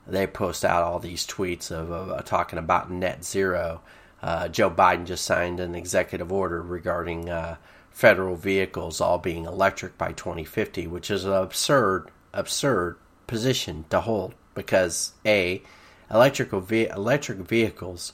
they 0.07 0.25
post 0.25 0.65
out 0.65 0.83
all 0.83 0.99
these 0.99 1.27
tweets 1.27 1.71
of, 1.71 1.91
of 1.91 2.25
talking 2.25 2.57
about 2.57 2.89
net 2.89 3.23
zero. 3.23 3.81
Uh, 4.21 4.47
Joe 4.47 4.69
Biden 4.69 5.05
just 5.05 5.25
signed 5.25 5.59
an 5.59 5.75
executive 5.75 6.31
order 6.31 6.61
regarding 6.61 7.29
uh, 7.29 7.57
federal 7.91 8.35
vehicles 8.35 9.01
all 9.01 9.17
being 9.17 9.45
electric 9.45 9.97
by 9.97 10.13
2050, 10.13 10.87
which 10.87 11.11
is 11.11 11.25
an 11.25 11.33
absurd 11.33 12.09
absurd 12.33 12.97
position 13.27 13.83
to 13.89 13.99
hold 14.01 14.33
because 14.55 15.13
a 15.25 15.61
electrical 16.09 16.61
ve- 16.61 16.87
electric 16.87 17.39
vehicles 17.39 18.13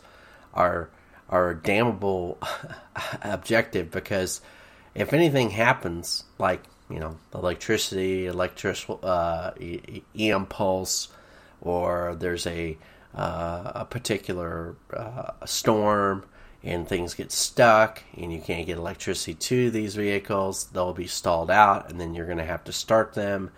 are 0.53 0.89
are 1.29 1.51
a 1.51 1.55
damnable 1.55 2.37
objective 3.21 3.91
because 3.91 4.41
if 4.95 5.13
anything 5.13 5.51
happens 5.51 6.23
like 6.39 6.63
you 6.89 6.99
know 6.99 7.17
electricity 7.33 8.25
electric 8.25 8.77
uh, 9.03 9.51
impulse 10.15 11.09
or 11.61 12.15
there's 12.19 12.47
a 12.47 12.77
uh, 13.15 13.71
a 13.75 13.85
particular 13.85 14.75
uh, 14.95 15.31
storm 15.45 16.23
and 16.63 16.87
things 16.87 17.13
get 17.13 17.31
stuck 17.31 18.03
and 18.15 18.31
you 18.31 18.39
can't 18.39 18.67
get 18.67 18.77
electricity 18.77 19.33
to 19.33 19.71
these 19.71 19.95
vehicles, 19.95 20.65
they'll 20.65 20.93
be 20.93 21.07
stalled 21.07 21.49
out 21.49 21.89
and 21.89 21.99
then 21.99 22.13
you're 22.13 22.25
going 22.25 22.37
to 22.37 22.45
have 22.45 22.63
to 22.63 22.71
start 22.71 23.13
them, 23.13 23.49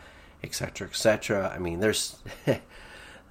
etc., 0.43 0.88
etc. 0.88 1.51
I 1.53 1.60
mean, 1.60 1.79
there's. 1.79 2.17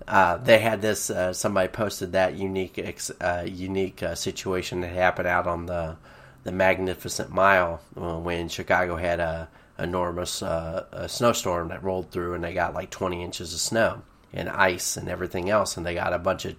uh, 0.09 0.39
they 0.39 0.59
had 0.59 0.81
this. 0.81 1.11
Uh, 1.11 1.35
somebody 1.35 1.69
posted 1.69 2.13
that 2.13 2.35
unique, 2.35 2.81
uh, 3.21 3.45
unique 3.47 4.03
uh, 4.03 4.15
situation 4.15 4.81
that 4.81 4.93
happened 4.93 5.29
out 5.29 5.47
on 5.47 5.67
the 5.67 5.97
the 6.45 6.53
Magnificent 6.53 7.31
Mile 7.31 7.83
uh, 7.95 8.17
when 8.19 8.49
Chicago 8.49 8.97
had 8.97 9.21
a 9.21 9.49
enormous 9.79 10.41
a 10.41 11.07
snowstorm 11.09 11.69
that 11.69 11.85
rolled 11.85 12.11
through, 12.11 12.35
and 12.35 12.43
they 12.43 12.55
got 12.55 12.73
like 12.73 12.91
20 12.91 13.23
inches 13.23 13.53
of 13.53 13.61
snow 13.61 14.03
and 14.33 14.49
ice 14.49 14.97
and 14.97 15.11
everything 15.11 15.51
else, 15.51 15.77
and 15.77 15.85
they 15.85 15.95
got 15.95 16.15
a 16.15 16.19
bunch 16.19 16.47
of 16.47 16.57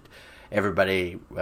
everybody 0.52 1.18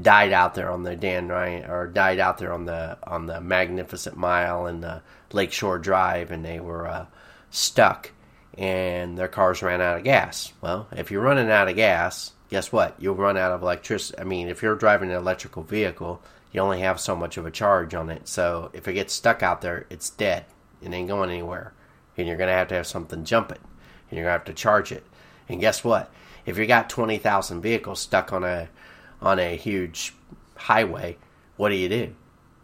died 0.00 0.32
out 0.32 0.54
there 0.54 0.70
on 0.70 0.84
the 0.84 0.94
Dan 0.94 1.26
Ryan 1.26 1.68
or 1.68 1.88
died 1.88 2.20
out 2.20 2.38
there 2.38 2.52
on 2.52 2.64
the 2.64 2.96
on 3.02 3.26
the 3.26 3.40
Magnificent 3.40 4.16
Mile 4.16 4.66
and 4.66 4.84
the 4.84 5.02
Lakeshore 5.32 5.80
Drive, 5.80 6.30
and 6.30 6.44
they 6.44 6.60
were 6.60 7.08
stuck, 7.50 8.12
and 8.56 9.18
their 9.18 9.28
cars 9.28 9.62
ran 9.62 9.80
out 9.80 9.98
of 9.98 10.04
gas. 10.04 10.52
Well, 10.60 10.88
if 10.92 11.10
you're 11.10 11.22
running 11.22 11.50
out 11.50 11.68
of 11.68 11.76
gas, 11.76 12.32
guess 12.48 12.72
what? 12.72 12.94
You'll 12.98 13.14
run 13.14 13.36
out 13.36 13.52
of 13.52 13.62
electricity. 13.62 14.18
I 14.18 14.24
mean, 14.24 14.48
if 14.48 14.62
you're 14.62 14.76
driving 14.76 15.10
an 15.10 15.16
electrical 15.16 15.62
vehicle, 15.62 16.22
you 16.52 16.60
only 16.60 16.80
have 16.80 17.00
so 17.00 17.14
much 17.14 17.36
of 17.36 17.46
a 17.46 17.50
charge 17.50 17.94
on 17.94 18.08
it. 18.10 18.28
So 18.28 18.70
if 18.72 18.88
it 18.88 18.94
gets 18.94 19.12
stuck 19.12 19.42
out 19.42 19.60
there, 19.60 19.86
it's 19.90 20.10
dead. 20.10 20.46
It 20.82 20.92
ain't 20.92 21.08
going 21.08 21.30
anywhere, 21.30 21.72
and 22.16 22.26
you're 22.26 22.36
gonna 22.36 22.52
have 22.52 22.68
to 22.68 22.74
have 22.76 22.86
something 22.86 23.24
jump 23.24 23.50
it, 23.50 23.60
and 24.10 24.16
you're 24.16 24.24
gonna 24.24 24.38
have 24.38 24.44
to 24.44 24.54
charge 24.54 24.92
it. 24.92 25.04
And 25.48 25.60
guess 25.60 25.84
what? 25.84 26.10
If 26.44 26.58
you 26.58 26.66
got 26.66 26.88
twenty 26.90 27.18
thousand 27.18 27.60
vehicles 27.62 28.00
stuck 28.00 28.32
on 28.32 28.44
a 28.44 28.68
on 29.20 29.38
a 29.38 29.56
huge 29.56 30.14
highway, 30.54 31.16
what 31.56 31.70
do 31.70 31.74
you 31.74 31.88
do? 31.88 32.14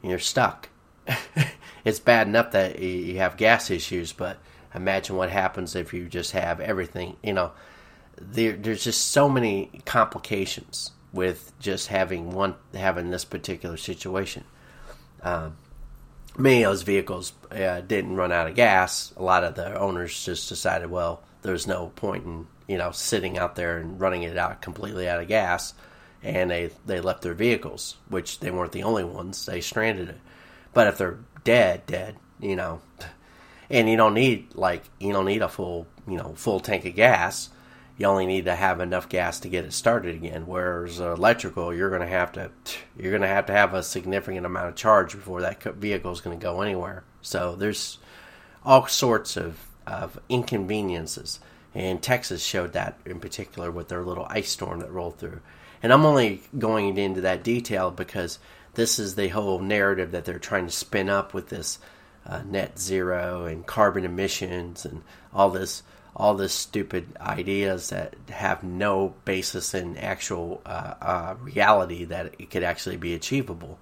You're 0.03 0.19
stuck. 0.19 0.69
it's 1.85 2.01
bad 2.01 2.29
enough 2.29 2.53
that 2.53 2.79
you 2.79 3.19
have 3.19 3.37
gas 3.37 3.71
issues, 3.71 4.13
but 4.13 4.39
imagine 4.75 5.17
what 5.17 5.31
happens 5.31 5.75
if 5.75 5.93
you 5.93 6.09
just 6.09 6.33
have 6.33 6.61
everything. 6.61 7.17
You 7.23 7.35
know, 7.35 7.53
there, 8.17 8.53
there's 8.53 8.85
just 8.85 9.09
so 9.09 9.29
many 9.29 9.71
complications 9.85 10.91
with 11.13 11.53
just 11.61 11.89
having 11.89 12.33
one 12.33 12.55
having 12.75 13.11
this 13.11 13.25
particular 13.25 13.77
situation. 13.77 14.45
Um, 15.23 15.57
many 16.37 16.63
of 16.63 16.71
those 16.71 16.83
vehicles 16.83 17.33
uh, 17.51 17.81
didn't 17.83 18.17
run 18.17 18.33
out 18.33 18.49
of 18.49 18.55
gas. 18.55 19.13
A 19.17 19.23
lot 19.23 19.45
of 19.45 19.55
the 19.55 19.79
owners 19.79 20.25
just 20.25 20.49
decided, 20.49 20.91
well, 20.91 21.23
there's 21.43 21.67
no 21.67 21.89
point 21.97 22.25
in 22.25 22.47
you 22.67 22.79
know 22.79 22.91
sitting 22.91 23.39
out 23.39 23.57
there 23.57 23.79
and 23.79 24.01
running 24.01 24.23
it 24.23 24.37
out 24.37 24.63
completely 24.63 25.09
out 25.09 25.21
of 25.21 25.29
gas 25.29 25.75
and 26.23 26.51
they 26.51 26.71
they 26.87 27.01
left 27.01 27.23
their 27.23 27.35
vehicles, 27.35 27.97
which 28.09 28.41
they 28.41 28.51
weren't 28.51 28.73
the 28.73 28.85
only 28.85 29.05
ones. 29.05 29.47
They 29.47 29.61
stranded 29.61 30.09
it. 30.09 30.21
But 30.73 30.87
if 30.87 30.99
they're 30.99 31.19
dead, 31.45 31.85
dead, 31.87 32.17
you 32.41 32.57
know, 32.57 32.81
and 33.73 33.89
you 33.89 33.97
don't 33.97 34.15
need 34.15 34.55
like 34.55 34.85
you 35.01 35.13
don't 35.13 35.25
need 35.25 35.43
a 35.43 35.49
full 35.49 35.89
you 36.07 36.17
know 36.17 36.35
full 36.37 36.61
tank 36.61 36.85
of 36.85 36.95
gas. 36.95 37.51
You 37.99 38.07
only 38.07 38.27
need 38.27 38.45
to 38.45 38.55
have 38.55 38.81
enough 38.81 39.09
gas 39.09 39.41
to 39.41 39.49
get 39.49 39.65
it 39.65 39.73
started 39.73 40.15
again. 40.15 40.47
Whereas 40.47 40.99
electrical, 40.99 41.75
you're 41.75 41.91
going 41.91 42.01
to 42.01 42.07
have 42.07 42.33
to 42.33 42.51
you're 42.97 43.11
going 43.11 43.23
to 43.23 43.29
have 43.29 43.47
to 43.47 43.53
have 43.53 43.75
a 43.75 43.83
significant 43.83 44.47
amount 44.47 44.69
of 44.69 44.77
charge 44.77 45.13
before 45.13 45.41
that 45.41 45.63
vehicle 45.63 46.13
is 46.13 46.21
going 46.21 46.39
to 46.39 46.43
go 46.43 46.61
anywhere. 46.63 47.03
So 47.21 47.57
there's 47.57 47.99
all 48.65 48.87
sorts 48.87 49.37
of 49.37 49.67
of 49.87 50.21
inconveniences, 50.29 51.41
and 51.75 52.01
Texas 52.01 52.45
showed 52.45 52.75
that 52.75 52.99
in 53.05 53.19
particular 53.19 53.71
with 53.71 53.89
their 53.89 54.05
little 54.05 54.27
ice 54.31 54.51
storm 54.51 54.79
that 54.81 54.93
rolled 54.93 55.19
through 55.19 55.41
and 55.83 55.93
I'm 55.93 56.07
only 56.07 56.43
going 56.57 56.97
into 56.97 57.23
that 57.23 57.43
detail 57.43 57.91
because 57.91 58.39
this 58.75 58.99
is 58.99 59.15
the 59.15 59.29
whole 59.29 59.59
narrative 59.59 60.13
that 60.13 60.25
they're 60.25 60.39
trying 60.39 60.67
to 60.67 60.73
spin 60.73 61.11
up 61.11 61.35
with 61.35 61.49
this 61.49 61.79
uh, 62.27 62.43
net 62.45 62.79
zero 62.79 63.45
and 63.45 63.67
carbon 63.67 64.05
emissions 64.05 64.85
and 64.85 65.03
all 65.33 65.51
this 65.51 65.83
all 66.15 66.35
this 66.35 66.53
stupid 66.53 67.07
ideas 67.21 67.89
that 67.89 68.15
have 68.29 68.63
no 68.63 69.15
basis 69.25 69.73
in 69.73 69.97
actual 69.97 70.61
uh, 70.67 70.95
uh, 71.01 71.35
reality 71.41 72.05
that 72.05 72.35
it 72.39 72.51
could 72.51 72.63
actually 72.63 72.99
be 72.99 73.15
achievable. 73.15 73.79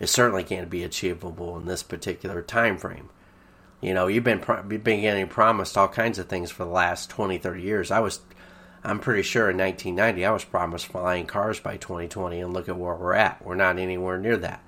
It 0.00 0.06
certainly 0.06 0.42
can't 0.42 0.70
be 0.70 0.82
achievable 0.84 1.56
in 1.58 1.66
this 1.66 1.82
particular 1.82 2.40
time 2.40 2.78
frame. 2.78 3.10
You 3.80 3.92
know, 3.92 4.06
you've 4.06 4.24
been 4.24 4.42
you've 4.70 4.84
been 4.84 5.02
getting 5.02 5.28
promised 5.28 5.76
all 5.76 5.88
kinds 5.88 6.18
of 6.18 6.28
things 6.28 6.50
for 6.50 6.64
the 6.64 6.70
last 6.70 7.10
20, 7.10 7.38
30 7.38 7.62
years. 7.62 7.90
I 7.90 8.00
was 8.00 8.20
I'm 8.82 9.00
pretty 9.00 9.22
sure 9.22 9.50
in 9.50 9.58
1990 9.58 10.24
I 10.24 10.30
was 10.30 10.44
promised 10.44 10.86
flying 10.86 11.26
cars 11.26 11.60
by 11.60 11.76
2020, 11.76 12.40
and 12.40 12.52
look 12.54 12.68
at 12.68 12.76
where 12.76 12.94
we're 12.94 13.14
at. 13.14 13.44
We're 13.44 13.54
not 13.54 13.78
anywhere 13.78 14.18
near 14.18 14.36
that. 14.38 14.62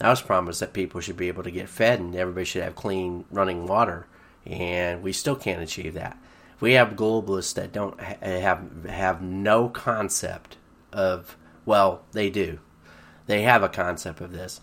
I 0.00 0.10
was 0.10 0.22
promised 0.22 0.60
that 0.60 0.72
people 0.72 1.00
should 1.00 1.16
be 1.16 1.28
able 1.28 1.42
to 1.42 1.50
get 1.50 1.68
fed 1.68 1.98
and 1.98 2.14
everybody 2.14 2.44
should 2.44 2.62
have 2.62 2.76
clean 2.76 3.24
running 3.30 3.66
water, 3.66 4.06
and 4.46 5.02
we 5.02 5.12
still 5.12 5.36
can't 5.36 5.62
achieve 5.62 5.94
that. 5.94 6.16
We 6.60 6.72
have 6.74 6.90
globalists 6.90 7.54
that 7.54 7.72
don't 7.72 8.00
ha- 8.00 8.16
have 8.20 8.84
have 8.86 9.22
no 9.22 9.68
concept 9.68 10.56
of 10.92 11.36
well, 11.64 12.02
they 12.12 12.30
do. 12.30 12.60
They 13.26 13.42
have 13.42 13.62
a 13.62 13.68
concept 13.68 14.20
of 14.20 14.32
this. 14.32 14.60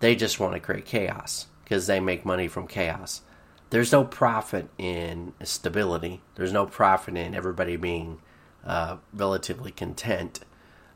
They 0.00 0.16
just 0.16 0.40
want 0.40 0.54
to 0.54 0.60
create 0.60 0.84
chaos 0.84 1.46
because 1.64 1.86
they 1.86 2.00
make 2.00 2.24
money 2.24 2.48
from 2.48 2.66
chaos. 2.66 3.22
There's 3.70 3.92
no 3.92 4.04
profit 4.04 4.68
in 4.78 5.34
stability. 5.42 6.22
There's 6.34 6.52
no 6.52 6.66
profit 6.66 7.16
in 7.16 7.34
everybody 7.34 7.76
being 7.76 8.20
uh, 8.64 8.96
relatively 9.12 9.70
content 9.70 10.40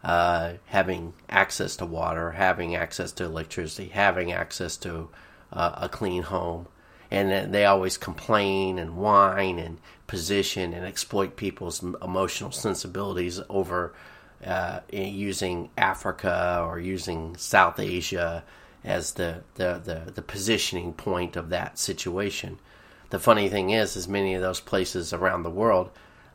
uh, 0.05 0.55
having 0.67 1.15
access 1.29 1.77
to 1.77 1.87
water, 1.87 2.33
having 2.33 2.75
access 2.75 3.13
to 3.13 3.25
electricity, 3.25 3.89
having 3.89 4.33
access 4.33 4.77
to 4.79 5.09
uh, 5.53 5.73
a 5.77 5.89
clean 5.89 6.23
home. 6.23 6.67
and 7.11 7.53
they 7.53 7.65
always 7.67 7.99
complain 7.99 8.79
and 8.79 8.97
whine 8.97 9.59
and 9.59 9.79
position 10.07 10.73
and 10.73 10.85
exploit 10.85 11.37
people's 11.37 11.83
emotional 11.83 12.51
sensibilities 12.51 13.41
over 13.49 13.93
uh, 14.47 14.81
using 14.91 15.71
Africa 15.79 16.65
or 16.67 16.81
using 16.81 17.37
South 17.37 17.79
Asia 17.79 18.43
as 18.85 19.13
the, 19.13 19.43
the, 19.55 19.81
the, 19.85 20.13
the, 20.13 20.23
positioning 20.23 20.93
point 20.93 21.37
of 21.37 21.51
that 21.51 21.79
situation. 21.79 22.59
The 23.11 23.21
funny 23.21 23.49
thing 23.49 23.71
is, 23.71 23.95
is 23.95 24.09
many 24.09 24.35
of 24.35 24.43
those 24.43 24.59
places 24.59 25.13
around 25.13 25.45
the 25.45 25.51
world, 25.51 25.91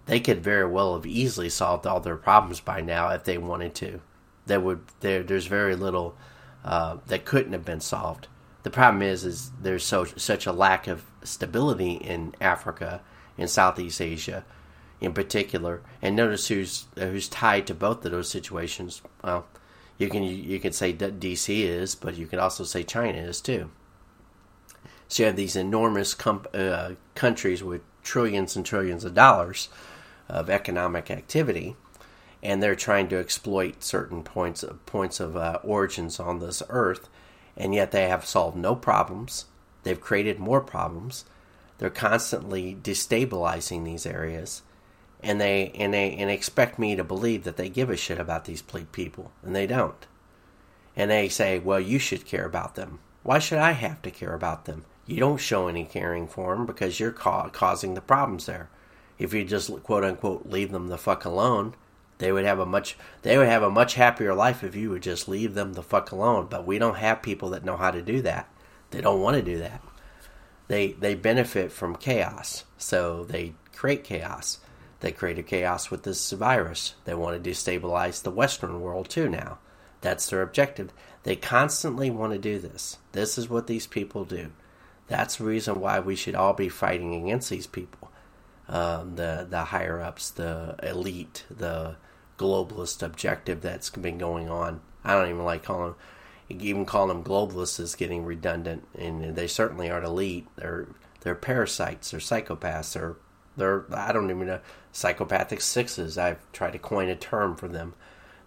they 0.07 0.21
could 0.21 0.41
very 0.41 0.65
well 0.65 0.95
have 0.95 1.05
easily 1.05 1.49
solved 1.49 1.85
all 1.85 1.99
their 1.99 2.15
problems 2.15 2.59
by 2.61 2.81
now 2.81 3.09
if 3.09 3.25
they 3.25 3.37
wanted 3.37 3.75
to. 3.75 4.01
There 4.45 4.59
would 4.59 4.81
there, 5.01 5.21
there's 5.21 5.45
very 5.45 5.75
little 5.75 6.17
uh, 6.65 6.97
that 7.07 7.25
couldn't 7.25 7.53
have 7.53 7.65
been 7.65 7.81
solved. 7.81 8.27
The 8.63 8.69
problem 8.69 9.01
is, 9.01 9.23
is 9.23 9.51
there's 9.61 9.85
so 9.85 10.05
such 10.05 10.45
a 10.45 10.53
lack 10.53 10.87
of 10.87 11.05
stability 11.23 11.93
in 11.93 12.33
Africa, 12.39 13.01
in 13.37 13.47
Southeast 13.49 14.01
Asia, 14.01 14.45
in 15.01 15.13
particular. 15.13 15.81
And 16.01 16.15
notice 16.15 16.47
who's 16.47 16.85
who's 16.95 17.27
tied 17.27 17.67
to 17.67 17.73
both 17.73 18.03
of 18.05 18.11
those 18.11 18.29
situations. 18.29 19.01
Well, 19.23 19.45
you 19.97 20.09
can 20.09 20.23
you 20.23 20.59
can 20.59 20.71
say 20.71 20.93
DC 20.93 21.63
is, 21.63 21.95
but 21.95 22.15
you 22.15 22.27
can 22.27 22.39
also 22.39 22.63
say 22.63 22.83
China 22.83 23.17
is 23.17 23.41
too. 23.41 23.71
So 25.09 25.23
you 25.23 25.27
have 25.27 25.35
these 25.35 25.55
enormous 25.55 26.13
com- 26.13 26.47
uh, 26.53 26.91
countries 27.15 27.63
with 27.63 27.81
trillions 28.03 28.55
and 28.55 28.65
trillions 28.65 29.03
of 29.03 29.13
dollars 29.13 29.67
of 30.29 30.49
economic 30.49 31.09
activity, 31.09 31.75
and 32.43 32.61
they're 32.61 32.75
trying 32.75 33.07
to 33.09 33.19
exploit 33.19 33.83
certain 33.83 34.23
points 34.23 34.63
of, 34.63 34.85
points 34.85 35.19
of 35.19 35.35
uh, 35.35 35.59
origins 35.63 36.19
on 36.19 36.39
this 36.39 36.61
earth, 36.69 37.09
and 37.55 37.73
yet 37.73 37.91
they 37.91 38.07
have 38.07 38.25
solved 38.25 38.57
no 38.57 38.75
problems. 38.75 39.45
They've 39.83 39.99
created 39.99 40.39
more 40.39 40.61
problems. 40.61 41.25
They're 41.77 41.89
constantly 41.89 42.75
destabilizing 42.75 43.85
these 43.85 44.05
areas, 44.05 44.63
and 45.21 45.39
they 45.39 45.71
and 45.75 45.93
they 45.93 46.15
and 46.15 46.29
expect 46.29 46.79
me 46.79 46.95
to 46.95 47.03
believe 47.03 47.43
that 47.43 47.57
they 47.57 47.69
give 47.69 47.89
a 47.89 47.97
shit 47.97 48.19
about 48.19 48.45
these 48.45 48.61
people, 48.61 49.31
and 49.43 49.55
they 49.55 49.67
don't. 49.67 50.05
And 50.95 51.11
they 51.11 51.29
say, 51.29 51.59
"Well, 51.59 51.79
you 51.79 51.99
should 51.99 52.25
care 52.25 52.45
about 52.45 52.75
them." 52.75 52.99
Why 53.23 53.39
should 53.39 53.59
I 53.59 53.73
have 53.73 54.01
to 54.03 54.11
care 54.11 54.33
about 54.33 54.65
them? 54.65 54.85
You 55.05 55.19
don't 55.19 55.37
show 55.37 55.67
any 55.67 55.83
caring 55.83 56.27
for 56.27 56.55
them 56.55 56.65
because 56.65 56.99
you're 56.99 57.11
ca- 57.11 57.49
causing 57.49 57.93
the 57.93 58.01
problems 58.01 58.45
there. 58.45 58.69
If 59.17 59.33
you 59.33 59.43
just 59.43 59.71
quote 59.83 60.03
unquote 60.03 60.47
leave 60.47 60.71
them 60.71 60.87
the 60.87 60.97
fuck 60.97 61.25
alone, 61.25 61.73
they 62.19 62.31
would 62.31 62.45
have 62.45 62.59
a 62.59 62.65
much 62.65 62.97
they 63.21 63.37
would 63.37 63.47
have 63.47 63.63
a 63.63 63.69
much 63.69 63.95
happier 63.95 64.33
life 64.33 64.63
if 64.63 64.75
you 64.75 64.89
would 64.89 65.03
just 65.03 65.27
leave 65.27 65.53
them 65.53 65.73
the 65.73 65.83
fuck 65.83 66.11
alone. 66.11 66.47
But 66.49 66.65
we 66.65 66.79
don't 66.79 66.97
have 66.97 67.21
people 67.21 67.49
that 67.51 67.65
know 67.65 67.77
how 67.77 67.91
to 67.91 68.01
do 68.01 68.21
that. 68.21 68.49
They 68.91 69.01
don't 69.01 69.21
want 69.21 69.35
to 69.37 69.43
do 69.43 69.59
that. 69.59 69.81
They 70.67 70.93
they 70.93 71.15
benefit 71.15 71.71
from 71.71 71.95
chaos, 71.95 72.65
so 72.77 73.23
they 73.23 73.53
create 73.75 74.03
chaos. 74.03 74.59
They 74.99 75.11
created 75.11 75.45
chaos 75.45 75.91
with 75.91 76.03
this 76.03 76.31
virus. 76.31 76.95
They 77.05 77.13
want 77.13 77.41
to 77.41 77.49
destabilize 77.49 78.21
the 78.21 78.31
Western 78.31 78.81
world 78.81 79.09
too 79.09 79.29
now. 79.29 79.59
That's 80.01 80.29
their 80.29 80.41
objective. 80.41 80.91
They 81.23 81.35
constantly 81.35 82.09
want 82.09 82.33
to 82.33 82.39
do 82.39 82.57
this. 82.57 82.97
This 83.11 83.37
is 83.37 83.49
what 83.49 83.67
these 83.67 83.87
people 83.87 84.25
do. 84.25 84.51
That's 85.07 85.37
the 85.37 85.45
reason 85.45 85.79
why 85.79 85.99
we 85.99 86.15
should 86.15 86.35
all 86.35 86.53
be 86.53 86.69
fighting 86.69 87.13
against 87.13 87.49
these 87.49 87.67
people. 87.67 88.06
Um, 88.69 89.15
the 89.15 89.47
the 89.49 89.65
higher 89.65 90.01
ups, 90.01 90.29
the 90.29 90.75
elite, 90.83 91.45
the 91.49 91.95
globalist 92.37 93.01
objective 93.01 93.61
that's 93.61 93.89
been 93.89 94.17
going 94.17 94.49
on. 94.49 94.81
I 95.03 95.13
don't 95.13 95.29
even 95.29 95.45
like 95.45 95.63
calling 95.63 95.95
even 96.49 96.85
calling 96.85 97.09
them 97.09 97.23
globalists 97.23 97.79
is 97.79 97.95
getting 97.95 98.23
redundant, 98.25 98.87
and 98.97 99.35
they 99.35 99.47
certainly 99.47 99.89
aren't 99.89 100.05
elite. 100.05 100.47
They're 100.55 100.87
they're 101.21 101.35
parasites. 101.35 102.11
They're 102.11 102.19
psychopaths. 102.19 102.93
They're 102.93 103.15
they're 103.55 103.85
I 103.93 104.11
don't 104.11 104.29
even 104.29 104.47
know 104.47 104.59
psychopathic 104.91 105.61
sixes. 105.61 106.17
I've 106.17 106.39
tried 106.51 106.71
to 106.71 106.79
coin 106.79 107.09
a 107.09 107.15
term 107.15 107.55
for 107.55 107.67
them. 107.67 107.93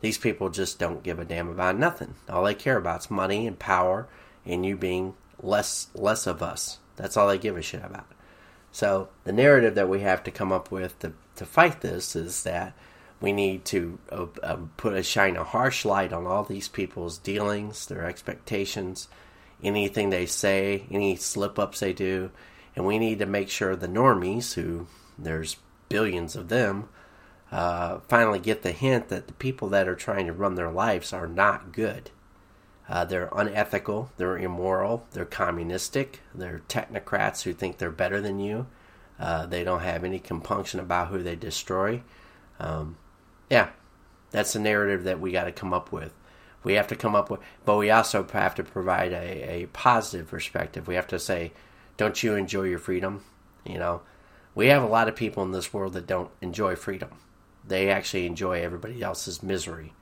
These 0.01 0.19
people 0.19 0.49
just 0.49 0.79
don't 0.79 1.03
give 1.03 1.19
a 1.19 1.25
damn 1.25 1.49
about 1.49 1.79
nothing. 1.79 2.15
All 2.29 2.45
they 2.45 2.55
care 2.55 2.79
about 2.79 3.01
is 3.01 3.11
money 3.11 3.47
and 3.47 3.59
power, 3.59 4.09
and 4.47 4.65
you 4.65 4.77
being 4.77 5.15
less 5.43 5.89
less 5.95 6.27
of 6.27 6.43
us. 6.43 6.79
That's 6.97 7.17
all 7.17 7.29
they 7.29 7.39
give 7.39 7.57
a 7.57 7.63
shit 7.63 7.85
about. 7.85 8.07
So 8.73 9.09
the 9.25 9.33
narrative 9.33 9.75
that 9.75 9.89
we 9.89 10.01
have 10.01 10.23
to 10.25 10.31
come 10.31 10.53
up 10.53 10.71
with 10.71 10.99
to 11.01 11.13
to 11.37 11.47
fight 11.47 11.81
this 11.81 12.15
is 12.15 12.43
that 12.43 12.75
we 13.21 13.33
need 13.33 13.65
to 13.67 13.99
uh, 14.11 14.27
uh, 14.43 14.57
put 14.77 14.95
a 14.95 15.03
shine 15.03 15.37
a 15.37 15.45
harsh 15.45 15.85
light 15.85 16.13
on 16.13 16.27
all 16.27 16.45
these 16.45 16.69
people's 16.69 17.19
dealings, 17.19 17.87
their 17.87 18.05
expectations, 18.05 19.09
anything 19.63 20.11
they 20.11 20.27
say, 20.27 20.85
any 20.91 21.17
slip 21.17 21.59
ups 21.59 21.81
they 21.81 21.93
do, 21.93 22.31
and 22.77 22.87
we 22.87 22.99
need 22.99 23.19
to 23.19 23.27
make 23.27 23.51
sure 23.51 23.77
the 23.77 23.89
normies, 23.89 24.55
who 24.55 24.87
there's 25.19 25.57
billions 25.89 26.37
of 26.37 26.49
them, 26.49 26.89
uh, 27.53 27.99
finally 28.09 28.39
get 28.39 28.63
the 28.63 28.73
hint 28.73 29.09
that 29.09 29.27
the 29.27 29.33
people 29.35 29.69
that 29.69 29.89
are 29.89 29.97
trying 29.97 30.27
to 30.27 30.33
run 30.33 30.55
their 30.55 30.71
lives 30.71 31.13
are 31.13 31.27
not 31.27 31.73
good. 31.73 32.11
Uh, 32.91 33.05
they're 33.05 33.31
unethical, 33.37 34.11
they're 34.17 34.37
immoral, 34.37 35.07
they're 35.13 35.25
communistic, 35.25 36.19
they're 36.35 36.61
technocrats 36.69 37.43
who 37.43 37.53
think 37.53 37.79
they're 37.79 37.89
better 37.89 38.21
than 38.21 38.41
you. 38.41 38.67
Uh, 39.21 39.47
they 39.47 39.63
don't 39.63 39.83
have 39.83 40.03
any 40.03 40.19
compunction 40.19 40.81
about 40.81 41.07
who 41.07 41.23
they 41.23 41.37
destroy. 41.37 42.03
Um, 42.59 42.97
yeah, 43.49 43.69
that's 44.33 44.55
the 44.55 44.59
narrative 44.59 45.05
that 45.05 45.21
we 45.21 45.31
got 45.31 45.45
to 45.45 45.53
come 45.53 45.73
up 45.73 45.93
with. 45.93 46.13
We 46.65 46.75
have 46.75 46.89
to 46.89 46.97
come 46.97 47.15
up 47.15 47.31
with, 47.31 47.39
but 47.65 47.77
we 47.77 47.91
also 47.91 48.27
have 48.33 48.57
to 48.57 48.65
provide 48.65 49.13
a, 49.13 49.63
a 49.63 49.67
positive 49.67 50.27
perspective. 50.27 50.89
We 50.89 50.97
have 50.97 51.07
to 51.09 51.19
say, 51.21 51.53
don't 51.97 52.21
you 52.23 52.35
enjoy 52.35 52.65
your 52.65 52.81
freedom? 52.81 53.23
You 53.65 53.79
know, 53.79 54.03
we 54.57 54.67
have 54.67 54.83
a 54.83 54.89
lot 54.89 55.07
of 55.07 55.15
people 55.15 55.45
in 55.45 55.53
this 55.53 55.73
world 55.73 55.93
that 55.93 56.09
don't 56.09 56.31
enjoy 56.41 56.75
freedom. 56.75 57.11
They 57.65 57.89
actually 57.89 58.27
enjoy 58.27 58.63
everybody 58.63 59.01
else's 59.01 59.45
misery. 59.45 59.93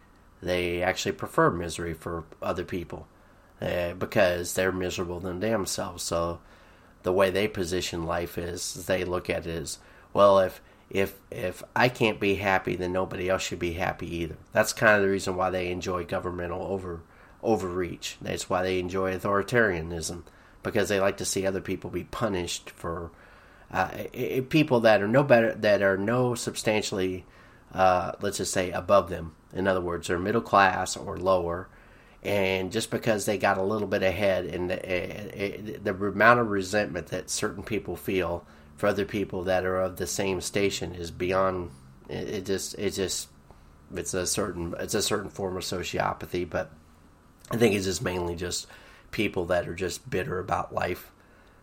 They 0.43 0.83
actually 0.83 1.13
prefer 1.13 1.51
misery 1.51 1.95
for 1.95 2.25
other 2.41 2.65
people 2.65 3.07
uh, 3.61 3.95
because 3.95 4.55
they're 4.55 4.73
miserable 4.73 5.21
than 5.21 5.41
themselves. 5.41 6.03
So 6.03 6.41
the 7.03 7.13
way 7.13 7.31
they 7.31 7.49
position 7.49 8.07
life 8.07 8.39
is, 8.39 8.87
they 8.87 9.05
look 9.05 9.29
at 9.29 9.47
it 9.47 9.63
as, 9.63 9.79
well, 10.13 10.39
if 10.39 10.61
if 10.91 11.19
if 11.31 11.63
I 11.77 11.89
can't 11.89 12.19
be 12.19 12.37
happy, 12.37 12.75
then 12.75 12.93
nobody 12.93 13.29
else 13.29 13.43
should 13.43 13.59
be 13.59 13.75
happy 13.75 14.15
either. 14.17 14.37
That's 14.53 14.73
kind 14.73 14.97
of 14.97 15.03
the 15.03 15.11
reason 15.11 15.37
why 15.37 15.51
they 15.51 15.71
enjoy 15.71 16.05
governmental 16.05 16.63
over 16.63 17.01
overreach. 17.43 18.17
That's 18.21 18.49
why 18.49 18.63
they 18.63 18.79
enjoy 18.79 19.17
authoritarianism 19.17 20.23
because 20.63 20.89
they 20.89 21.01
like 21.01 21.19
to 21.19 21.25
see 21.25 21.47
other 21.47 21.61
people 21.61 21.91
be 21.91 22.05
punished 22.05 22.71
for 22.71 23.11
uh, 23.71 23.89
people 24.49 24.81
that 24.81 25.03
are 25.03 25.09
no 25.09 25.23
better 25.23 25.55
that 25.55 25.83
are 25.83 25.99
no 25.99 26.35
substantially 26.35 27.27
uh, 27.75 28.13
let's 28.21 28.39
just 28.39 28.53
say 28.53 28.71
above 28.71 29.11
them. 29.11 29.35
In 29.53 29.67
other 29.67 29.81
words, 29.81 30.09
they're 30.09 30.19
middle 30.19 30.41
class 30.41 30.97
or 30.97 31.17
lower, 31.17 31.69
and 32.23 32.73
just 32.73 32.91
because 32.91 33.25
they 33.25 33.39
got 33.39 33.59
a 33.59 33.63
little 33.63 33.89
bit 33.89 34.03
ahead, 34.03 34.47
and 34.47 34.71
the, 34.71 34.89
eh, 34.89 35.31
eh, 35.33 35.51
eh, 35.57 35.79
the 35.83 35.95
amount 35.95 36.41
of 36.41 36.51
resentment 36.51 37.09
that 37.09 37.31
certain 37.31 37.63
people 37.63 37.97
feel 37.97 38.45
for 38.77 38.89
other 38.89 39.05
people 39.05 39.45
that 39.45 39.65
are 39.65 39.81
of 39.81 39.97
the 39.97 40.07
same 40.07 40.41
station 40.41 40.95
is 40.95 41.11
beyond. 41.11 41.71
It, 42.09 42.29
it 42.29 42.47
just 42.47 42.75
it 42.79 42.91
just 42.91 43.29
it's 43.95 44.15
a 44.15 44.27
certain 44.27 44.75
it's 44.79 44.95
a 44.95 45.03
certain 45.03 45.31
form 45.31 45.57
of 45.57 45.63
sociopathy, 45.63 46.49
but 46.49 46.71
I 47.51 47.57
think 47.57 47.75
it's 47.75 47.87
just 47.87 48.03
mainly 48.03 48.37
just 48.37 48.67
people 49.11 49.47
that 49.47 49.69
are 49.69 49.75
just 49.75 50.09
bitter 50.11 50.39
about 50.39 50.75
life. 50.75 51.11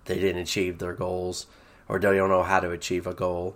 They 0.06 0.16
didn't 0.20 0.42
achieve 0.42 0.80
their 0.80 0.94
goals 0.94 1.48
or 1.88 2.00
they 2.00 2.16
don't 2.16 2.30
know 2.30 2.44
how 2.44 2.60
to 2.60 2.72
achieve 2.72 3.08
a 3.08 3.14
goal 3.14 3.56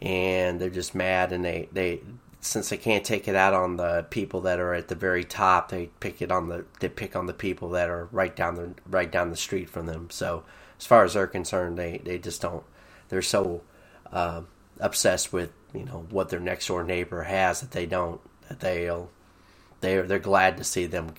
and 0.00 0.60
they're 0.60 0.70
just 0.70 0.94
mad 0.94 1.32
and 1.32 1.44
they, 1.44 1.68
they 1.72 2.00
since 2.40 2.68
they 2.68 2.76
can't 2.76 3.04
take 3.04 3.26
it 3.26 3.34
out 3.34 3.52
on 3.52 3.76
the 3.76 4.06
people 4.10 4.42
that 4.42 4.60
are 4.60 4.72
at 4.72 4.88
the 4.88 4.94
very 4.94 5.24
top, 5.24 5.70
they 5.70 5.86
pick 6.00 6.22
it 6.22 6.30
on 6.30 6.48
the 6.48 6.64
they 6.80 6.88
pick 6.88 7.16
on 7.16 7.26
the 7.26 7.32
people 7.32 7.70
that 7.70 7.90
are 7.90 8.08
right 8.12 8.34
down 8.36 8.54
the 8.54 8.74
right 8.86 9.10
down 9.10 9.30
the 9.30 9.36
street 9.36 9.68
from 9.68 9.86
them. 9.86 10.08
So 10.10 10.44
as 10.78 10.86
far 10.86 11.04
as 11.04 11.14
they're 11.14 11.26
concerned, 11.26 11.76
they, 11.76 11.98
they 11.98 12.18
just 12.18 12.40
don't 12.40 12.64
they're 13.08 13.22
so 13.22 13.62
uh, 14.12 14.42
obsessed 14.78 15.32
with 15.32 15.52
you 15.74 15.84
know 15.84 16.06
what 16.10 16.28
their 16.28 16.40
next 16.40 16.68
door 16.68 16.84
neighbor 16.84 17.24
has 17.24 17.60
that 17.60 17.72
they 17.72 17.86
don't 17.86 18.20
that 18.48 18.60
they'll 18.60 19.10
they're 19.80 20.04
they're 20.04 20.18
glad 20.18 20.56
to 20.58 20.64
see 20.64 20.86
them 20.86 21.14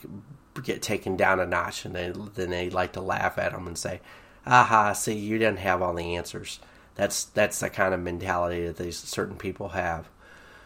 get 0.64 0.82
taken 0.82 1.16
down 1.16 1.40
a 1.40 1.46
notch, 1.46 1.86
and 1.86 1.96
they, 1.96 2.12
then 2.36 2.50
they 2.50 2.70
like 2.70 2.94
to 2.94 3.02
laugh 3.02 3.38
at 3.38 3.52
them 3.52 3.68
and 3.68 3.78
say, 3.78 4.02
"Aha! 4.46 4.94
See, 4.94 5.16
you 5.16 5.38
didn't 5.38 5.60
have 5.60 5.82
all 5.82 5.94
the 5.94 6.16
answers." 6.16 6.60
That's 7.00 7.24
that's 7.24 7.62
the 7.62 7.70
kind 7.70 7.94
of 7.94 8.02
mentality 8.02 8.68
that 8.68 8.76
these 8.76 8.98
certain 8.98 9.38
people 9.38 9.70
have. 9.70 10.10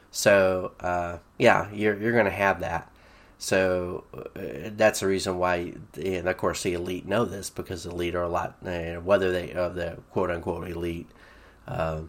So 0.10 0.72
uh, 0.80 1.20
yeah, 1.38 1.72
you're 1.72 1.96
you're 1.96 2.12
going 2.12 2.26
to 2.26 2.32
have 2.32 2.62
that. 2.62 2.92
So 3.38 4.06
uh, 4.16 4.72
that's 4.76 5.02
the 5.02 5.08
reason 5.08 5.38
why, 5.38 5.74
and 5.96 6.28
of 6.28 6.38
course, 6.38 6.64
the 6.64 6.74
elite 6.74 7.06
know 7.06 7.24
this 7.24 7.52
because 7.52 7.84
the 7.84 7.92
elite 7.92 8.16
are 8.16 8.24
a 8.24 8.30
lot. 8.30 8.58
Uh, 8.66 8.96
whether 8.96 9.32
they 9.32 9.52
of 9.52 9.76
the 9.76 10.00
quote 10.10 10.32
unquote 10.32 10.68
elite, 10.68 11.08
uh, 11.68 12.02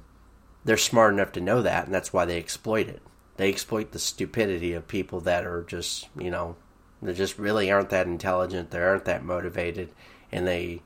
they're 0.65 0.79
smart 0.79 1.13
enough 1.13 1.33
to 1.33 1.43
know 1.43 1.61
that, 1.61 1.85
and 1.85 1.95
that's 1.95 2.15
why 2.15 2.25
they 2.25 2.39
exploit 2.39 2.89
it. 2.89 3.03
They 3.37 3.51
exploit 3.51 3.93
the 3.93 3.99
stupidity 3.99 4.73
of 4.73 4.89
people 4.89 5.21
that 5.21 5.45
are 5.45 5.65
just 5.65 6.09
you 6.19 6.31
know 6.31 6.57
they 7.03 7.13
just 7.13 7.39
really 7.39 7.71
aren't 7.71 7.91
that 7.91 8.07
intelligent. 8.07 8.71
They 8.71 8.81
aren't 8.81 9.05
that 9.05 9.23
motivated, 9.23 9.91
and 10.33 10.47
they 10.47 10.81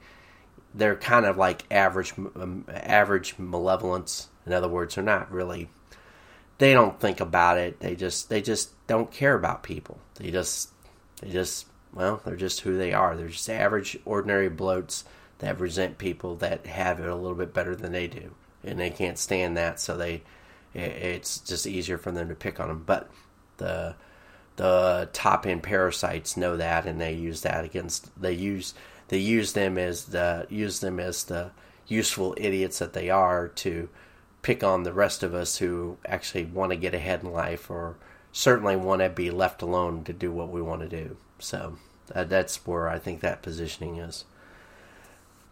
they're 0.79 0.97
kind 0.97 1.27
of 1.27 1.37
like 1.37 1.65
average 1.71 2.15
um, 2.17 2.65
average 2.69 3.35
malevolence. 3.39 4.29
In 4.47 4.53
other 4.53 4.69
words, 4.69 4.95
they're 4.95 5.05
not 5.05 5.31
really. 5.31 5.69
They 6.59 6.73
don't 6.73 6.99
think 6.99 7.21
about 7.21 7.59
it. 7.59 7.81
They 7.81 7.95
just 7.95 8.31
they 8.31 8.41
just 8.41 8.71
don't 8.87 9.11
care 9.11 9.35
about 9.35 9.63
people. 9.63 9.99
They 10.15 10.31
just 10.31 10.71
they 11.21 11.31
just 11.31 11.67
well 11.93 12.21
they're 12.25 12.37
just 12.37 12.61
who 12.61 12.79
they 12.79 12.93
are. 12.93 13.17
They're 13.17 13.29
just 13.29 13.51
average 13.51 13.99
ordinary 14.05 14.49
bloats 14.49 15.03
that 15.41 15.61
resent 15.61 15.99
people 15.99 16.37
that 16.37 16.67
have 16.67 17.01
it 17.01 17.09
a 17.09 17.15
little 17.15 17.37
bit 17.37 17.53
better 17.53 17.77
than 17.77 17.93
they 17.93 18.07
do, 18.07 18.35
and 18.65 18.79
they 18.79 18.91
can't 18.91 19.19
stand 19.19 19.57
that. 19.57 19.81
So 19.81 19.97
they 19.97 20.23
it's 20.75 21.39
just 21.39 21.67
easier 21.67 21.99
for 21.99 22.13
them 22.13 22.29
to 22.29 22.35
pick 22.35 22.61
on 22.61 22.69
them. 22.69 22.85
But 22.87 23.11
the 23.57 23.97
the 24.57 25.09
top 25.13 25.47
end 25.47 25.63
parasites 25.63 26.37
know 26.37 26.57
that, 26.57 26.87
and 26.87 27.01
they 27.01 27.15
use 27.15 27.43
that 27.43 27.65
against. 27.65 28.21
They 28.21 28.33
use 28.33 28.75
they 29.09 29.19
use 29.19 29.53
them 29.53 29.79
as 29.79 30.07
the 30.07 30.47
use 30.49 30.81
them 30.81 31.01
as 31.01 31.25
the 31.25 31.51
useful 31.87 32.35
idiots 32.37 32.79
that 32.79 32.93
they 32.93 33.11
are 33.11 33.49
to 33.49 33.89
pick 34.43 34.63
on 34.63 34.83
the 34.83 34.93
rest 34.93 35.23
of 35.23 35.35
us 35.35 35.59
who 35.59 35.97
actually 36.07 36.45
want 36.45 36.71
to 36.71 36.77
get 36.77 36.95
ahead 36.95 37.23
in 37.23 37.33
life 37.33 37.71
or 37.71 37.97
certainly 38.33 38.77
want 38.77 39.01
to 39.03 39.09
be 39.09 39.31
left 39.31 39.63
alone 39.63 40.05
to 40.05 40.13
do 40.13 40.31
what 40.31 40.51
we 40.51 40.63
want 40.63 40.81
to 40.83 40.89
do. 40.89 41.17
So 41.39 41.77
uh, 42.15 42.25
that's 42.25 42.67
where 42.67 42.89
I 42.89 42.99
think 42.99 43.21
that 43.21 43.43
positioning 43.43 43.97
is. 43.97 44.25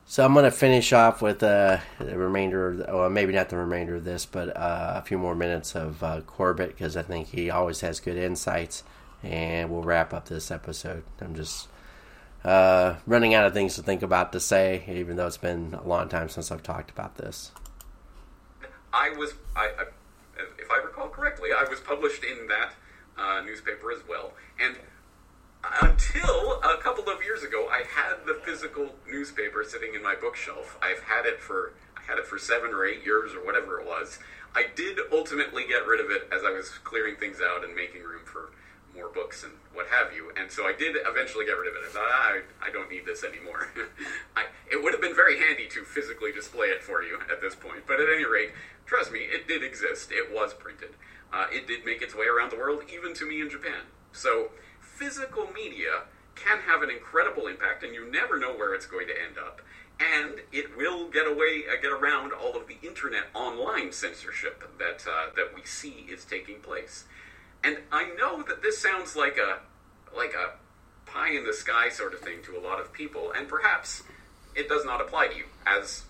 So 0.09 0.25
I'm 0.25 0.35
going 0.35 0.45
to 0.45 0.53
finish 0.53 0.93
off 0.93 1.21
with 1.21 1.43
uh, 1.43 1.79
the 1.99 2.17
remainder, 2.17 2.69
of, 2.69 2.95
well, 2.95 3.11
maybe 3.11 3.33
not 3.33 3.49
the 3.49 3.57
remainder 3.57 3.97
of 3.97 4.05
this, 4.05 4.25
but 4.25 4.57
uh, 4.57 4.93
a 4.97 5.03
few 5.03 5.19
more 5.19 5.35
minutes 5.35 5.75
of 5.75 6.01
uh, 6.03 6.21
Corbett 6.21 6.69
because 6.69 6.97
I 6.97 7.03
think 7.03 7.29
he 7.29 7.51
always 7.51 7.81
has 7.81 7.99
good 7.99 8.17
insights, 8.17 8.85
and 9.25 9.69
we'll 9.69 9.83
wrap 9.83 10.15
up 10.15 10.29
this 10.29 10.53
episode. 10.53 11.03
I'm 11.21 11.35
just 11.35 11.67
uh, 12.47 12.97
running 13.07 13.35
out 13.35 13.45
of 13.45 13.53
things 13.53 13.75
to 13.75 13.83
think 13.83 14.03
about 14.03 14.33
to 14.33 14.39
say, 14.39 14.85
even 14.89 15.17
though 15.17 15.27
it's 15.27 15.37
been 15.37 15.75
a 15.75 15.87
long 15.87 16.09
time 16.09 16.29
since 16.29 16.53
I've 16.53 16.63
talked 16.63 16.91
about 16.91 17.17
this. 17.17 17.51
I 18.93 19.11
was, 19.11 19.35
I, 19.57 19.71
I 19.79 19.85
if 20.59 20.71
I 20.71 20.77
recall 20.85 21.09
correctly, 21.09 21.51
I 21.51 21.69
was 21.69 21.81
published 21.81 22.23
in 22.23 22.47
that 22.47 22.73
uh, 23.19 23.43
newspaper 23.45 23.91
as 23.91 23.99
well, 24.09 24.33
and 24.61 24.77
until 25.83 26.61
a 26.63 26.79
couple 26.81 27.09
of 27.13 27.23
years 27.25 27.43
ago, 27.43 27.69
I 27.69 27.83
had 27.83 28.25
the 28.27 28.35
physical 28.45 28.95
newspaper 29.11 29.65
sitting 29.65 29.95
in 29.95 30.03
my 30.03 30.15
bookshelf. 30.15 30.79
I've 30.81 31.01
had 31.01 31.27
it 31.27 31.41
for 31.41 31.73
I 31.97 32.03
had 32.09 32.19
it 32.19 32.27
for 32.27 32.39
seven 32.39 32.71
or 32.73 32.87
eight 32.87 33.05
years 33.05 33.35
or 33.35 33.45
whatever 33.45 33.81
it 33.81 33.87
was. 33.87 34.21
I 34.55 34.67
did 34.77 34.99
ultimately 35.13 35.65
get 35.67 35.85
rid 35.85 36.01
of 36.01 36.11
it 36.13 36.29
as 36.33 36.45
I 36.45 36.51
was 36.51 36.69
clearing 36.85 37.17
things 37.17 37.39
out 37.41 37.65
and 37.65 37.75
making 37.75 38.03
room 38.03 38.23
for 38.25 38.51
more 38.97 39.09
books 39.09 39.45
and 39.45 39.53
what 39.75 39.87
have 39.89 40.13
you. 40.13 40.33
And 40.37 40.51
so 40.51 40.67
I 40.67 40.73
did 40.73 40.97
eventually 41.05 41.45
get 41.45 41.53
rid 41.53 41.69
of 41.69 41.77
it. 41.77 41.87
I 41.87 41.93
thought, 41.93 42.09
ah, 42.09 42.33
I, 42.33 42.69
I 42.69 42.71
don't 42.71 42.91
need 42.91 43.05
this 43.05 43.23
anymore. 43.23 43.69
I, 44.37 44.47
it 44.73 44.83
would 44.83 44.93
have 44.93 45.03
been 45.03 45.15
very 45.15 45.39
handy 45.39 45.69
to 45.69 45.85
physically 45.85 46.33
display 46.33 46.69
it 46.69 46.83
for 46.83 47.03
you 47.03 47.21
at 47.31 47.41
this 47.41 47.55
point. 47.55 47.85
But 47.87 48.01
at 48.01 48.09
any 48.09 48.25
rate, 48.25 48.51
trust 48.87 49.13
me, 49.13 49.21
it 49.21 49.47
did 49.47 49.63
exist. 49.63 50.11
It 50.11 50.33
was 50.33 50.55
printed. 50.55 50.97
Uh, 51.33 51.47
it 51.53 51.67
did 51.67 51.85
make 51.85 52.03
its 52.03 52.15
way 52.15 52.27
around 52.27 52.51
the 52.51 52.57
world, 52.57 52.83
even 52.93 53.15
to 53.15 53.29
me 53.29 53.41
in 53.41 53.51
Japan. 53.51 53.93
So 54.13 54.51
physical 54.81 55.49
media 55.53 56.09
can 56.35 56.61
have 56.61 56.83
an 56.83 56.91
incredible 56.91 57.47
impact, 57.47 57.83
and 57.83 57.95
you 57.95 58.11
never 58.11 58.39
know 58.39 58.55
where 58.55 58.75
it's 58.75 58.87
going 58.87 59.07
to 59.09 59.15
end 59.15 59.37
up. 59.39 59.61
And 59.99 60.41
it 60.53 60.77
will 60.77 61.09
get 61.09 61.27
away, 61.27 61.65
uh, 61.71 61.81
get 61.81 61.91
around 61.91 62.33
all 62.33 62.55
of 62.55 62.69
the 62.69 62.77
internet 62.87 63.25
online 63.35 63.93
censorship 63.93 64.63
that 64.79 65.05
uh, 65.09 65.31
that 65.37 65.55
we 65.55 65.65
see 65.65 66.07
is 66.11 66.25
taking 66.25 66.61
place. 66.61 67.05
And 67.65 67.79
I 67.91 68.13
know 68.17 68.43
that 68.43 68.63
this 68.63 68.79
sounds 68.79 69.17
like 69.17 69.39
a 69.39 69.59
like 70.17 70.35
a 70.35 70.57
pie 71.11 71.31
in 71.31 71.45
the 71.45 71.53
sky 71.53 71.89
sort 71.89 72.15
of 72.15 72.21
thing 72.21 72.39
to 72.45 72.57
a 72.57 72.61
lot 72.61 72.81
of 72.81 72.93
people, 72.93 73.33
and 73.33 73.49
perhaps 73.49 74.03
it 74.55 74.69
does 74.69 74.85
not 74.85 75.01
apply 75.01 75.29
to 75.29 75.37
you. 75.37 75.45
As 75.67 76.05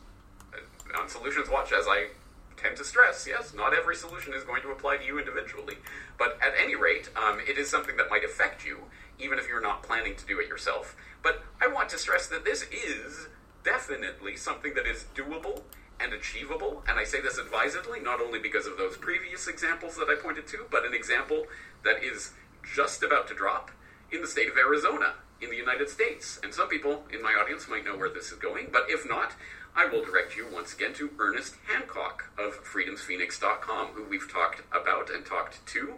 uh, 0.52 1.00
on 1.00 1.08
Solutions 1.08 1.48
Watch, 1.50 1.72
as 1.72 1.86
I 1.88 2.08
tend 2.56 2.76
to 2.78 2.84
stress, 2.84 3.26
yes, 3.26 3.52
not 3.54 3.74
every 3.74 3.96
solution 3.96 4.32
is 4.32 4.44
going 4.44 4.62
to 4.62 4.70
apply 4.70 4.96
to 4.98 5.04
you 5.04 5.18
individually. 5.18 5.76
But 6.18 6.38
at 6.42 6.54
any 6.58 6.74
rate, 6.74 7.10
um, 7.16 7.40
it 7.46 7.58
is 7.58 7.68
something 7.68 7.96
that 7.96 8.08
might 8.10 8.24
affect 8.24 8.64
you, 8.64 8.78
even 9.18 9.38
if 9.38 9.48
you're 9.48 9.60
not 9.60 9.82
planning 9.82 10.16
to 10.16 10.26
do 10.26 10.38
it 10.40 10.48
yourself. 10.48 10.96
But 11.22 11.42
I 11.60 11.66
want 11.68 11.88
to 11.90 11.98
stress 11.98 12.26
that 12.28 12.44
this 12.44 12.62
is 12.64 13.28
definitely 13.64 14.36
something 14.36 14.74
that 14.74 14.86
is 14.86 15.06
doable 15.14 15.62
and 16.00 16.12
achievable, 16.12 16.82
and 16.88 16.98
I 16.98 17.04
say 17.04 17.20
this 17.20 17.38
advisedly, 17.38 18.00
not 18.00 18.20
only 18.20 18.38
because 18.38 18.66
of 18.66 18.76
those 18.76 18.96
previous 18.96 19.48
examples 19.48 19.96
that 19.96 20.08
I 20.08 20.20
pointed 20.20 20.46
to, 20.48 20.66
but 20.70 20.84
an 20.84 20.94
example 20.94 21.46
that 21.84 22.02
is 22.02 22.32
just 22.74 23.02
about 23.02 23.28
to 23.28 23.34
drop 23.34 23.70
in 24.10 24.20
the 24.20 24.26
state 24.26 24.48
of 24.48 24.56
Arizona 24.56 25.14
in 25.40 25.50
the 25.50 25.56
United 25.56 25.88
States. 25.88 26.38
And 26.42 26.52
some 26.52 26.68
people 26.68 27.04
in 27.12 27.22
my 27.22 27.32
audience 27.32 27.68
might 27.68 27.84
know 27.84 27.96
where 27.96 28.08
this 28.08 28.30
is 28.30 28.38
going, 28.38 28.68
but 28.72 28.86
if 28.88 29.08
not, 29.08 29.32
I 29.74 29.86
will 29.86 30.04
direct 30.04 30.36
you 30.36 30.46
once 30.52 30.74
again 30.74 30.94
to 30.94 31.10
Ernest 31.18 31.54
Hancock 31.66 32.30
of 32.38 32.64
freedomsphoenix.com, 32.64 33.88
who 33.88 34.04
we've 34.04 34.30
talked 34.30 34.62
about 34.72 35.10
and 35.10 35.24
talked 35.24 35.64
to 35.66 35.96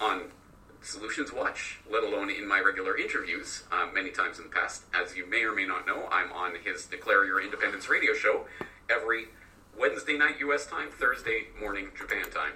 on 0.00 0.30
Solutions 0.80 1.32
Watch, 1.32 1.80
let 1.90 2.04
alone 2.04 2.30
in 2.30 2.46
my 2.48 2.60
regular 2.60 2.96
interviews 2.96 3.64
uh, 3.70 3.86
many 3.92 4.10
times 4.10 4.38
in 4.38 4.44
the 4.44 4.50
past. 4.50 4.84
As 4.94 5.16
you 5.16 5.26
may 5.28 5.42
or 5.42 5.54
may 5.54 5.66
not 5.66 5.86
know, 5.86 6.08
I'm 6.10 6.32
on 6.32 6.54
his 6.64 6.86
Declare 6.86 7.26
Your 7.26 7.42
Independence 7.42 7.88
radio 7.88 8.14
show 8.14 8.46
every 8.88 9.26
Wednesday 9.78 10.16
night 10.16 10.36
U.S. 10.40 10.66
time, 10.66 10.90
Thursday 10.90 11.46
morning 11.58 11.88
Japan 11.96 12.30
time. 12.30 12.52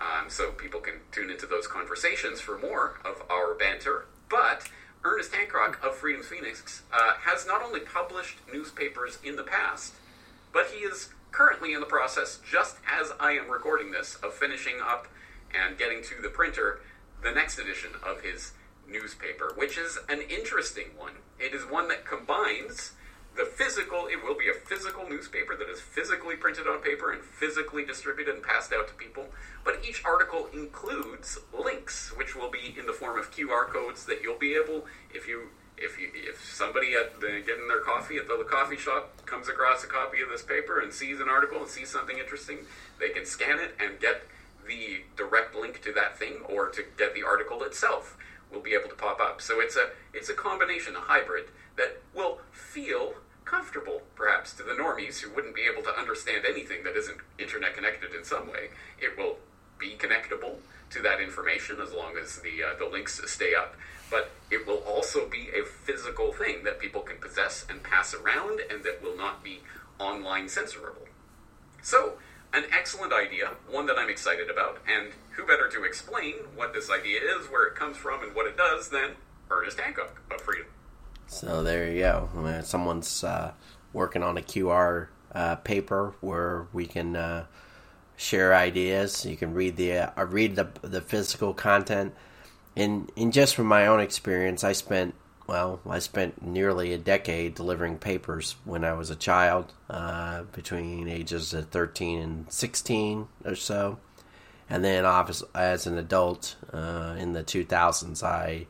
Um, 0.00 0.30
so 0.30 0.52
people 0.52 0.80
can 0.80 0.94
tune 1.12 1.30
into 1.30 1.46
those 1.46 1.66
conversations 1.66 2.40
for 2.40 2.58
more 2.58 3.00
of 3.04 3.22
our 3.30 3.54
banter. 3.54 4.06
But 4.28 4.68
Ernest 5.04 5.34
Hancock 5.34 5.84
of 5.84 5.96
Freedom's 5.96 6.26
Phoenix 6.26 6.82
uh, 6.92 7.14
has 7.20 7.46
not 7.46 7.62
only 7.62 7.80
published 7.80 8.38
newspapers 8.52 9.18
in 9.24 9.36
the 9.36 9.42
past, 9.42 9.94
but 10.52 10.66
he 10.68 10.80
is 10.80 11.10
currently 11.32 11.72
in 11.72 11.80
the 11.80 11.86
process, 11.86 12.38
just 12.48 12.76
as 12.90 13.12
I 13.18 13.32
am 13.32 13.50
recording 13.50 13.90
this, 13.92 14.16
of 14.16 14.32
finishing 14.34 14.76
up 14.82 15.08
and 15.54 15.76
getting 15.76 16.02
to 16.04 16.22
the 16.22 16.28
printer 16.28 16.80
the 17.22 17.32
next 17.32 17.58
edition 17.58 17.90
of 18.02 18.22
his 18.22 18.52
newspaper, 18.88 19.52
which 19.56 19.76
is 19.76 19.98
an 20.08 20.20
interesting 20.22 20.88
one. 20.96 21.14
It 21.38 21.54
is 21.54 21.62
one 21.62 21.88
that 21.88 22.06
combines 22.06 22.92
the 23.36 23.44
physical, 23.44 24.06
it 24.06 24.22
will 24.22 24.34
be 24.34 24.48
a 24.48 24.54
physical 24.54 25.08
newspaper 25.08 25.56
that 25.56 25.68
is 25.68 25.80
physically 25.80 26.36
printed 26.36 26.66
on 26.66 26.80
paper 26.82 27.12
and 27.12 27.22
physically 27.22 27.84
distributed 27.84 28.34
and 28.34 28.42
passed 28.42 28.72
out 28.72 28.88
to 28.88 28.94
people. 28.94 29.26
But 29.64 29.84
each 29.88 30.04
article 30.04 30.48
includes 30.52 31.38
links, 31.56 32.12
which 32.16 32.34
will 32.34 32.50
be 32.50 32.74
in 32.78 32.86
the 32.86 32.92
form 32.92 33.18
of 33.18 33.30
QR 33.30 33.68
codes 33.68 34.04
that 34.06 34.22
you'll 34.22 34.38
be 34.38 34.54
able, 34.54 34.86
if 35.14 35.28
you 35.28 35.48
if 35.80 35.98
you, 35.98 36.10
if 36.12 36.44
somebody 36.44 36.92
at 36.92 37.20
the, 37.20 37.42
getting 37.46 37.66
their 37.66 37.80
coffee 37.80 38.18
at 38.18 38.28
the 38.28 38.44
coffee 38.46 38.76
shop 38.76 39.24
comes 39.24 39.48
across 39.48 39.82
a 39.82 39.86
copy 39.86 40.20
of 40.20 40.28
this 40.28 40.42
paper 40.42 40.80
and 40.80 40.92
sees 40.92 41.20
an 41.20 41.28
article 41.28 41.58
and 41.62 41.68
sees 41.70 41.88
something 41.88 42.18
interesting, 42.18 42.58
they 42.98 43.08
can 43.08 43.24
scan 43.24 43.58
it 43.58 43.74
and 43.80 43.98
get 43.98 44.22
the 44.66 45.00
direct 45.16 45.54
link 45.54 45.80
to 45.82 45.92
that 45.92 46.18
thing 46.18 46.34
or 46.48 46.68
to 46.68 46.84
get 46.98 47.14
the 47.14 47.22
article 47.22 47.62
itself 47.62 48.18
will 48.52 48.60
be 48.60 48.74
able 48.74 48.88
to 48.88 48.94
pop 48.94 49.20
up. 49.20 49.40
So 49.40 49.60
it's 49.60 49.76
a 49.76 49.90
it's 50.12 50.28
a 50.28 50.34
combination, 50.34 50.96
a 50.96 51.00
hybrid 51.00 51.46
that 51.76 52.02
will 52.14 52.40
feel 52.52 53.14
comfortable, 53.44 54.02
perhaps, 54.14 54.52
to 54.54 54.62
the 54.62 54.72
normies 54.72 55.20
who 55.20 55.30
wouldn't 55.34 55.54
be 55.54 55.62
able 55.62 55.82
to 55.82 55.98
understand 55.98 56.44
anything 56.48 56.84
that 56.84 56.96
isn't 56.96 57.18
internet 57.38 57.74
connected 57.74 58.14
in 58.14 58.24
some 58.24 58.46
way. 58.46 58.70
It 58.98 59.18
will 59.18 59.38
be 59.78 59.96
connectable 59.98 60.56
to 60.90 61.02
that 61.02 61.20
information 61.20 61.80
as 61.80 61.92
long 61.92 62.16
as 62.20 62.40
the 62.40 62.62
uh, 62.62 62.78
the 62.78 62.86
links 62.86 63.20
stay 63.26 63.54
up. 63.54 63.74
But 64.10 64.30
it 64.50 64.66
will 64.66 64.82
also 64.86 65.28
be 65.28 65.50
a 65.56 65.64
physical 65.64 66.32
thing 66.32 66.64
that 66.64 66.80
people 66.80 67.02
can 67.02 67.18
possess 67.18 67.64
and 67.70 67.82
pass 67.82 68.12
around, 68.12 68.60
and 68.68 68.82
that 68.82 69.00
will 69.02 69.16
not 69.16 69.44
be 69.44 69.60
online 70.00 70.46
censorable. 70.46 71.06
So, 71.82 72.14
an 72.52 72.64
excellent 72.72 73.12
idea, 73.12 73.50
one 73.68 73.86
that 73.86 73.96
I'm 73.98 74.10
excited 74.10 74.50
about, 74.50 74.78
and 74.88 75.12
who 75.30 75.46
better 75.46 75.68
to 75.68 75.84
explain 75.84 76.34
what 76.54 76.72
this 76.72 76.90
idea 76.90 77.20
is, 77.20 77.46
where 77.46 77.66
it 77.66 77.74
comes 77.74 77.96
from, 77.96 78.22
and 78.22 78.34
what 78.34 78.46
it 78.46 78.56
does 78.56 78.88
than 78.88 79.12
Ernest 79.50 79.78
Hancock 79.78 80.20
of 80.30 80.40
Freedom. 80.40 80.66
So 81.26 81.62
there 81.62 81.90
you 81.90 82.00
go. 82.00 82.60
Someone's 82.64 83.22
uh, 83.22 83.52
working 83.92 84.22
on 84.22 84.36
a 84.36 84.42
QR 84.42 85.08
uh, 85.32 85.56
paper 85.56 86.14
where 86.20 86.66
we 86.72 86.86
can 86.86 87.14
uh, 87.14 87.46
share 88.16 88.54
ideas. 88.54 89.24
You 89.24 89.36
can 89.36 89.54
read 89.54 89.76
the 89.76 89.92
uh, 90.18 90.24
read 90.24 90.56
the 90.56 90.68
the 90.82 91.00
physical 91.00 91.54
content. 91.54 92.14
And 92.76 93.10
in 93.16 93.30
just 93.30 93.54
from 93.54 93.66
my 93.66 93.86
own 93.86 94.00
experience, 94.00 94.64
I 94.64 94.72
spent 94.72 95.14
well, 95.50 95.80
I 95.84 95.98
spent 95.98 96.46
nearly 96.46 96.92
a 96.92 96.98
decade 96.98 97.56
delivering 97.56 97.98
papers 97.98 98.54
when 98.64 98.84
I 98.84 98.92
was 98.92 99.10
a 99.10 99.16
child, 99.16 99.72
uh, 99.88 100.44
between 100.52 101.08
ages 101.08 101.52
of 101.52 101.70
13 101.70 102.20
and 102.20 102.52
16 102.52 103.26
or 103.44 103.56
so. 103.56 103.98
And 104.68 104.84
then, 104.84 105.04
as 105.04 105.86
an 105.88 105.98
adult 105.98 106.54
uh, 106.72 107.16
in 107.18 107.32
the 107.32 107.42
2000s, 107.42 108.22
I 108.22 108.68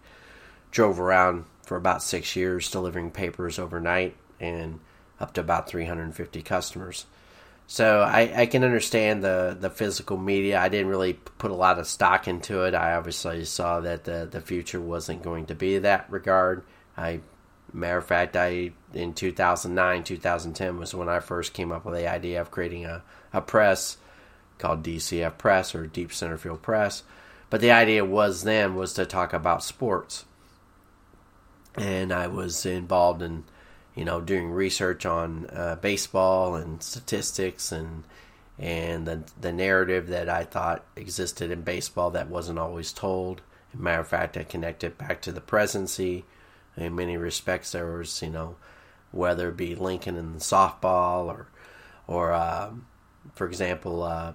drove 0.71 0.99
around 0.99 1.45
for 1.67 1.77
about 1.77 2.03
six 2.03 2.35
years 2.35 2.71
delivering 2.71 3.11
papers 3.11 3.59
overnight 3.59 4.17
and 4.41 4.81
up 5.21 5.35
to 5.35 5.43
about 5.43 5.69
350 5.69 6.41
customers. 6.41 7.05
So 7.73 8.01
I, 8.01 8.33
I 8.35 8.47
can 8.47 8.65
understand 8.65 9.23
the, 9.23 9.57
the 9.59 9.71
physical 9.71 10.17
media. 10.17 10.59
I 10.59 10.69
didn't 10.69 10.89
really 10.89 11.13
put 11.13 11.53
a 11.53 11.55
lot 11.55 11.79
of 11.79 11.87
stock 11.87 12.27
into 12.27 12.65
it. 12.65 12.75
I 12.75 12.95
obviously 12.95 13.45
saw 13.45 13.79
that 13.79 14.03
the, 14.03 14.27
the 14.29 14.41
future 14.41 14.81
wasn't 14.81 15.23
going 15.23 15.47
to 15.47 15.55
be 15.55 15.79
that 15.79 16.11
regard. 16.11 16.65
I 16.97 17.21
matter 17.73 17.99
of 17.99 18.07
fact, 18.07 18.35
I 18.35 18.73
in 18.93 19.15
2009, 19.15 20.03
2010 20.03 20.79
was 20.81 20.97
when 20.97 21.09
I 21.09 21.21
first 21.21 21.53
came 21.53 21.71
up 21.71 21.85
with 21.85 21.95
the 21.95 22.11
idea 22.11 22.41
of 22.41 22.51
creating 22.51 22.87
a, 22.87 23.05
a 23.33 23.41
press 23.41 23.99
called 24.59 24.83
DCF 24.83 25.39
Press 25.39 25.73
or 25.73 25.87
Deep 25.87 26.13
Center 26.13 26.39
Field 26.39 26.63
Press. 26.63 27.05
But 27.51 27.61
the 27.61 27.71
idea 27.71 28.05
was 28.05 28.43
then 28.43 28.75
was 28.75 28.95
to 28.95 29.07
talk 29.07 29.33
about 29.33 29.63
sports, 29.63 30.25
and 31.77 32.13
I 32.13 32.27
was 32.27 32.67
involved 32.67 33.23
in 33.23 33.45
you 33.95 34.05
know 34.05 34.21
doing 34.21 34.51
research 34.51 35.05
on 35.05 35.47
uh, 35.53 35.77
baseball 35.77 36.55
and 36.55 36.83
statistics 36.83 37.73
and 37.73 38.05
and 38.59 39.07
the 39.07 39.25
the 39.41 39.53
narrative 39.53 40.09
that 40.09 40.29
I 40.29 40.45
thought 40.45 40.85
existed 40.97 41.51
in 41.51 41.63
baseball 41.63 42.11
that 42.11 42.29
wasn't 42.29 42.59
always 42.59 42.93
told. 42.93 43.41
Matter 43.73 44.01
of 44.01 44.09
fact, 44.09 44.37
I 44.37 44.43
connected 44.43 44.99
back 44.99 45.23
to 45.23 45.33
the 45.33 45.41
presidency. 45.41 46.25
In 46.77 46.95
many 46.95 47.17
respects, 47.17 47.73
there 47.73 47.97
was 47.97 48.23
you 48.23 48.31
know 48.31 48.57
whether 49.13 49.49
it 49.49 49.57
be 49.57 49.75
Lincoln 49.75 50.17
and 50.17 50.37
softball 50.41 51.27
or 51.27 51.49
or 52.07 52.33
um, 52.33 52.87
for 53.35 53.47
example 53.47 54.03
uh, 54.03 54.35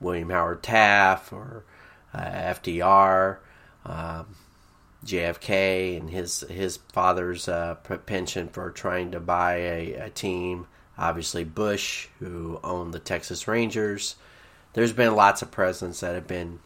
William 0.00 0.30
Howard 0.30 0.62
Taft 0.62 1.32
or 1.32 1.64
uh, 2.12 2.20
FDR. 2.20 3.38
Um, 3.84 4.36
JFK 5.04 5.96
and 5.98 6.10
his 6.10 6.40
his 6.48 6.76
father's 6.92 7.48
uh, 7.48 7.74
penchant 8.06 8.52
for 8.52 8.70
trying 8.70 9.10
to 9.12 9.20
buy 9.20 9.56
a, 9.56 9.92
a, 9.94 10.10
team. 10.10 10.66
Obviously, 10.96 11.44
Bush, 11.44 12.08
who 12.20 12.60
owned 12.62 12.94
the 12.94 12.98
Texas 12.98 13.48
Rangers. 13.48 14.16
There's 14.74 14.92
been 14.92 15.16
lots 15.16 15.42
of 15.42 15.50
presidents 15.50 16.00
that 16.00 16.14
have 16.14 16.26
been 16.26 16.60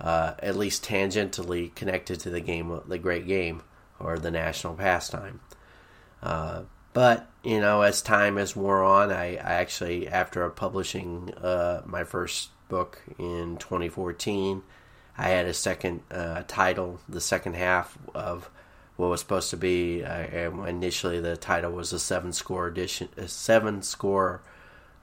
uh, 0.00 0.34
at 0.40 0.56
least 0.56 0.84
tangentially 0.84 1.74
connected 1.74 2.20
to 2.20 2.30
the 2.30 2.40
game, 2.40 2.80
the 2.86 2.98
great 2.98 3.26
game, 3.26 3.62
or 3.98 4.18
the 4.18 4.30
national 4.30 4.74
pastime. 4.74 5.40
Uh, 6.22 6.62
but 6.92 7.30
you 7.42 7.60
know, 7.60 7.82
as 7.82 8.02
time 8.02 8.36
has 8.36 8.54
wore 8.54 8.82
on, 8.82 9.10
I, 9.10 9.36
I 9.36 9.54
actually, 9.54 10.08
after 10.08 10.48
publishing 10.50 11.32
uh, 11.34 11.82
my 11.86 12.04
first 12.04 12.50
book 12.68 13.02
in 13.18 13.56
2014 13.56 14.62
I 15.18 15.30
had 15.30 15.46
a 15.46 15.54
second 15.54 16.02
uh, 16.12 16.44
title, 16.46 17.00
the 17.08 17.20
second 17.20 17.56
half 17.56 17.98
of 18.14 18.48
what 18.96 19.10
was 19.10 19.20
supposed 19.20 19.50
to 19.50 19.56
be. 19.56 20.04
Uh, 20.04 20.62
initially, 20.64 21.18
the 21.20 21.36
title 21.36 21.72
was 21.72 21.92
a 21.92 21.98
seven 21.98 22.32
score 22.32 22.68
addition, 22.68 23.08
a 23.16 23.26
seven 23.26 23.82
score 23.82 24.42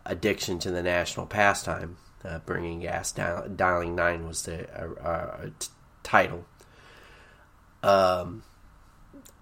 addiction 0.05 0.57
to 0.59 0.72
the 0.72 0.82
national 0.82 1.26
pastime. 1.26 1.97
Uh, 2.24 2.39
bringing 2.39 2.80
gas 2.80 3.11
down, 3.11 3.55
dialing 3.55 3.93
nine 3.93 4.26
was 4.26 4.43
the 4.43 4.68
uh, 4.82 4.99
uh, 4.99 5.49
t- 5.59 5.68
title. 6.01 6.43
Um, 7.84 8.41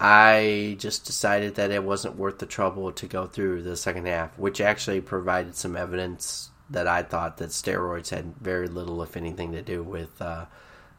I 0.01 0.75
just 0.79 1.05
decided 1.05 1.55
that 1.55 1.71
it 1.71 1.83
wasn't 1.83 2.17
worth 2.17 2.39
the 2.39 2.45
trouble 2.45 2.91
to 2.91 3.07
go 3.07 3.25
through 3.25 3.61
the 3.61 3.77
second 3.77 4.05
half, 4.07 4.37
which 4.37 4.59
actually 4.59 4.99
provided 4.99 5.55
some 5.55 5.77
evidence 5.77 6.49
that 6.69 6.87
I 6.87 7.03
thought 7.03 7.37
that 7.37 7.49
steroids 7.49 8.09
had 8.09 8.35
very 8.39 8.67
little, 8.67 9.01
if 9.03 9.17
anything, 9.17 9.51
to 9.51 9.61
do 9.61 9.83
with 9.83 10.21
uh, 10.21 10.45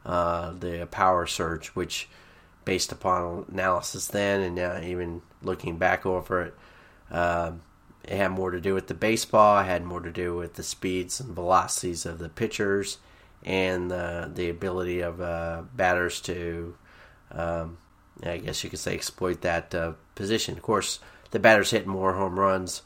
uh, 0.04 0.52
the 0.52 0.86
power 0.90 1.26
surge, 1.26 1.68
which, 1.68 2.08
based 2.64 2.92
upon 2.92 3.46
analysis 3.50 4.06
then 4.08 4.40
and 4.40 4.58
uh, 4.58 4.80
even 4.82 5.22
looking 5.42 5.78
back 5.78 6.06
over 6.06 6.42
it, 6.42 6.54
uh, 7.10 7.52
it 8.04 8.16
had 8.16 8.32
more 8.32 8.50
to 8.50 8.60
do 8.60 8.74
with 8.74 8.86
the 8.86 8.94
baseball, 8.94 9.58
it 9.58 9.64
had 9.64 9.84
more 9.84 10.00
to 10.00 10.12
do 10.12 10.36
with 10.36 10.54
the 10.54 10.62
speeds 10.62 11.20
and 11.20 11.34
velocities 11.34 12.04
of 12.04 12.18
the 12.18 12.28
pitchers, 12.28 12.98
and 13.42 13.90
the 13.90 14.48
ability 14.50 15.00
of 15.00 15.20
uh, 15.20 15.62
batters 15.74 16.20
to, 16.22 16.74
um, 17.30 17.76
I 18.22 18.38
guess 18.38 18.64
you 18.64 18.70
could 18.70 18.78
say, 18.78 18.94
exploit 18.94 19.42
that 19.42 19.74
uh, 19.74 19.92
position. 20.14 20.56
Of 20.56 20.62
course, 20.62 20.98
the 21.30 21.38
batters 21.38 21.70
hit 21.70 21.86
more 21.86 22.14
home 22.14 22.38
runs 22.38 22.82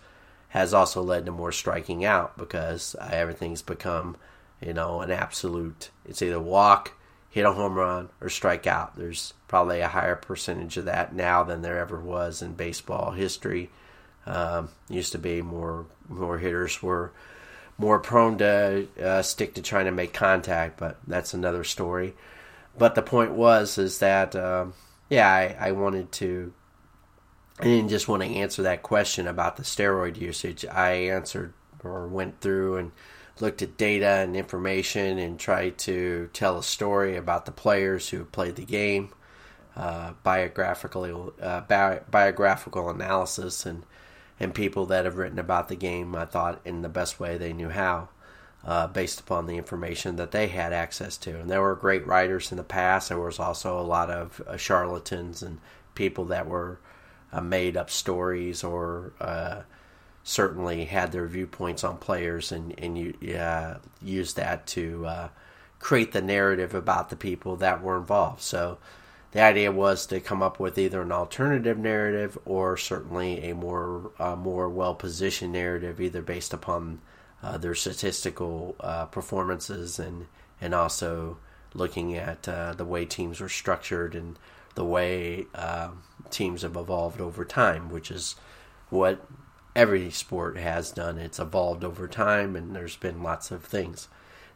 has 0.49 0.73
also 0.73 1.03
led 1.03 1.27
to 1.27 1.33
more 1.33 1.53
striking 1.53 2.05
out 2.05 2.37
because 2.39 2.97
everything's 3.01 3.63
become, 3.63 4.17
you 4.61 4.73
know, 4.73 5.01
an 5.01 5.11
absolute. 5.11 5.91
It's 6.07 6.23
either 6.23 6.41
walk, 6.41 6.95
hit 7.31 7.45
a 7.45 7.53
home 7.53 7.75
run, 7.75 8.09
or 8.21 8.29
strike 8.29 8.67
out. 8.67 8.97
There's 8.97 9.35
probably 9.47 9.81
a 9.81 9.89
higher 9.89 10.17
percentage 10.17 10.77
of 10.77 10.87
that 10.87 11.15
now 11.15 11.43
than 11.43 11.63
there 11.63 11.79
ever 11.79 12.01
was 12.01 12.41
in 12.41 12.55
baseball 12.55 13.13
history. 13.13 13.71
Um, 14.27 14.71
used 14.89 15.13
to 15.13 15.19
be 15.19 15.41
more 15.43 15.87
more 16.09 16.39
hitters 16.39 16.83
were 16.83 17.13
more 17.79 17.99
prone 17.99 18.39
to 18.39 18.87
uh, 19.03 19.23
stick 19.23 19.55
to 19.55 19.63
trying 19.63 19.87
to 19.87 19.91
make 19.91 20.13
contact, 20.13 20.79
but 20.79 20.99
that's 21.07 21.33
another 21.33 21.65
story. 21.65 22.15
But 22.77 22.95
the 22.95 23.03
point 23.03 23.33
was 23.33 23.79
is 23.79 23.99
that 23.99 24.35
um, 24.35 24.75
yeah, 25.09 25.29
I, 25.29 25.57
I 25.69 25.73
wanted 25.73 26.13
to 26.13 26.53
I 27.61 27.65
didn't 27.65 27.89
just 27.89 28.07
want 28.07 28.23
to 28.23 28.29
answer 28.29 28.63
that 28.63 28.83
question 28.83 29.27
about 29.27 29.57
the 29.57 29.65
steroid 29.65 30.17
usage. 30.17 30.65
I 30.65 30.93
answered 30.93 31.55
or 31.83 32.07
went 32.07 32.41
through 32.41 32.77
and 32.77 32.93
looked 33.41 33.63
at 33.63 33.77
data 33.77 34.07
and 34.07 34.37
information 34.37 35.19
and 35.19 35.39
tried 35.39 35.79
to 35.79 36.31
tell 36.33 36.59
a 36.59 36.63
story 36.63 37.17
about 37.17 37.47
the 37.47 37.53
players 37.53 38.09
who 38.09 38.25
played 38.25 38.57
the 38.57 38.65
game, 38.65 39.13
uh, 39.77 40.13
biographical 40.23 41.33
uh, 41.41 41.63
bi- 41.63 42.01
biographical 42.11 42.91
analysis, 42.91 43.67
and 43.67 43.85
and 44.41 44.55
people 44.55 44.87
that 44.87 45.05
have 45.05 45.17
written 45.17 45.39
about 45.39 45.69
the 45.69 45.77
game. 45.77 46.15
I 46.15 46.27
thought 46.27 46.61
in 46.65 46.83
the 46.83 46.89
best 46.89 47.19
way 47.19 47.37
they 47.37 47.53
knew 47.53 47.71
how, 47.71 48.09
uh, 48.65 48.87
based 48.87 49.19
upon 49.19 49.47
the 49.47 49.57
information 49.57 50.15
that 50.17 50.31
they 50.31 50.47
had 50.47 50.73
access 50.73 51.17
to. 51.19 51.41
And 51.41 51.51
there 51.51 51.63
were 51.63 51.75
great 51.75 52.07
writers 52.07 52.53
in 52.53 52.57
the 52.57 52.63
past. 52.63 53.09
There 53.09 53.19
was 53.19 53.41
also 53.41 53.79
a 53.79 53.83
lot 53.83 54.11
of 54.11 54.41
uh, 54.47 54.57
charlatans 54.57 55.43
and 55.43 55.59
people 55.97 56.25
that 56.27 56.47
were 56.47 56.79
uh, 57.33 57.41
made 57.41 57.77
up 57.77 57.91
stories 57.91 58.65
or 58.65 59.13
uh, 59.21 59.63
certainly 60.25 60.85
had 60.85 61.13
their 61.13 61.27
viewpoints 61.27 61.85
on 61.85 61.97
players 61.99 62.53
and, 62.53 62.75
and 62.79 62.99
you 62.99 63.37
uh, 63.37 63.79
use 64.03 64.35
that 64.35 64.67
to 64.67 65.07
uh, 65.07 65.29
create 65.79 66.13
the 66.13 66.23
narrative 66.23 66.75
about 66.75 67.11
the 67.11 67.17
people 67.17 67.57
that 67.57 67.83
were 67.83 67.97
involved. 67.97 68.41
So 68.41 68.79
the 69.33 69.43
idea 69.43 69.71
was 69.71 70.07
to 70.07 70.21
come 70.21 70.43
up 70.43 70.59
with 70.59 70.79
either 70.79 71.03
an 71.03 71.13
alternative 71.13 71.79
narrative 71.79 72.39
or 72.45 72.77
certainly 72.77 73.51
a 73.51 73.55
more 73.55 74.11
uh, 74.19 74.37
more 74.37 74.69
well 74.69 74.95
positioned 74.95 75.53
narrative, 75.53 76.01
either 76.01 76.23
based 76.23 76.55
upon 76.55 77.01
uh, 77.43 77.59
their 77.59 77.75
statistical 77.75 78.75
performances 79.13 79.99
and 79.99 80.27
and 80.61 80.75
also 80.75 81.37
looking 81.75 82.17
at 82.17 82.43
the 82.45 82.85
way 82.85 83.05
teams 83.05 83.41
were 83.41 83.51
structured 83.51 84.15
and 84.15 84.39
the 84.79 84.85
way 84.85 85.45
uh, 85.57 85.89
teams 86.31 86.63
have 86.63 86.77
evolved 86.77 87.21
over 87.21 87.45
time, 87.45 87.91
which 87.91 88.13
is 88.13 88.37
what 88.91 89.27
every 89.75 90.09
sport 90.09 90.57
has 90.57 90.93
done. 90.93 91.19
It's 91.19 91.41
evolved 91.41 91.83
over 91.83 92.07
time, 92.07 92.55
and 92.55 92.77
there's 92.77 92.95
been 92.95 93.21
lots 93.21 93.51
of 93.51 93.65
things. 93.65 94.07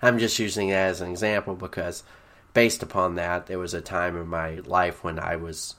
I'm 0.01 0.21
just 0.21 0.39
using 0.39 0.69
it 0.69 0.75
as 0.75 1.01
an 1.01 1.11
example 1.11 1.57
because, 1.57 2.05
based 2.55 2.85
upon 2.85 3.17
that, 3.17 3.47
there 3.47 3.59
was 3.59 3.75
a 3.75 3.81
time 3.81 4.17
in 4.17 4.29
my 4.29 4.61
life 4.65 5.03
when 5.03 5.19
I 5.19 5.35
was 5.35 5.75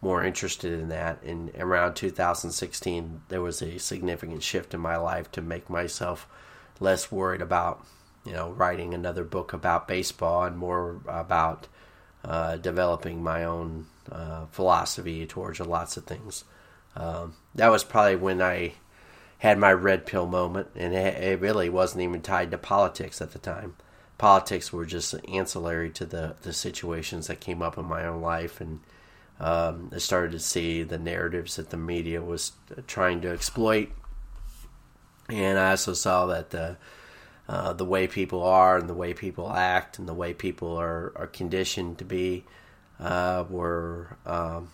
more 0.00 0.24
interested 0.24 0.72
in 0.72 0.88
that. 0.88 1.22
And 1.22 1.52
around 1.56 1.94
2016, 1.94 3.22
there 3.28 3.42
was 3.42 3.62
a 3.62 3.78
significant 3.78 4.42
shift 4.42 4.74
in 4.74 4.80
my 4.80 4.96
life 4.96 5.30
to 5.30 5.40
make 5.40 5.70
myself 5.70 6.26
less 6.80 7.12
worried 7.12 7.42
about, 7.42 7.86
you 8.26 8.32
know, 8.32 8.50
writing 8.50 8.92
another 8.92 9.22
book 9.22 9.52
about 9.52 9.86
baseball 9.86 10.42
and 10.42 10.58
more 10.58 11.00
about 11.06 11.68
uh, 12.24 12.56
developing 12.56 13.22
my 13.22 13.44
own 13.44 13.86
uh, 14.10 14.46
philosophy 14.46 15.26
towards 15.26 15.60
lots 15.60 15.96
of 15.96 16.04
things. 16.04 16.44
Um, 16.96 17.34
that 17.54 17.68
was 17.68 17.84
probably 17.84 18.16
when 18.16 18.40
I 18.40 18.74
had 19.38 19.58
my 19.58 19.72
red 19.72 20.06
pill 20.06 20.26
moment, 20.26 20.68
and 20.74 20.94
it, 20.94 21.22
it, 21.22 21.40
really 21.40 21.68
wasn't 21.68 22.02
even 22.02 22.22
tied 22.22 22.50
to 22.50 22.58
politics 22.58 23.20
at 23.20 23.32
the 23.32 23.38
time. 23.38 23.76
Politics 24.16 24.72
were 24.72 24.86
just 24.86 25.14
ancillary 25.28 25.90
to 25.90 26.06
the, 26.06 26.36
the 26.42 26.52
situations 26.52 27.26
that 27.26 27.40
came 27.40 27.60
up 27.60 27.76
in 27.76 27.84
my 27.84 28.06
own 28.06 28.22
life, 28.22 28.60
and 28.60 28.80
um, 29.40 29.90
I 29.92 29.98
started 29.98 30.32
to 30.32 30.38
see 30.38 30.82
the 30.82 30.98
narratives 30.98 31.56
that 31.56 31.70
the 31.70 31.76
media 31.76 32.22
was 32.22 32.52
trying 32.86 33.20
to 33.22 33.28
exploit. 33.28 33.90
And 35.28 35.58
I 35.58 35.70
also 35.70 35.94
saw 35.94 36.26
that 36.26 36.50
the 36.50 36.76
uh, 37.48 37.72
the 37.72 37.84
way 37.84 38.06
people 38.06 38.42
are 38.42 38.78
and 38.78 38.88
the 38.88 38.94
way 38.94 39.12
people 39.12 39.52
act 39.52 39.98
and 39.98 40.08
the 40.08 40.14
way 40.14 40.32
people 40.32 40.76
are, 40.76 41.12
are 41.16 41.26
conditioned 41.26 41.98
to 41.98 42.04
be 42.04 42.44
uh, 42.98 43.44
were 43.48 44.16
um, 44.24 44.70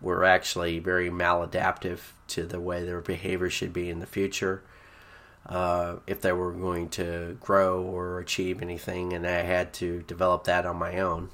were 0.00 0.24
actually 0.24 0.80
very 0.80 1.08
maladaptive 1.10 2.00
to 2.26 2.44
the 2.44 2.60
way 2.60 2.84
their 2.84 3.00
behavior 3.00 3.48
should 3.48 3.72
be 3.72 3.88
in 3.88 4.00
the 4.00 4.06
future. 4.06 4.62
Uh, 5.46 5.96
if 6.06 6.20
they 6.20 6.32
were 6.32 6.52
going 6.52 6.88
to 6.88 7.36
grow 7.40 7.82
or 7.82 8.20
achieve 8.20 8.62
anything 8.62 9.12
and 9.12 9.26
I 9.26 9.42
had 9.42 9.72
to 9.74 10.02
develop 10.02 10.44
that 10.44 10.66
on 10.66 10.76
my 10.76 10.98
own. 10.98 11.30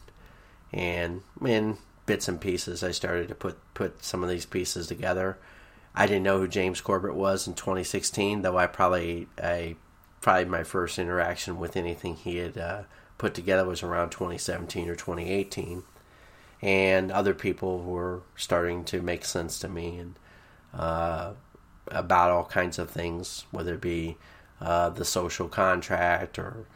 And 0.72 1.22
in 1.42 1.78
bits 2.06 2.28
and 2.28 2.40
pieces 2.40 2.82
I 2.82 2.90
started 2.90 3.28
to 3.28 3.34
put 3.34 3.58
put 3.74 4.02
some 4.02 4.22
of 4.22 4.28
these 4.28 4.46
pieces 4.46 4.86
together. 4.86 5.38
I 5.94 6.06
didn't 6.06 6.22
know 6.22 6.38
who 6.38 6.48
James 6.48 6.80
Corbett 6.80 7.14
was 7.14 7.46
in 7.46 7.54
2016 7.54 8.42
though 8.42 8.58
I 8.58 8.66
probably 8.66 9.28
I 9.42 9.76
probably 10.28 10.44
my 10.44 10.62
first 10.62 10.98
interaction 10.98 11.58
with 11.58 11.74
anything 11.74 12.14
he 12.14 12.36
had 12.36 12.58
uh, 12.58 12.82
put 13.16 13.32
together 13.32 13.64
was 13.64 13.82
around 13.82 14.10
2017 14.10 14.86
or 14.86 14.94
2018. 14.94 15.82
and 16.60 17.10
other 17.10 17.32
people 17.32 17.78
were 17.78 18.20
starting 18.36 18.84
to 18.84 19.00
make 19.00 19.24
sense 19.24 19.58
to 19.58 19.70
me 19.70 19.96
and 19.96 20.18
uh, 20.74 21.32
about 21.86 22.30
all 22.30 22.44
kinds 22.44 22.78
of 22.78 22.90
things, 22.90 23.46
whether 23.52 23.72
it 23.72 23.80
be 23.80 24.18
uh, 24.60 24.90
the 24.90 25.02
social 25.02 25.48
contract 25.48 26.38
or 26.38 26.66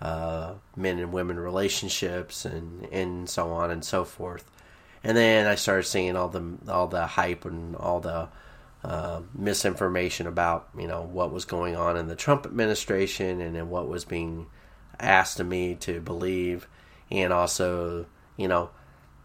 uh, 0.00 0.54
men 0.74 0.98
and 0.98 1.12
women 1.12 1.38
relationships 1.38 2.46
and 2.46 2.86
and 2.90 3.28
so 3.28 3.50
on 3.50 3.70
and 3.70 3.84
so 3.84 4.06
forth. 4.06 4.50
And 5.02 5.14
then 5.14 5.46
I 5.46 5.56
started 5.56 5.82
seeing 5.82 6.16
all 6.16 6.30
the 6.30 6.56
all 6.68 6.86
the 6.86 7.06
hype 7.06 7.44
and 7.44 7.76
all 7.76 8.00
the 8.00 8.28
uh, 8.84 9.22
misinformation 9.34 10.26
about 10.26 10.68
you 10.78 10.86
know 10.86 11.02
what 11.02 11.32
was 11.32 11.46
going 11.46 11.74
on 11.74 11.96
in 11.96 12.06
the 12.06 12.14
Trump 12.14 12.44
administration 12.44 13.40
and 13.40 13.56
then 13.56 13.70
what 13.70 13.88
was 13.88 14.04
being 14.04 14.46
asked 15.00 15.40
of 15.40 15.46
me 15.46 15.74
to 15.76 16.00
believe, 16.00 16.68
and 17.10 17.32
also 17.32 18.04
you 18.36 18.46
know, 18.46 18.68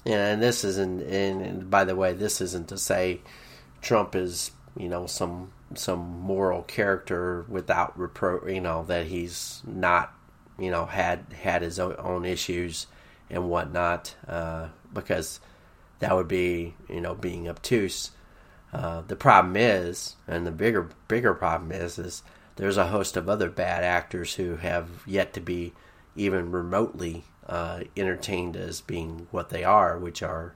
and 0.05 0.41
this 0.41 0.63
isn't. 0.63 1.01
And 1.01 1.69
by 1.69 1.83
the 1.83 1.95
way, 1.95 2.13
this 2.13 2.39
isn't 2.39 2.69
to 2.69 2.77
say 2.77 3.19
Trump 3.81 4.15
is 4.15 4.51
you 4.77 4.87
know 4.87 5.07
some 5.07 5.51
some 5.75 5.99
moral 5.99 6.63
character 6.63 7.45
without 7.49 7.97
repro 7.99 8.51
you 8.53 8.61
know 8.61 8.83
that 8.85 9.07
he's 9.07 9.61
not 9.67 10.13
you 10.57 10.71
know 10.71 10.85
had 10.85 11.25
had 11.41 11.61
his 11.61 11.79
own 11.79 12.25
issues 12.25 12.87
and 13.29 13.49
whatnot 13.49 14.15
uh, 14.27 14.67
because 14.93 15.39
that 15.99 16.15
would 16.15 16.27
be 16.27 16.73
you 16.87 17.01
know 17.01 17.13
being 17.13 17.47
obtuse 17.47 18.11
uh, 18.73 19.01
the 19.07 19.15
problem 19.15 19.55
is, 19.57 20.15
and 20.27 20.45
the 20.45 20.51
bigger 20.51 20.89
bigger 21.07 21.33
problem 21.33 21.71
is, 21.71 21.97
is 21.97 22.23
there's 22.55 22.77
a 22.77 22.87
host 22.87 23.17
of 23.17 23.27
other 23.27 23.49
bad 23.49 23.83
actors 23.83 24.35
who 24.35 24.57
have 24.57 24.89
yet 25.05 25.33
to 25.33 25.39
be 25.39 25.73
even 26.15 26.51
remotely 26.51 27.23
uh, 27.47 27.81
entertained 27.97 28.55
as 28.55 28.81
being 28.81 29.27
what 29.31 29.49
they 29.49 29.63
are, 29.63 29.97
which 29.97 30.21
are 30.21 30.53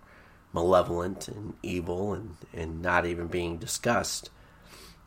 malevolent 0.54 1.28
and 1.28 1.54
evil 1.64 2.14
and, 2.14 2.36
and 2.54 2.82
not 2.82 3.06
even 3.06 3.28
being 3.28 3.58
discussed. 3.58 4.30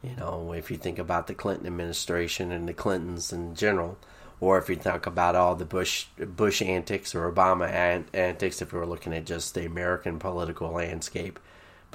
You 0.03 0.17
know, 0.17 0.53
if 0.53 0.71
you 0.71 0.77
think 0.77 0.99
about 0.99 1.27
the 1.27 1.35
Clinton 1.35 1.67
administration 1.67 2.51
and 2.51 2.69
the 2.69 2.75
Clintons 2.75 3.33
in 3.33 3.55
general, 3.55 3.99
or 4.41 4.59
if 4.59 4.69
you 4.69 4.77
talk 4.77 5.07
about 5.07 5.35
all 5.35 5.55
the 5.55 5.65
Bush 5.65 6.07
Bush 6.19 6.61
antics 6.61 7.15
or 7.15 7.31
Obama 7.31 7.69
antics, 8.13 8.61
if 8.61 8.73
we're 8.73 8.85
looking 8.85 9.15
at 9.15 9.27
just 9.27 9.55
the 9.55 9.65
American 9.65 10.19
political 10.19 10.71
landscape, 10.73 11.39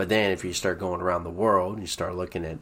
but 0.01 0.09
then 0.09 0.31
if 0.31 0.43
you 0.43 0.51
start 0.51 0.79
going 0.79 0.99
around 0.99 1.23
the 1.23 1.29
world, 1.29 1.73
and 1.73 1.83
you 1.83 1.85
start 1.85 2.15
looking 2.15 2.43
at, 2.43 2.57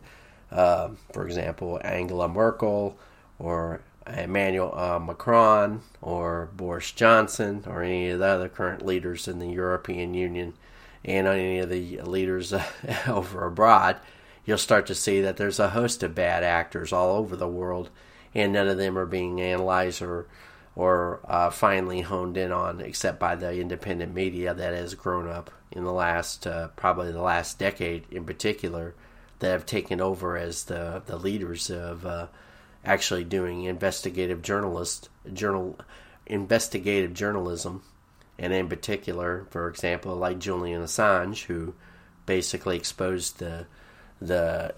uh, 0.52 0.90
for 1.14 1.26
example, 1.26 1.80
Angela 1.86 2.28
Merkel 2.28 2.98
or 3.40 3.80
Emmanuel 4.06 4.78
uh, 4.78 5.00
Macron 5.00 5.82
or 6.02 6.50
Boris 6.54 6.92
Johnson 6.92 7.64
or 7.66 7.82
any 7.82 8.10
of 8.10 8.20
the 8.20 8.26
other 8.26 8.50
current 8.50 8.86
leaders 8.86 9.26
in 9.26 9.40
the 9.40 9.48
European 9.48 10.14
Union 10.14 10.54
and 11.06 11.28
any 11.28 11.60
of 11.60 11.70
the 11.70 12.02
leaders 12.02 12.52
uh, 12.52 12.62
over 13.08 13.46
abroad, 13.46 14.02
you'll 14.44 14.58
start 14.58 14.86
to 14.88 14.94
see 14.94 15.22
that 15.22 15.38
there's 15.38 15.62
a 15.62 15.70
host 15.70 16.04
of 16.04 16.14
bad 16.14 16.44
actors 16.44 16.92
all 16.92 17.16
over 17.16 17.38
the 17.38 17.48
world, 17.48 17.90
and 18.36 18.52
none 18.52 18.68
of 18.68 18.76
them 18.76 18.98
are 18.98 19.06
being 19.06 19.40
analyzed 19.40 20.02
or 20.02 20.26
or 20.76 21.20
uh, 21.26 21.50
finally 21.50 22.02
honed 22.02 22.38
in 22.38 22.52
on, 22.52 22.80
except 22.82 23.20
by 23.20 23.36
the 23.36 23.60
independent 23.60 24.14
media 24.14 24.54
that 24.54 24.74
has 24.74 24.94
grown 24.94 25.28
up 25.28 25.52
in 25.72 25.84
the 25.84 25.92
last 25.92 26.48
uh, 26.48 26.70
probably 26.70 27.12
the 27.12 27.22
last 27.22 27.60
decade 27.60 28.06
in 28.12 28.26
particular 28.26 28.96
that 29.40 29.52
have 29.52 29.66
taken 29.66 30.02
over 30.02 30.38
as 30.38 30.66
the 30.66 31.02
the 31.06 31.18
leaders 31.18 31.70
of 31.70 32.06
uh, 32.06 32.28
actually 32.86 33.24
doing 33.24 33.64
investigative 33.64 34.42
journalist 34.42 35.10
journal 35.34 35.78
investigative 36.26 37.14
journalism. 37.14 37.84
And 38.38 38.54
in 38.54 38.70
particular 38.70 39.48
for 39.50 39.68
example 39.68 40.16
like 40.16 40.40
Julian 40.40 40.82
Assange 40.82 41.46
who 41.46 41.74
basically 42.26 42.78
exposed 42.78 43.40
the 43.40 43.66
the 44.22 44.74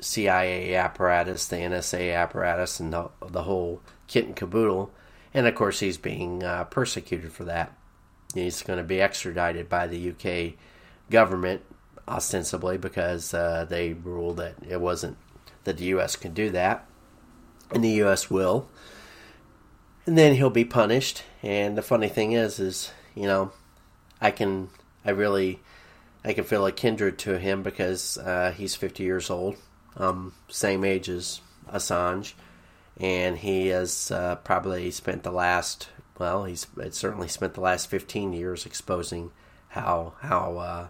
CIA 0.00 0.74
apparatus 0.74 1.46
the 1.46 1.56
NSA 1.56 2.14
apparatus 2.14 2.78
and 2.78 2.92
the, 2.92 3.10
the 3.26 3.44
whole 3.44 3.80
kit 4.06 4.26
and 4.26 4.36
caboodle 4.36 4.92
and 5.36 5.46
of 5.46 5.54
course 5.54 5.78
he's 5.78 5.98
being 5.98 6.42
uh, 6.42 6.64
persecuted 6.64 7.32
for 7.32 7.44
that 7.44 7.72
He's 8.36 8.62
going 8.62 8.78
to 8.78 8.84
be 8.84 9.00
extradited 9.00 9.68
by 9.68 9.86
the 9.86 10.10
UK 10.10 10.58
government, 11.10 11.62
ostensibly 12.06 12.76
because 12.76 13.32
uh, 13.32 13.66
they 13.68 13.94
ruled 13.94 14.36
that 14.38 14.56
it 14.68 14.80
wasn't 14.80 15.16
that 15.64 15.78
the 15.78 15.86
US 15.86 16.16
can 16.16 16.34
do 16.34 16.50
that, 16.50 16.86
and 17.70 17.82
the 17.82 18.02
US 18.04 18.30
will. 18.30 18.68
And 20.04 20.16
then 20.16 20.34
he'll 20.34 20.50
be 20.50 20.64
punished. 20.64 21.24
And 21.42 21.76
the 21.76 21.82
funny 21.82 22.08
thing 22.08 22.32
is, 22.32 22.60
is 22.60 22.92
you 23.14 23.24
know, 23.24 23.52
I 24.20 24.30
can, 24.30 24.68
I 25.04 25.10
really, 25.10 25.60
I 26.24 26.32
can 26.32 26.44
feel 26.44 26.66
a 26.66 26.72
kindred 26.72 27.18
to 27.20 27.38
him 27.38 27.62
because 27.62 28.18
uh, 28.18 28.52
he's 28.56 28.74
50 28.74 29.02
years 29.02 29.30
old, 29.30 29.56
um, 29.96 30.34
same 30.48 30.84
age 30.84 31.08
as 31.08 31.40
Assange, 31.72 32.34
and 32.98 33.38
he 33.38 33.68
has 33.68 34.10
uh, 34.10 34.36
probably 34.36 34.90
spent 34.90 35.22
the 35.22 35.30
last 35.30 35.88
well, 36.18 36.44
he's 36.44 36.66
certainly 36.90 37.28
spent 37.28 37.54
the 37.54 37.60
last 37.60 37.90
15 37.90 38.32
years 38.32 38.66
exposing 38.66 39.32
how 39.68 40.14
how 40.20 40.56
uh, 40.58 40.86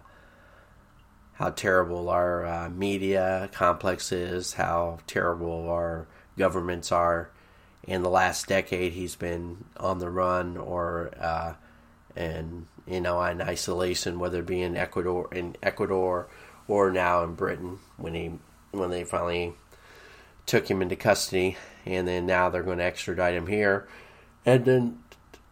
how 1.33 1.49
terrible 1.49 2.09
our 2.09 2.45
uh, 2.45 2.69
media 2.69 3.49
complex 3.51 4.11
is, 4.11 4.53
how 4.53 4.99
terrible 5.07 5.69
our 5.69 6.07
governments 6.37 6.91
are. 6.91 7.29
In 7.83 8.03
the 8.03 8.09
last 8.09 8.47
decade, 8.47 8.93
he's 8.93 9.15
been 9.15 9.65
on 9.77 9.99
the 9.99 10.09
run 10.09 10.57
or 10.57 11.11
uh, 11.19 11.53
and 12.15 12.67
you 12.85 13.01
know 13.01 13.21
in 13.23 13.41
isolation, 13.41 14.19
whether 14.19 14.39
it 14.39 14.45
be 14.45 14.61
in 14.61 14.75
Ecuador, 14.77 15.27
in 15.33 15.55
Ecuador, 15.61 16.27
or 16.67 16.91
now 16.91 17.23
in 17.23 17.35
Britain 17.35 17.79
when 17.97 18.13
he 18.13 18.31
when 18.71 18.89
they 18.89 19.03
finally 19.03 19.53
took 20.47 20.69
him 20.69 20.81
into 20.81 20.95
custody, 20.95 21.57
and 21.85 22.07
then 22.07 22.25
now 22.25 22.49
they're 22.49 22.63
going 22.63 22.79
to 22.79 22.83
extradite 22.83 23.35
him 23.35 23.45
here, 23.45 23.87
and 24.45 24.65
then 24.65 24.99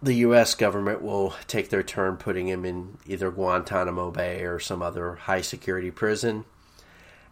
the 0.01 0.13
U.S. 0.15 0.55
government 0.55 1.01
will 1.01 1.33
take 1.47 1.69
their 1.69 1.83
turn 1.83 2.17
putting 2.17 2.47
him 2.47 2.65
in 2.65 2.97
either 3.05 3.31
Guantanamo 3.31 4.11
Bay 4.11 4.43
or 4.43 4.59
some 4.59 4.81
other 4.81 5.15
high 5.15 5.41
security 5.41 5.89
prison. 5.89 6.45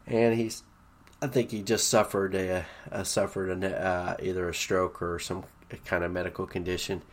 And 0.07 0.34
he's, 0.34 0.64
I 1.22 1.28
think 1.28 1.51
he 1.51 1.61
just 1.61 1.88
suffered 1.88 2.34
a, 2.36 2.66
a 2.91 3.05
suffered 3.05 3.64
a, 3.64 3.86
uh, 3.86 4.16
either 4.22 4.49
a 4.49 4.53
stroke 4.53 5.01
or 5.01 5.20
some 5.20 5.43
kind 5.86 6.03
of 6.03 6.11
medical 6.11 6.47
condition. 6.47 7.03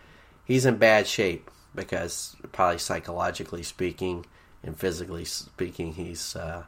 He's 0.45 0.67
in 0.67 0.77
bad 0.77 1.07
shape 1.07 1.51
because 1.75 2.37
probably 2.53 2.79
psychologically 2.79 3.63
speaking 3.63 4.27
and 4.63 4.77
physically 4.77 5.25
speaking, 5.25 5.93
he's 5.95 6.37
uh, 6.37 6.65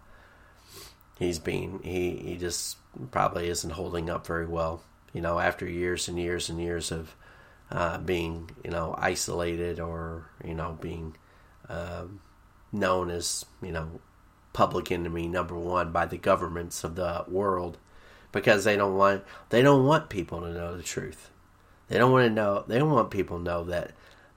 he's 1.23 1.39
been. 1.39 1.81
he 1.83 2.17
he 2.17 2.37
just 2.37 2.77
probably 3.11 3.49
isn't 3.49 3.71
holding 3.71 4.11
up 4.11 4.27
very 4.27 4.47
well. 4.47 4.83
You 5.13 5.21
know, 5.21 5.39
after 5.39 5.69
years 5.69 6.09
and 6.09 6.19
years 6.19 6.49
and 6.49 6.61
years 6.61 6.91
of 6.91 7.15
uh, 7.71 7.99
being 7.99 8.51
you 8.65 8.71
know 8.71 8.95
isolated 8.99 9.81
or 9.81 10.27
you 10.45 10.55
know 10.55 10.77
being 10.81 11.17
um, 11.69 12.21
known 12.73 13.11
as 13.11 13.45
you 13.63 13.73
know 13.73 14.01
public 14.53 14.93
enemy 14.93 15.27
number 15.29 15.55
one 15.55 15.93
by 15.93 16.05
the 16.05 16.19
governments 16.19 16.85
of 16.85 16.95
the 16.95 17.25
world 17.27 17.79
because 18.33 18.65
they 18.65 18.77
don't 18.77 18.97
want 18.97 19.25
they 19.51 19.63
don't 19.63 19.87
want 19.87 20.09
people 20.11 20.41
to 20.41 20.53
know 20.53 20.77
the 20.77 20.83
truth. 20.83 21.31
They 21.89 21.99
don't 21.99 22.13
want 22.13 22.27
to 22.27 22.35
know. 22.35 22.65
They 22.67 22.79
don't 22.79 22.91
want 22.91 23.11
people 23.11 23.39
to 23.39 23.45
know 23.45 23.65
that 23.65 23.93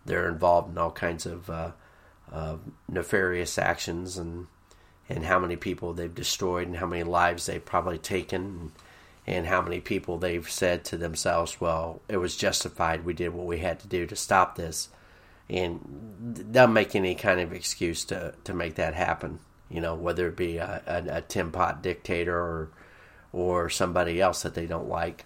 they're 0.06 0.30
involved 0.30 0.72
in 0.72 0.78
all 0.78 0.92
kinds 0.92 1.26
of 1.26 1.50
uh, 1.50 1.72
uh, 2.32 2.58
nefarious 2.90 3.58
actions 3.58 4.18
and 4.18 4.48
and 5.10 5.26
how 5.26 5.40
many 5.40 5.56
people 5.56 5.94
they've 5.94 6.14
destroyed 6.14 6.68
and 6.68 6.78
how 6.78 6.86
many 6.86 7.04
lives 7.04 7.46
they've 7.46 7.64
probably 7.64 7.98
taken. 7.98 8.72
And, 9.28 9.48
how 9.48 9.62
many 9.62 9.82
people 9.82 10.20
they've 10.20 10.48
said 10.48 10.86
to 10.86 10.98
themselves, 10.98 11.60
well, 11.60 12.02
it 12.08 12.18
was 12.18 12.38
justified. 12.38 13.06
We 13.06 13.14
did 13.14 13.34
what 13.34 13.48
we 13.48 13.58
had 13.58 13.80
to 13.80 13.88
do 13.88 14.06
to 14.06 14.16
stop 14.16 14.56
this. 14.56 14.90
And 15.50 15.80
they'll 16.52 16.68
make 16.68 16.96
any 16.96 17.16
kind 17.16 17.40
of 17.40 17.52
excuse 17.52 18.06
to, 18.06 18.36
to 18.44 18.54
make 18.54 18.76
that 18.76 18.94
happen, 18.94 19.40
you 19.68 19.82
know, 19.82 19.96
whether 19.96 20.28
it 20.28 20.36
be 20.36 20.58
a, 20.58 20.82
a, 20.86 21.18
a 21.18 21.22
Tin 21.22 21.52
Pot 21.52 21.82
dictator 21.82 22.38
or, 22.38 22.70
or 23.34 23.70
somebody 23.70 24.22
else 24.22 24.44
that 24.44 24.54
they 24.54 24.68
don't 24.68 24.90
like. 24.90 25.26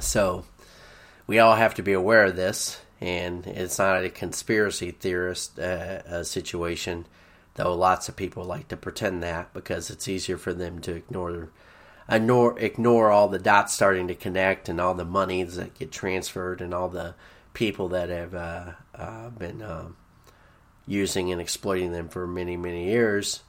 So 0.00 0.44
we 1.28 1.38
all 1.38 1.54
have 1.54 1.74
to 1.74 1.82
be 1.82 1.92
aware 1.92 2.24
of 2.24 2.36
this, 2.36 2.80
and 3.00 3.46
it's 3.46 3.78
not 3.78 4.02
a 4.02 4.10
conspiracy 4.10 4.90
theorist 4.90 5.58
uh, 5.58 6.24
situation, 6.24 7.06
though 7.58 7.74
lots 7.74 8.08
of 8.08 8.16
people 8.16 8.44
like 8.44 8.68
to 8.68 8.76
pretend 8.76 9.22
that 9.22 9.52
because 9.52 9.90
it's 9.90 10.08
easier 10.08 10.38
for 10.38 10.54
them 10.54 10.78
to 10.78 10.94
ignore 10.94 11.50
ignore 12.08 12.58
ignore 12.58 13.10
all 13.10 13.28
the 13.28 13.38
dots 13.38 13.74
starting 13.74 14.06
to 14.06 14.14
connect 14.14 14.68
and 14.68 14.80
all 14.80 14.94
the 14.94 15.04
monies 15.04 15.56
that 15.56 15.78
get 15.78 15.90
transferred 15.90 16.60
and 16.60 16.72
all 16.72 16.88
the 16.88 17.14
people 17.52 17.88
that 17.88 18.08
have 18.08 18.34
uh, 18.34 18.70
uh, 18.94 19.28
been 19.30 19.60
uh, 19.60 19.88
using 20.86 21.32
and 21.32 21.40
exploiting 21.40 21.90
them 21.90 22.08
for 22.08 22.26
many 22.26 22.56
many 22.56 22.86
years 22.86 23.42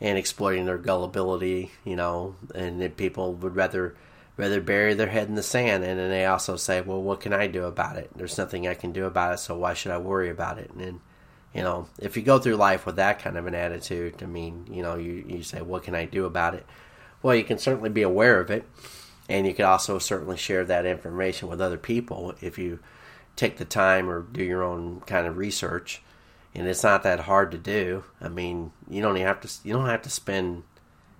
and 0.00 0.16
exploiting 0.16 0.64
their 0.64 0.78
gullibility 0.78 1.72
you 1.84 1.96
know 1.96 2.36
and 2.54 2.80
that 2.80 2.96
people 2.96 3.34
would 3.34 3.56
rather 3.56 3.96
rather 4.36 4.60
bury 4.60 4.94
their 4.94 5.08
head 5.08 5.26
in 5.28 5.34
the 5.34 5.42
sand. 5.42 5.82
And 5.82 5.98
then 5.98 6.10
they 6.10 6.24
also 6.24 6.54
say 6.54 6.80
well 6.80 7.02
what 7.02 7.20
can 7.20 7.32
i 7.32 7.48
do 7.48 7.64
about 7.64 7.96
it? 7.96 8.10
There's 8.14 8.38
nothing 8.38 8.68
i 8.68 8.74
can 8.74 8.92
do 8.92 9.04
about 9.04 9.34
it 9.34 9.38
so 9.38 9.58
why 9.58 9.74
should 9.74 9.90
i 9.90 9.98
worry 9.98 10.30
about 10.30 10.58
it? 10.58 10.70
And 10.70 11.00
You 11.54 11.62
know, 11.62 11.88
if 11.98 12.16
you 12.16 12.22
go 12.22 12.38
through 12.38 12.56
life 12.56 12.84
with 12.84 12.96
that 12.96 13.20
kind 13.20 13.36
of 13.36 13.46
an 13.46 13.54
attitude, 13.54 14.22
I 14.22 14.26
mean, 14.26 14.66
you 14.70 14.82
know, 14.82 14.96
you, 14.96 15.24
you 15.26 15.42
say, 15.42 15.62
what 15.62 15.82
can 15.82 15.94
I 15.94 16.04
do 16.04 16.24
about 16.24 16.54
it? 16.54 16.66
Well, 17.22 17.34
you 17.34 17.44
can 17.44 17.58
certainly 17.58 17.90
be 17.90 18.02
aware 18.02 18.38
of 18.40 18.50
it, 18.50 18.64
and 19.28 19.46
you 19.46 19.54
can 19.54 19.64
also 19.64 19.98
certainly 19.98 20.36
share 20.36 20.64
that 20.64 20.86
information 20.86 21.48
with 21.48 21.60
other 21.60 21.78
people 21.78 22.34
if 22.40 22.58
you 22.58 22.78
take 23.34 23.56
the 23.56 23.64
time 23.64 24.10
or 24.10 24.22
do 24.22 24.44
your 24.44 24.62
own 24.62 25.00
kind 25.00 25.26
of 25.26 25.36
research. 25.36 26.02
And 26.54 26.66
it's 26.66 26.82
not 26.82 27.02
that 27.04 27.20
hard 27.20 27.50
to 27.52 27.58
do. 27.58 28.04
I 28.20 28.28
mean, 28.28 28.72
you 28.88 29.00
don't 29.00 29.16
even 29.16 29.26
have 29.26 29.40
to. 29.42 29.50
You 29.64 29.74
don't 29.74 29.86
have 29.86 30.02
to 30.02 30.10
spend. 30.10 30.64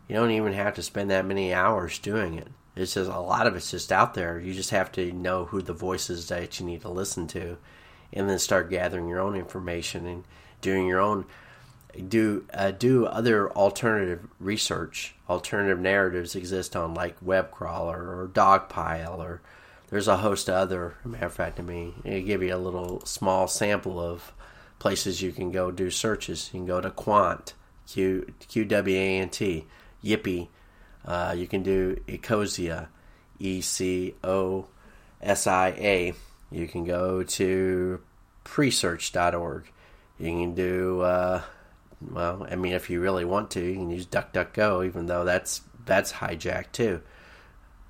You 0.09 0.17
don't 0.17 0.31
even 0.31 0.53
have 0.53 0.75
to 0.75 0.83
spend 0.83 1.11
that 1.11 1.27
many 1.27 1.53
hours 1.53 1.99
doing 1.99 2.35
it. 2.39 2.49
It's 2.75 2.95
just 2.95 3.11
a 3.11 3.21
lot 3.21 3.47
of 3.47 3.57
it's 3.57 3.71
just 3.71 3.93
out 3.93 4.15
there. 4.15 4.39
You 4.41 4.55
just 4.55 4.71
have 4.71 4.91
to 4.93 5.13
know 5.13 5.45
who 5.47 5.61
the 5.63 5.73
voices 5.73 6.29
that 6.29 6.59
you 6.59 6.67
need 6.67 6.83
to 6.83 6.89
listen 6.89 7.27
to, 7.29 7.59
and 8.13 8.29
then 8.29 8.39
start 8.39 8.71
gathering 8.71 9.09
your 9.09 9.21
own 9.21 9.37
information 9.37 10.07
and 10.07 10.25
doing 10.61 10.87
your 10.87 11.01
own 11.01 11.25
do 12.09 12.45
uh, 12.53 12.71
do 12.71 13.07
other 13.07 13.51
alternative 13.53 14.27
research. 14.39 15.15
Alternative 15.29 15.79
narratives 15.79 16.35
exist 16.35 16.77
on 16.77 16.95
like 16.95 17.21
WebCrawler 17.21 17.97
or 17.97 18.31
Dogpile, 18.33 19.19
or 19.19 19.41
there's 19.91 20.09
a 20.09 20.19
host 20.19 20.49
of 20.49 20.55
other. 20.55 20.97
matter 21.05 21.27
of 21.27 21.33
fact, 21.33 21.59
I 21.59 21.63
mean, 21.63 21.95
it 22.05 22.23
give 22.23 22.43
you 22.43 22.55
a 22.55 22.57
little 22.59 23.05
small 23.05 23.49
sample 23.49 24.01
of 24.01 24.33
places 24.79 25.23
you 25.23 25.33
can 25.33 25.51
go 25.51 25.71
do 25.71 25.91
searches. 25.91 26.51
You 26.53 26.61
can 26.61 26.67
go 26.67 26.81
to 26.81 26.91
Qwant, 26.91 27.53
Q 27.87 28.33
Q 28.49 28.65
W 28.65 28.97
A 28.97 29.19
N 29.19 29.29
T, 29.29 29.67
Yippy. 30.05 30.49
Uh, 31.05 31.35
you 31.37 31.47
can 31.47 31.63
do 31.63 31.97
Ecosia, 32.07 32.89
E 33.39 33.61
C 33.61 34.15
O 34.23 34.67
S 35.23 35.47
I 35.47 35.69
A. 35.69 36.15
You 36.51 36.67
can 36.67 36.85
go 36.85 37.23
to 37.23 38.01
presearch.org. 38.45 39.71
You 40.19 40.27
can 40.27 40.55
do 40.55 41.03
uh, 41.03 41.43
well, 42.01 42.47
I 42.49 42.57
mean, 42.57 42.73
if 42.73 42.91
you 42.91 43.01
really 43.01 43.25
want 43.25 43.51
to, 43.53 43.61
you 43.61 43.75
can 43.75 43.91
use 43.91 44.07
DuckDuckGo, 44.07 44.87
even 44.87 45.07
though 45.07 45.25
that's 45.25 45.63
that's 45.85 46.15
hijacked 46.15 46.73
too. 46.73 47.03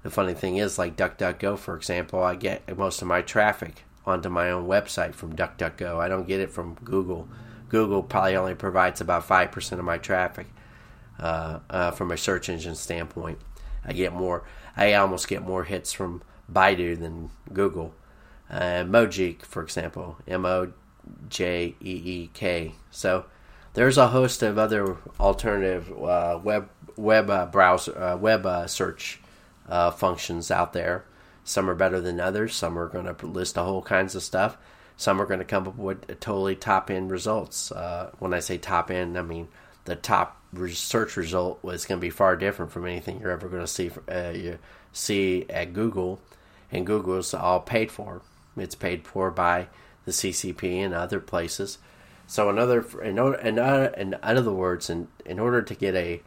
The 0.02 0.10
funny 0.10 0.34
thing 0.34 0.56
is, 0.56 0.78
like 0.78 0.96
DuckDuckGo, 0.96 1.58
for 1.58 1.76
example, 1.76 2.22
I 2.22 2.34
get 2.34 2.76
most 2.76 3.02
of 3.02 3.08
my 3.08 3.20
traffic 3.20 3.84
onto 4.06 4.28
my 4.28 4.50
own 4.50 4.66
website 4.66 5.14
from 5.14 5.36
DuckDuckGo. 5.36 5.98
I 5.98 6.08
don't 6.08 6.26
get 6.26 6.40
it 6.40 6.50
from 6.50 6.74
Google. 6.84 7.28
Google 7.68 8.02
probably 8.02 8.36
only 8.36 8.54
provides 8.54 9.00
about 9.00 9.24
five 9.24 9.52
percent 9.52 9.78
of 9.78 9.84
my 9.84 9.98
traffic 9.98 10.46
uh, 11.18 11.58
uh, 11.68 11.90
from 11.90 12.10
a 12.10 12.16
search 12.16 12.48
engine 12.48 12.76
standpoint. 12.76 13.38
I 13.84 13.92
get 13.92 14.12
more. 14.12 14.44
I 14.76 14.94
almost 14.94 15.28
get 15.28 15.42
more 15.42 15.64
hits 15.64 15.92
from 15.92 16.22
Baidu 16.50 16.98
than 16.98 17.30
Google. 17.52 17.94
Uh, 18.50 18.84
Mojeek, 18.84 19.42
for 19.42 19.62
example, 19.62 20.16
M 20.26 20.46
O 20.46 20.72
J 21.28 21.74
E 21.80 22.02
E 22.04 22.30
K. 22.32 22.74
So 22.90 23.26
there's 23.74 23.98
a 23.98 24.08
host 24.08 24.42
of 24.42 24.58
other 24.58 24.96
alternative 25.20 25.92
uh, 26.02 26.38
web 26.42 26.68
web 26.96 27.30
uh, 27.30 27.46
browser 27.46 27.96
uh, 27.98 28.16
web 28.16 28.46
uh, 28.46 28.66
search 28.66 29.20
uh, 29.68 29.90
functions 29.90 30.50
out 30.50 30.72
there. 30.72 31.04
Some 31.44 31.68
are 31.70 31.74
better 31.74 32.00
than 32.00 32.20
others. 32.20 32.54
Some 32.54 32.78
are 32.78 32.88
going 32.88 33.14
to 33.14 33.26
list 33.26 33.56
a 33.56 33.62
whole 33.62 33.82
kinds 33.82 34.14
of 34.14 34.22
stuff. 34.22 34.56
Some 34.96 35.20
are 35.20 35.26
going 35.26 35.38
to 35.38 35.44
come 35.44 35.68
up 35.68 35.76
with 35.76 36.20
totally 36.20 36.56
top 36.56 36.90
end 36.90 37.10
results. 37.10 37.72
When 38.18 38.34
I 38.34 38.40
say 38.40 38.58
top 38.58 38.90
end, 38.90 39.16
I 39.16 39.22
mean 39.22 39.48
the 39.84 39.94
top 39.94 40.42
search 40.72 41.16
result 41.16 41.62
was 41.62 41.84
going 41.84 42.00
to 42.00 42.04
be 42.04 42.10
far 42.10 42.36
different 42.36 42.72
from 42.72 42.86
anything 42.86 43.20
you're 43.20 43.30
ever 43.30 43.48
going 43.48 43.62
to 43.62 43.68
see 43.68 43.90
you 44.34 44.58
see 44.92 45.46
at 45.48 45.72
Google, 45.72 46.20
and 46.72 46.86
Google 46.86 47.18
is 47.18 47.32
all 47.32 47.60
paid 47.60 47.92
for. 47.92 48.22
It's 48.60 48.74
paid 48.74 49.06
for 49.06 49.30
by 49.30 49.68
the 50.04 50.12
CCP 50.12 50.84
and 50.84 50.94
other 50.94 51.20
places. 51.20 51.78
So 52.26 52.48
another, 52.48 52.84
in, 53.02 53.18
in, 53.18 53.58
in 53.58 54.16
other 54.22 54.52
words, 54.52 54.90
in, 54.90 55.08
in 55.24 55.38
order 55.38 55.62
to 55.62 55.74
get 55.74 55.94
a 55.94 56.22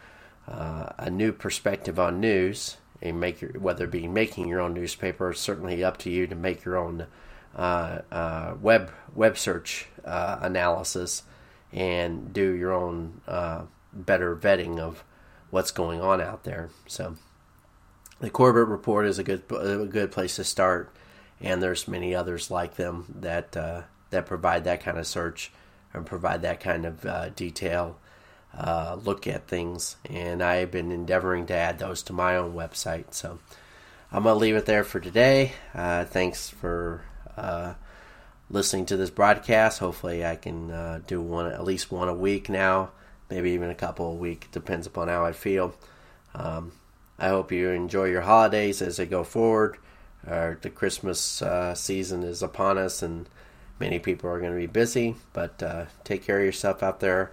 uh, 0.47 0.91
a 0.97 1.09
new 1.09 1.31
perspective 1.31 1.99
on 1.99 2.19
news 2.19 2.77
and 3.01 3.19
make 3.19 3.41
your, 3.41 3.51
whether 3.51 3.85
it 3.85 3.91
be 3.91 4.07
making 4.07 4.47
your 4.47 4.59
own 4.59 4.73
newspaper, 4.73 5.31
it's 5.31 5.39
certainly 5.39 5.83
up 5.83 5.97
to 5.97 6.09
you 6.09 6.27
to 6.27 6.35
make 6.35 6.65
your 6.65 6.77
own 6.77 7.07
uh, 7.55 7.99
uh, 8.11 8.55
web 8.61 8.91
web 9.13 9.37
search 9.37 9.87
uh, 10.05 10.39
analysis 10.41 11.23
and 11.71 12.33
do 12.33 12.51
your 12.51 12.73
own 12.73 13.21
uh, 13.27 13.61
better 13.93 14.35
vetting 14.35 14.79
of 14.79 15.03
what's 15.49 15.71
going 15.71 16.01
on 16.01 16.21
out 16.21 16.43
there. 16.43 16.69
So 16.87 17.15
the 18.19 18.29
Corbett 18.29 18.67
Report 18.67 19.05
is 19.05 19.19
a 19.19 19.23
good 19.23 19.43
a 19.51 19.85
good 19.85 20.11
place 20.11 20.35
to 20.35 20.43
start, 20.43 20.93
and 21.41 21.61
there's 21.61 21.87
many 21.87 22.15
others 22.15 22.51
like 22.51 22.75
them 22.75 23.05
that 23.19 23.57
uh, 23.57 23.81
that 24.09 24.25
provide 24.25 24.63
that 24.65 24.81
kind 24.81 24.97
of 24.97 25.07
search 25.07 25.51
and 25.93 26.05
provide 26.05 26.41
that 26.41 26.59
kind 26.59 26.85
of 26.85 27.05
uh, 27.05 27.29
detail 27.29 27.97
uh, 28.57 28.97
look 29.03 29.27
at 29.27 29.47
things. 29.47 29.95
And 30.09 30.43
I've 30.43 30.71
been 30.71 30.91
endeavoring 30.91 31.45
to 31.47 31.53
add 31.53 31.79
those 31.79 32.03
to 32.03 32.13
my 32.13 32.35
own 32.35 32.53
website. 32.53 33.13
So 33.13 33.39
I'm 34.11 34.23
to 34.23 34.33
leave 34.35 34.55
it 34.55 34.65
there 34.65 34.83
for 34.83 34.99
today. 34.99 35.53
Uh, 35.73 36.05
thanks 36.05 36.49
for 36.49 37.01
uh, 37.37 37.75
listening 38.49 38.85
to 38.87 38.97
this 38.97 39.09
broadcast. 39.09 39.79
Hopefully, 39.79 40.25
I 40.25 40.35
can 40.35 40.71
uh, 40.71 40.99
do 41.07 41.21
one 41.21 41.47
at 41.47 41.63
least 41.63 41.91
one 41.91 42.09
a 42.09 42.13
week 42.13 42.49
now, 42.49 42.91
maybe 43.29 43.51
even 43.51 43.69
a 43.69 43.75
couple 43.75 44.11
a 44.11 44.15
week. 44.15 44.49
Depends 44.51 44.87
upon 44.87 45.07
how 45.07 45.25
I 45.25 45.31
feel. 45.31 45.75
Um, 46.33 46.73
I 47.17 47.29
hope 47.29 47.51
you 47.51 47.69
enjoy 47.69 48.05
your 48.05 48.21
holidays 48.21 48.81
as 48.81 48.97
they 48.97 49.05
go 49.05 49.23
forward. 49.23 49.77
Uh, 50.27 50.53
the 50.61 50.69
Christmas 50.69 51.41
season 51.73 52.23
is 52.23 52.43
upon 52.43 52.77
us, 52.77 53.01
and 53.01 53.27
many 53.81 53.97
people 53.97 54.29
are 54.29 54.39
going 54.39 54.51
to 54.51 54.57
be 54.57 54.67
busy, 54.67 55.15
but 55.33 55.61
uh, 55.63 55.85
take 56.03 56.23
care 56.23 56.39
of 56.39 56.45
yourself 56.45 56.83
out 56.83 56.99
there, 56.99 57.31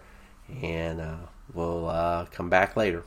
and 0.63 1.01
uh, 1.01 1.17
we'll 1.53 1.87
uh, 1.89 2.25
come 2.33 2.49
back 2.49 2.75
later. 2.75 3.05